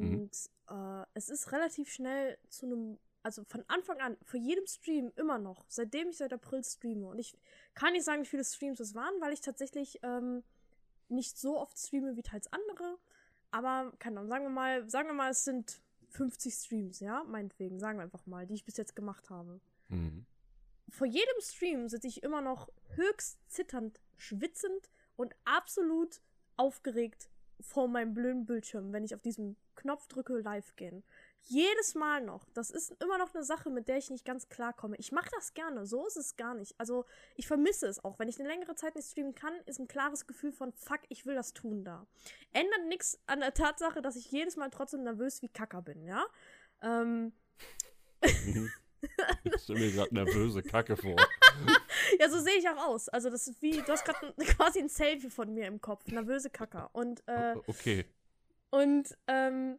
[0.00, 0.22] Mhm.
[0.22, 5.12] Und äh, es ist relativ schnell zu einem, also von Anfang an, für jedem Stream
[5.16, 7.06] immer noch, seitdem ich seit April streame.
[7.08, 7.36] Und ich
[7.74, 10.42] kann nicht sagen, wie viele Streams es waren, weil ich tatsächlich ähm,
[11.08, 12.98] nicht so oft streame wie teils andere.
[13.50, 15.80] Aber, keine Ahnung, sagen wir mal, sagen wir mal, es sind
[16.10, 19.60] 50 Streams, ja, meinetwegen, sagen wir einfach mal, die ich bis jetzt gemacht habe.
[19.88, 20.26] Mhm.
[20.90, 26.20] vor jedem Stream sitze ich immer noch höchst zitternd, schwitzend und absolut
[26.58, 27.30] aufgeregt
[27.60, 31.02] vor meinem blöden Bildschirm, wenn ich auf diesen Knopf drücke, live gehen.
[31.44, 32.44] Jedes Mal noch.
[32.52, 34.96] Das ist immer noch eine Sache, mit der ich nicht ganz klarkomme.
[34.98, 36.74] Ich mache das gerne, so ist es gar nicht.
[36.78, 37.06] Also,
[37.36, 38.18] ich vermisse es auch.
[38.18, 41.24] Wenn ich eine längere Zeit nicht streamen kann, ist ein klares Gefühl von, fuck, ich
[41.24, 42.06] will das tun da.
[42.52, 46.26] Ändert nichts an der Tatsache, dass ich jedes Mal trotzdem nervös wie Kacker bin, ja?
[46.82, 47.32] Ähm,
[49.44, 51.16] Ich stelle mir gerade nervöse Kacke vor.
[52.18, 53.08] Ja, so sehe ich auch aus.
[53.10, 56.06] Also das ist wie, du hast gerade quasi ein Selfie von mir im Kopf.
[56.06, 56.88] Nervöse Kacker.
[56.94, 58.06] Und, äh, Okay.
[58.70, 59.78] und ähm,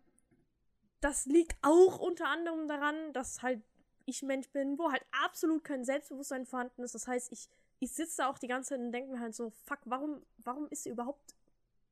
[1.01, 3.61] das liegt auch unter anderem daran, dass halt
[4.05, 6.95] ich Mensch bin, wo halt absolut kein Selbstbewusstsein vorhanden ist.
[6.95, 7.47] Das heißt, ich,
[7.79, 10.67] ich sitze da auch die ganze Zeit und denke mir halt so, fuck, warum, warum
[10.69, 11.35] ist hier überhaupt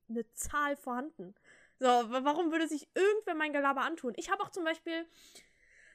[0.08, 1.34] eine Zahl vorhanden?
[1.78, 4.14] So, wa- warum würde sich irgendwer mein Gelaber antun?
[4.16, 5.06] Ich habe auch zum Beispiel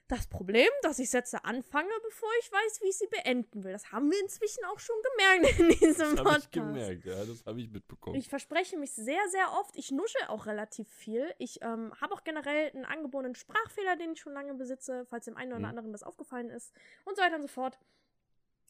[0.10, 3.72] das Problem, dass ich Sätze anfange, bevor ich weiß, wie ich sie beenden will.
[3.72, 6.46] Das haben wir inzwischen auch schon gemerkt in diesem Das habe Podcast.
[6.46, 8.16] ich gemerkt, ja, das habe ich mitbekommen.
[8.18, 9.76] Ich verspreche mich sehr, sehr oft.
[9.78, 11.34] Ich nuschel auch relativ viel.
[11.40, 15.38] Ich ähm, habe auch generell einen angeborenen Sprachfehler, den ich schon lange besitze, falls dem
[15.38, 15.66] einen oder Mhm.
[15.66, 16.74] anderen das aufgefallen ist.
[17.06, 17.80] Und so weiter und so fort.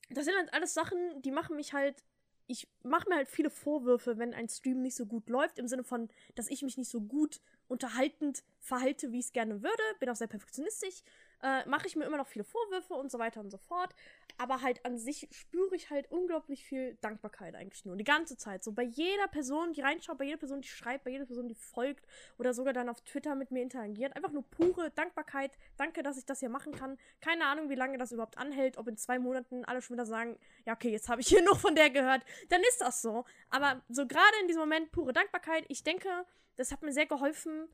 [0.10, 2.04] Das sind halt alles Sachen, die machen mich halt.
[2.46, 5.84] Ich mache mir halt viele Vorwürfe, wenn ein Stream nicht so gut läuft, im Sinne
[5.86, 9.84] von, dass ich mich nicht so gut unterhaltend verhalte, wie ich es gerne würde.
[10.00, 11.02] Bin auch sehr perfektionistisch.
[11.44, 13.94] Äh, mache ich mir immer noch viele Vorwürfe und so weiter und so fort.
[14.38, 17.98] Aber halt an sich spüre ich halt unglaublich viel Dankbarkeit eigentlich nur.
[17.98, 18.64] Die ganze Zeit.
[18.64, 21.56] So bei jeder Person, die reinschaut, bei jeder Person, die schreibt, bei jeder Person, die
[21.56, 22.08] folgt
[22.38, 24.16] oder sogar dann auf Twitter mit mir interagiert.
[24.16, 25.52] Einfach nur pure Dankbarkeit.
[25.76, 26.98] Danke, dass ich das hier machen kann.
[27.20, 28.78] Keine Ahnung, wie lange das überhaupt anhält.
[28.78, 31.60] Ob in zwei Monaten alle schon wieder sagen, ja, okay, jetzt habe ich hier noch
[31.60, 32.24] von der gehört.
[32.48, 33.26] Dann ist das so.
[33.50, 35.66] Aber so gerade in diesem Moment pure Dankbarkeit.
[35.68, 36.08] Ich denke,
[36.56, 37.68] das hat mir sehr geholfen,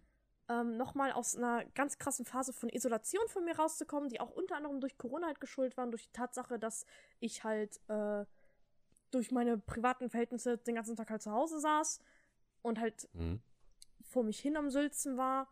[0.50, 4.56] ähm, nochmal aus einer ganz krassen Phase von Isolation von mir rauszukommen, die auch unter
[4.58, 6.86] anderem durch Corona halt geschuldet waren, durch die Tatsache, dass
[7.20, 8.26] ich halt äh,
[9.12, 12.02] durch meine privaten Verhältnisse den ganzen Tag halt zu Hause saß
[12.64, 13.42] und halt Mhm.
[14.04, 15.48] vor mich hin am Sülzen war,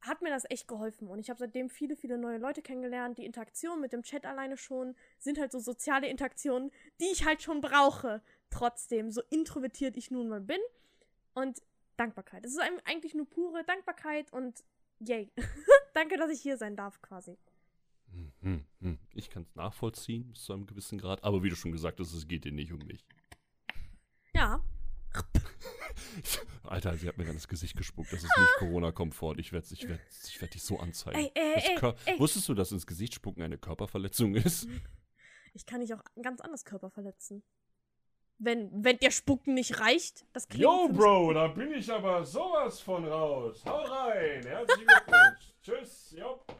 [0.00, 1.08] hat mir das echt geholfen.
[1.08, 3.18] Und ich habe seitdem viele, viele neue Leute kennengelernt.
[3.18, 7.42] Die Interaktion mit dem Chat alleine schon sind halt so soziale Interaktionen, die ich halt
[7.42, 8.22] schon brauche.
[8.48, 10.60] Trotzdem, so introvertiert ich nun mal bin.
[11.34, 11.62] Und
[12.00, 12.44] Dankbarkeit.
[12.44, 14.64] Es ist eigentlich nur pure Dankbarkeit und
[14.98, 15.30] yay.
[15.94, 17.38] Danke, dass ich hier sein darf, quasi.
[18.40, 18.64] Mhm.
[18.80, 18.98] Mhm.
[19.12, 22.12] Ich kann es nachvollziehen bis zu einem gewissen Grad, aber wie du schon gesagt hast,
[22.12, 23.06] es geht dir nicht um mich.
[24.34, 24.62] Ja,
[26.62, 28.12] Alter, sie hat mir gerade das Gesicht gespuckt.
[28.12, 29.38] Das ist nicht Corona-Komfort.
[29.38, 31.18] Ich werde ich werd, ich werd dich so anzeigen.
[31.18, 32.18] Ey, ey, ey.
[32.18, 34.68] Wusstest du, dass ins Gesicht spucken eine Körperverletzung ist?
[35.54, 37.42] ich kann dich auch ganz anders Körper verletzen.
[38.42, 42.80] Wenn, wenn der Spucken nicht reicht, das klingt Yo, Bro, da bin ich aber sowas
[42.80, 43.62] von raus.
[43.66, 44.42] Hau rein.
[44.42, 45.54] Herzlichen Glückwunsch.
[45.62, 46.14] Tschüss.
[46.16, 46.42] Jo.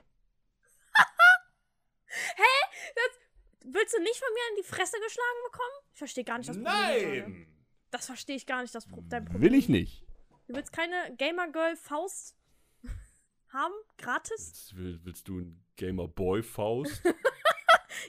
[3.63, 5.73] Willst du nicht von mir in die Fresse geschlagen bekommen?
[5.93, 7.23] Ich verstehe gar nicht das Problem.
[7.23, 7.47] Nein.
[7.91, 9.43] Das verstehe ich gar nicht, das Pro dein Problem.
[9.43, 10.05] Will ich nicht.
[10.49, 12.37] Du willst keine Gamer Girl Faust
[13.53, 14.49] haben, gratis?
[14.49, 17.03] Jetzt will, willst du einen Gamer Boy Faust?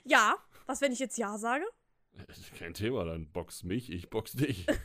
[0.04, 0.38] Ja.
[0.66, 1.66] Was, wenn ich jetzt Ja sage?
[2.58, 4.66] Kein Thema, dann box mich, ich box dich.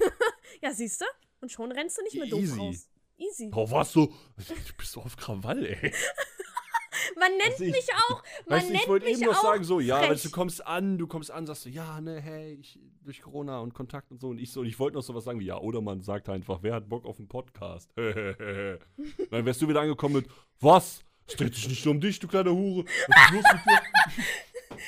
[0.63, 1.05] Ja, siehst du?
[1.41, 2.59] Und schon rennst du nicht mehr doof Easy.
[2.59, 2.89] raus.
[3.19, 3.51] Easy.
[3.55, 4.07] Oh, was so?
[4.37, 5.93] Du bist so auf Krawall, ey.
[7.19, 9.81] Man nennt du, ich- mich auch, man Weißt nennt ich wollte eben noch sagen, so,
[9.81, 10.11] ja, frech.
[10.11, 13.59] weißt du, kommst an, du kommst an, sagst du, ja, ne, hey, ich, durch Corona
[13.61, 14.29] und Kontakt und so.
[14.29, 16.63] Und ich so, und ich wollte noch sowas sagen wie, ja, oder man sagt einfach,
[16.63, 17.91] wer hat Bock auf einen Podcast?
[17.97, 18.79] Dann
[19.31, 20.27] wärst du wieder angekommen mit,
[20.61, 21.01] was?
[21.27, 22.85] Es dreht sich nicht nur um dich, du kleine Hure.
[23.09, 24.79] Was ist los mit dir?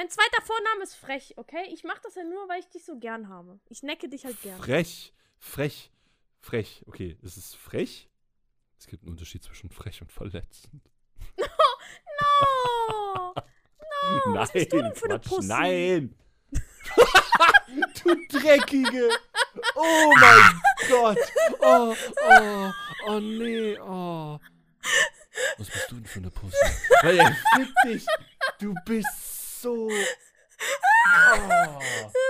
[0.00, 1.68] Mein, zweiter Vorname ist frech, okay?
[1.74, 3.60] Ich mach das ja nur, weil ich dich so gern habe.
[3.68, 4.58] Ich necke dich halt gern.
[4.58, 5.92] Frech, frech,
[6.40, 6.82] frech.
[6.86, 8.08] Okay, ist es frech?
[8.78, 10.90] Es gibt einen Unterschied zwischen frech und verletzend.
[11.36, 13.34] Oh, no,
[14.36, 15.48] was bist du denn für eine Quatsch, Pussy?
[15.48, 16.14] nein.
[18.02, 19.10] du Dreckige.
[19.74, 21.18] Oh mein Gott.
[21.60, 21.94] Oh,
[22.26, 22.72] oh,
[23.06, 24.40] oh nee, oh.
[25.58, 26.56] Was bist du denn für eine Pussy?
[27.02, 28.06] Er fick dich.
[28.58, 29.88] Du bist so.
[29.88, 31.78] Oh.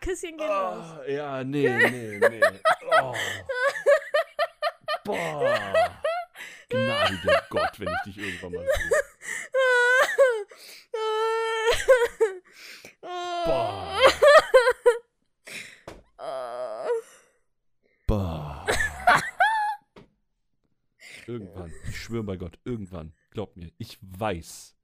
[0.00, 0.48] Küsschen gehen.
[0.48, 2.40] Oh, ja, nee, nee, nee.
[3.00, 3.14] Oh.
[5.04, 5.90] Boah.
[6.68, 8.90] Gnade Gott, wenn ich dich irgendwann mal sehe.
[13.00, 14.00] Boah.
[18.06, 18.66] Boah.
[21.26, 21.72] Irgendwann.
[21.88, 23.12] Ich schwöre bei Gott, irgendwann.
[23.30, 24.76] Glaub mir, ich weiß.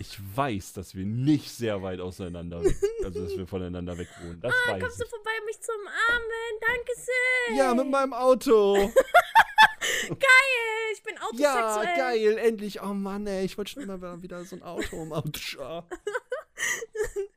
[0.00, 2.56] Ich weiß, dass wir nicht sehr weit auseinander,
[3.04, 4.40] also dass wir voneinander weg wohnen.
[4.40, 5.10] Das weiß Kommst du ich.
[5.10, 6.58] vorbei, um mich zu umarmen?
[6.62, 7.54] Danke sehr.
[7.56, 8.76] Ja, mit meinem Auto.
[10.08, 11.96] Geil, ich bin Ja, autosexuell.
[11.96, 12.80] geil, endlich.
[12.82, 15.30] Oh Mann, ey, ich wollte schon immer wieder so ein Auto im Auto.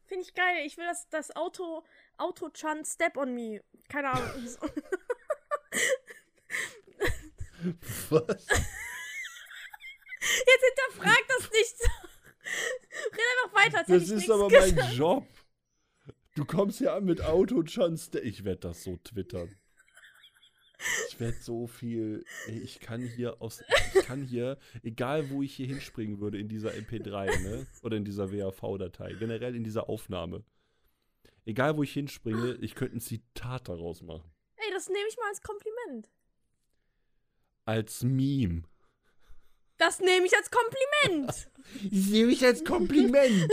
[0.08, 0.64] Finde ich geil.
[0.66, 1.84] Ich will das, das Auto,
[2.18, 3.62] Auto-Chan Step on Me.
[3.90, 4.48] Keine Ahnung.
[4.48, 4.60] So.
[8.10, 8.48] Was?
[10.22, 11.76] Jetzt hinterfrag das nicht.
[12.44, 14.76] Red einfach weiter, als Das ist aber gesagt.
[14.76, 15.28] mein Job.
[16.36, 18.20] Du kommst hier an mit Auto-Chance.
[18.20, 19.56] Ich werde das so twittern.
[21.10, 22.26] Ich werde so viel.
[22.48, 23.64] Ey, ich kann hier aus.
[23.94, 27.68] Ich kann hier, egal wo ich hier hinspringen würde in dieser MP3, ne?
[27.84, 30.44] Oder in dieser WAV-Datei, generell in dieser Aufnahme.
[31.46, 34.30] Egal wo ich hinspringe, ich könnte ein Zitat daraus machen.
[34.56, 36.12] Ey, das nehme ich mal als Kompliment.
[37.66, 38.64] Als Meme.
[39.78, 41.50] Das nehme ich als Kompliment.
[41.90, 43.14] Ich sehe mich als Kompliment.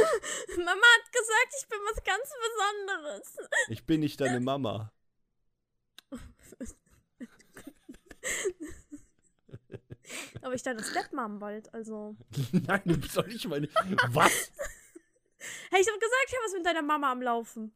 [0.56, 3.36] Mama hat gesagt, ich bin was ganz Besonderes.
[3.68, 4.92] Ich bin nicht deine Mama.
[10.42, 12.16] Aber ich deine Stepmom bald, also.
[12.52, 13.68] Nein, du bist doch nicht meine.
[14.08, 14.52] Was?
[15.70, 17.72] Hey, ich hab gesagt, ich habe was mit deiner Mama am Laufen.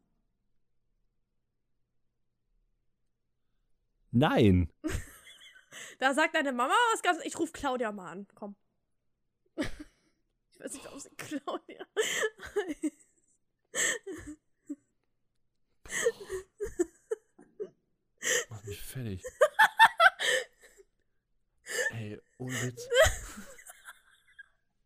[4.11, 4.71] Nein.
[5.99, 7.25] Da sagt deine Mama was ganz.
[7.25, 8.27] Ich ruf Claudia mal an.
[8.35, 8.57] Komm.
[9.57, 11.87] Ich weiß nicht, ob sie Claudia.
[18.49, 19.23] Mach mich fertig.
[21.91, 22.89] Ey, ohne Witz.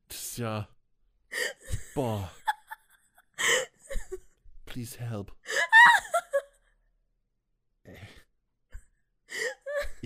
[0.09, 0.69] Das ist ja.
[1.95, 2.31] Boah.
[4.67, 5.35] Please help.
[7.85, 8.09] Ey.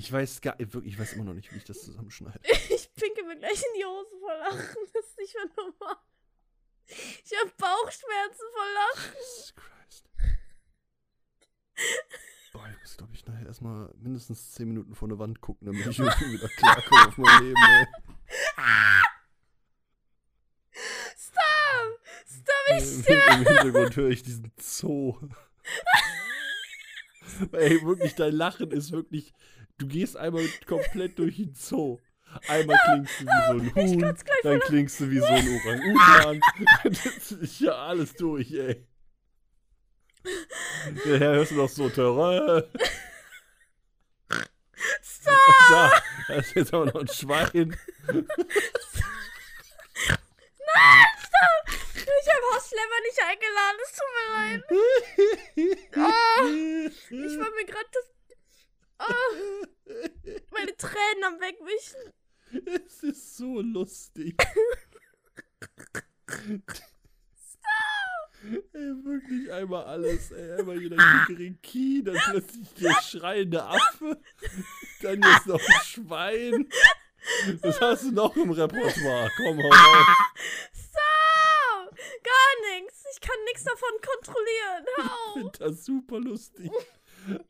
[0.03, 2.41] Ich weiß gar wirklich, ich weiß immer noch nicht, wie ich das zusammenschneide.
[2.69, 4.77] Ich pinke mir gleich in die Hose vor Lachen.
[4.93, 5.97] Das ist nicht mehr normal.
[6.89, 9.15] Ich hab Bauchschmerzen vor Lachen.
[9.15, 10.11] Jesus Christ.
[12.53, 15.87] Boah, ich muss, glaube ich, nachher erstmal mindestens 10 Minuten vor eine Wand gucken, damit
[15.87, 17.87] ich irgendwie wieder klarkomme auf mein Leben, ey.
[21.17, 22.01] Stop!
[22.27, 23.33] Stop, ich Im, sterbe!
[23.35, 25.17] Im Hintergrund höre ich diesen Zoo.
[27.53, 29.33] Ey, wirklich, dein Lachen ist wirklich.
[29.79, 31.99] Du gehst einmal komplett durch den Zoo.
[32.49, 36.41] Einmal klingst du wie so ein Huhn, dann klingst du wie so ein Orang-Utan.
[36.85, 38.87] Das ist ja alles durch, ey.
[41.05, 42.65] Daher hörst du noch so Terror.
[45.03, 45.35] Stop!
[45.69, 45.93] Da,
[46.29, 47.77] da ist jetzt aber noch ein Schwein.
[52.73, 54.63] Schlemmer nicht eingeladen, es tut mir leid.
[55.95, 56.45] Ah,
[57.27, 58.07] ich war mir gerade das.
[58.99, 59.33] Ah,
[60.51, 62.13] meine Tränen am Wegwischen.
[62.87, 64.37] Es ist so lustig.
[68.73, 70.53] Ey, wirklich einmal alles, ey.
[70.59, 74.21] Einmal jeder Kikeriki, dann plötzlich der schreiende Affe,
[75.03, 76.69] dann jetzt noch ein Schwein.
[77.61, 79.31] Was hast du noch im Repertoire?
[79.37, 80.82] Komm, hau raus.
[83.13, 84.87] Ich kann nichts davon kontrollieren.
[84.97, 86.71] Hör Ich finde das super lustig.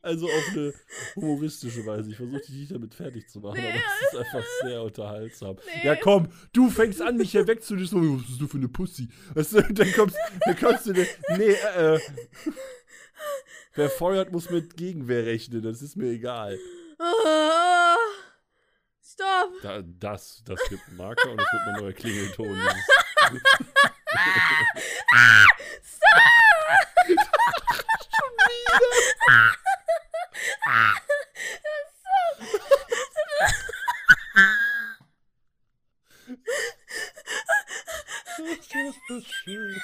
[0.01, 0.73] Also auf eine
[1.15, 2.11] humoristische Weise.
[2.11, 5.55] Ich versuche dich nicht damit fertig zu machen, Nee, aber es ist einfach sehr unterhaltsam.
[5.65, 5.87] Nee.
[5.87, 8.19] Ja, komm, du fängst an, mich hier wegzudischen.
[8.19, 9.09] Was bist du für eine Pussy?
[9.33, 10.93] Weißt du, dann kommst, dann kommst du.
[10.93, 11.95] Nee, äh.
[11.95, 11.99] äh.
[13.75, 15.63] Wer feuert, muss mit Gegenwehr rechnen.
[15.63, 16.59] Das ist mir egal.
[16.99, 17.95] Ah,
[19.01, 19.61] Stopp.
[19.63, 22.55] Da, das, das gibt einen Marker und es wird mein neuer Klingelton.
[38.73, 39.81] Das ist schön.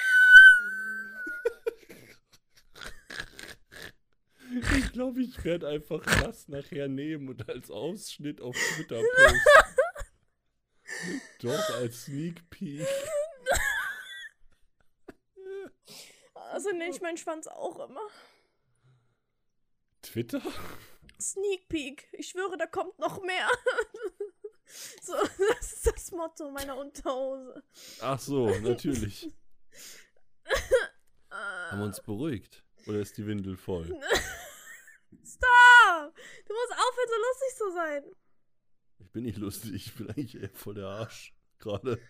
[4.77, 9.39] Ich glaube, ich werde einfach das nachher nehmen und als Ausschnitt auf Twitter posten.
[11.41, 12.87] Doch, als Sneak Peek.
[16.51, 18.01] Also nenne ich meinen Schwanz auch immer.
[20.01, 20.41] Twitter?
[21.19, 22.07] Sneak Peek.
[22.13, 23.47] Ich schwöre, da kommt noch mehr.
[25.01, 27.63] so, das ist das Motto meiner Unterhose.
[28.01, 29.31] Ach so, natürlich.
[31.29, 32.63] Haben wir uns beruhigt?
[32.87, 33.85] Oder ist die Windel voll?
[35.23, 36.15] Stop!
[36.47, 38.03] Du musst aufhören, so lustig zu sein.
[38.99, 41.35] Ich bin nicht lustig, ich bin eigentlich eher voll der Arsch.
[41.59, 42.01] Gerade.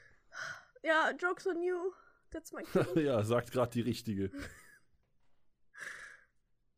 [0.83, 1.91] Ja, Jokes on you.
[2.31, 3.05] That's my king.
[3.05, 4.31] ja, sagt gerade die richtige.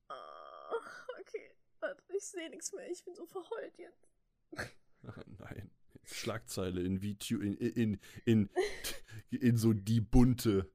[0.07, 0.73] Ah,
[1.19, 1.55] okay.
[1.79, 2.89] Warte, ich sehe nichts mehr.
[2.89, 4.07] Ich bin so verheult jetzt.
[5.39, 5.71] Nein.
[6.03, 8.49] Schlagzeile in VTU, in, in, in,
[9.29, 10.69] in so die bunte.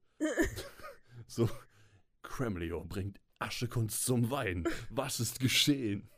[1.26, 1.48] So,
[2.22, 4.66] Kremlio bringt Aschekunst zum Wein.
[4.90, 6.08] Was ist geschehen?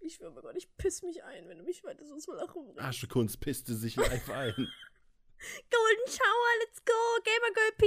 [0.00, 2.80] Ich schwöre Gott, ich piss mich ein, wenn du mich weiter so Lachen bringst.
[2.80, 4.68] Aschekunst pisste sich live ein.
[5.70, 6.92] Golden Shower, let's go,
[7.24, 7.86] Gamer Girl P.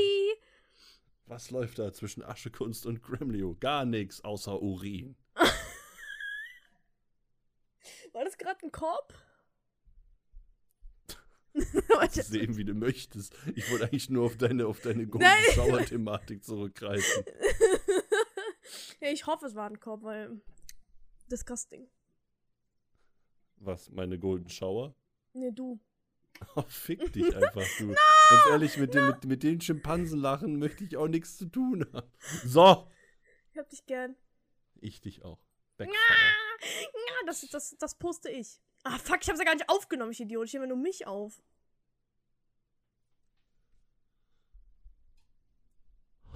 [1.25, 3.55] Was läuft da zwischen Aschekunst und Kremlio?
[3.59, 5.15] Gar nichts außer Urin.
[8.13, 9.13] War das gerade ein Korb?
[12.11, 13.35] Sehen, wie du möchtest.
[13.55, 15.27] Ich wollte eigentlich nur auf deine, auf deine Golden.
[15.53, 17.23] Shower-Thematik zurückgreifen.
[19.01, 20.41] ja, ich hoffe, es war ein Korb, weil.
[21.29, 21.89] Disgusting.
[23.57, 24.95] Was, meine Golden Shower?
[25.33, 25.79] Nee, du.
[26.55, 27.87] Oh, fick dich einfach, du.
[27.87, 32.11] Ganz ehrlich, mit, dem, mit, mit den Schimpansenlachen möchte ich auch nichts zu tun haben.
[32.43, 32.87] So.
[33.51, 34.15] Ich hab dich gern.
[34.81, 35.39] Ich dich auch.
[35.77, 35.97] Backfire.
[35.97, 38.59] Ja, das, das, das poste ich.
[38.83, 40.47] Ah, fuck, ich hab's ja gar nicht aufgenommen, ich Idiot.
[40.47, 41.41] Ich nehme nur mich auf.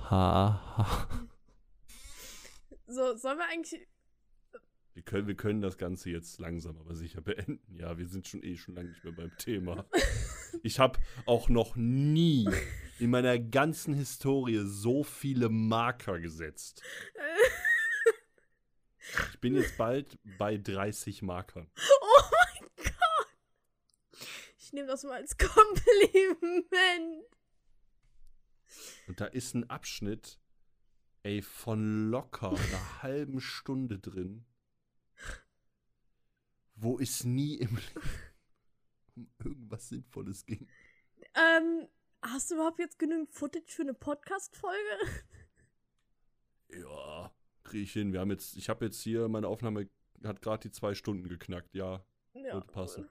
[0.10, 1.08] Ha,
[2.88, 3.88] So, sollen wir eigentlich.
[4.96, 7.76] Wir können, wir können das Ganze jetzt langsam, aber sicher beenden.
[7.76, 9.86] Ja, wir sind schon eh schon lange nicht mehr beim Thema.
[10.64, 12.48] Ich habe auch noch nie
[12.98, 16.82] in meiner ganzen Historie so viele Marker gesetzt.
[19.34, 21.70] Ich bin jetzt bald bei 30 Markern.
[22.02, 24.18] Oh mein Gott!
[24.58, 27.26] Ich nehme das mal als Kompliment.
[29.08, 30.40] Und da ist ein Abschnitt,
[31.24, 34.46] ey, von locker einer halben Stunde drin,
[36.76, 38.26] wo es nie im Leben
[39.16, 40.68] um irgendwas Sinnvolles ging.
[41.34, 41.88] Ähm,
[42.22, 44.78] hast du überhaupt jetzt genügend Footage für eine Podcast-Folge?
[46.68, 47.32] Ja,
[47.64, 48.12] krieg ich hin.
[48.12, 49.88] Wir haben jetzt, ich habe jetzt hier, meine Aufnahme
[50.24, 52.04] hat gerade die zwei Stunden geknackt, ja.
[52.34, 52.56] Ja.
[52.56, 53.08] Wird passen.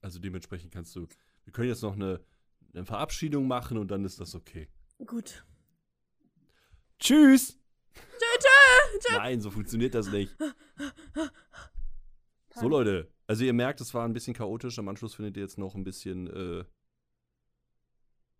[0.00, 1.08] Also dementsprechend kannst du,
[1.44, 2.24] wir können jetzt noch eine,
[2.72, 4.68] eine Verabschiedung machen und dann ist das okay.
[5.04, 5.44] Gut.
[6.98, 7.58] Tschüss!
[7.92, 8.25] Tschö.
[9.10, 10.34] Nein, so funktioniert das nicht.
[12.54, 13.10] So, Leute.
[13.26, 14.78] Also ihr merkt, es war ein bisschen chaotisch.
[14.78, 16.64] Am Anschluss findet ihr jetzt noch ein bisschen, äh,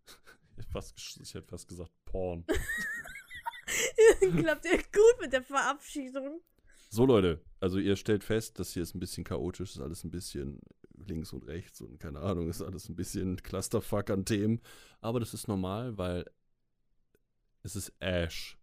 [1.21, 2.45] ich hätte fast, gesagt Porn.
[4.37, 6.41] Klappt ja gut mit der Verabschiedung.
[6.89, 7.43] So, Leute.
[7.59, 9.71] Also ihr stellt fest, das hier ist ein bisschen chaotisch.
[9.71, 10.61] Ist alles ein bisschen
[10.95, 12.49] links und rechts und keine Ahnung.
[12.49, 14.61] Ist alles ein bisschen Clusterfuck an Themen.
[15.01, 16.25] Aber das ist normal, weil
[17.61, 18.57] es ist Ash.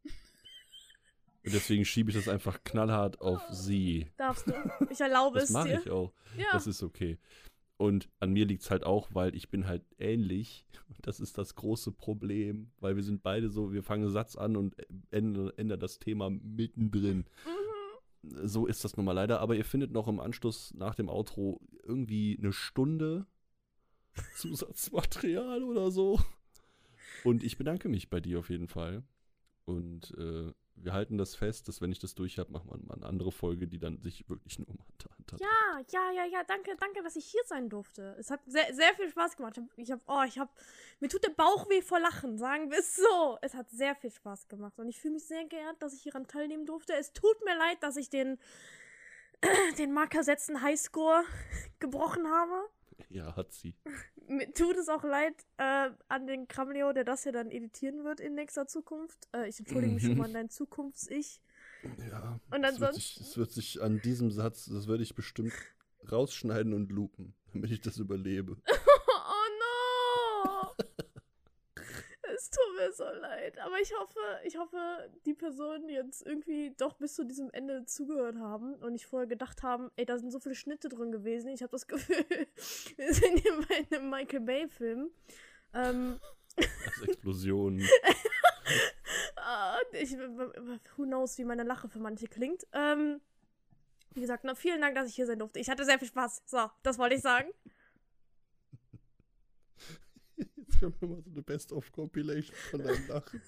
[1.45, 4.07] Und deswegen schiebe ich das einfach knallhart auf sie.
[4.17, 4.53] Darfst du.
[4.91, 5.81] Ich erlaube Das es mache dir.
[5.81, 6.13] ich auch.
[6.39, 6.47] Ja.
[6.53, 7.19] Das ist okay.
[7.77, 10.65] Und an mir liegt es halt auch, weil ich bin halt ähnlich.
[10.89, 14.37] Und das ist das große Problem, weil wir sind beide so, wir fangen einen Satz
[14.37, 14.75] an und
[15.11, 17.27] ändern, ändern das Thema mittendrin.
[18.23, 18.47] Mhm.
[18.47, 19.41] So ist das nun mal leider.
[19.41, 23.27] Aber ihr findet noch im Anschluss nach dem Outro irgendwie eine Stunde
[24.37, 26.21] Zusatzmaterial oder so.
[27.25, 29.03] Und ich bedanke mich bei dir auf jeden Fall.
[29.67, 32.95] Und äh, wir halten das fest, dass wenn ich das durch habe, machen wir mal
[32.95, 36.45] eine andere Folge, die dann sich wirklich nur um Hunter Hunter Ja, ja, ja, ja,
[36.45, 38.17] danke, danke, dass ich hier sein durfte.
[38.19, 39.61] Es hat sehr, sehr viel Spaß gemacht.
[39.77, 40.51] Ich habe, oh, ich habe,
[41.01, 43.39] mir tut der Bauch weh vor Lachen, sagen wir es so.
[43.41, 46.27] Es hat sehr viel Spaß gemacht und ich fühle mich sehr geehrt, dass ich hieran
[46.27, 46.95] teilnehmen durfte.
[46.95, 48.39] Es tut mir leid, dass ich den,
[49.79, 51.25] den Marker setzen Highscore
[51.79, 52.69] gebrochen habe.
[53.09, 53.75] Ja, hat sie.
[54.29, 58.21] Mir tut es auch leid äh, an den Kramleo, der das hier dann editieren wird
[58.21, 59.29] in nächster Zukunft.
[59.33, 61.41] Äh, ich entschuldige mich schon mal an dein Zukunfts-Ich.
[62.11, 62.41] Ja.
[62.51, 65.53] Und es wird, ansonsten- sich, es wird sich an diesem Satz, das würde ich bestimmt
[66.11, 68.57] rausschneiden und loopen, damit ich das überlebe.
[69.17, 70.71] Oh no!
[72.35, 73.59] es tut mir so leid.
[73.59, 78.37] Aber ich hoffe, ich hoffe, die Personen jetzt irgendwie doch bis zu diesem Ende zugehört
[78.37, 81.49] haben und nicht vorher gedacht haben, ey, da sind so viele Schnitte drin gewesen.
[81.49, 82.25] Ich habe das Gefühl,
[82.97, 85.11] wir sind hier bei einem Michael Bay-Film.
[85.73, 86.21] Ähm,
[86.57, 87.81] Als Explosion.
[89.37, 92.67] ah, ich, who knows, wie meine Lache für manche klingt.
[92.73, 93.21] Ähm,
[94.15, 95.59] wie gesagt, na, vielen Dank, dass ich hier sein durfte.
[95.59, 96.43] Ich hatte sehr viel Spaß.
[96.47, 97.49] So, das wollte ich sagen.
[100.37, 103.43] Jetzt können wir mal so eine Best-of-Compilation von deinem Lachen.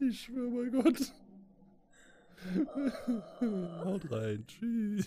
[0.00, 1.12] Ich schwöre, mein Gott.
[3.84, 4.44] Haut rein.
[4.46, 5.06] Tschüss.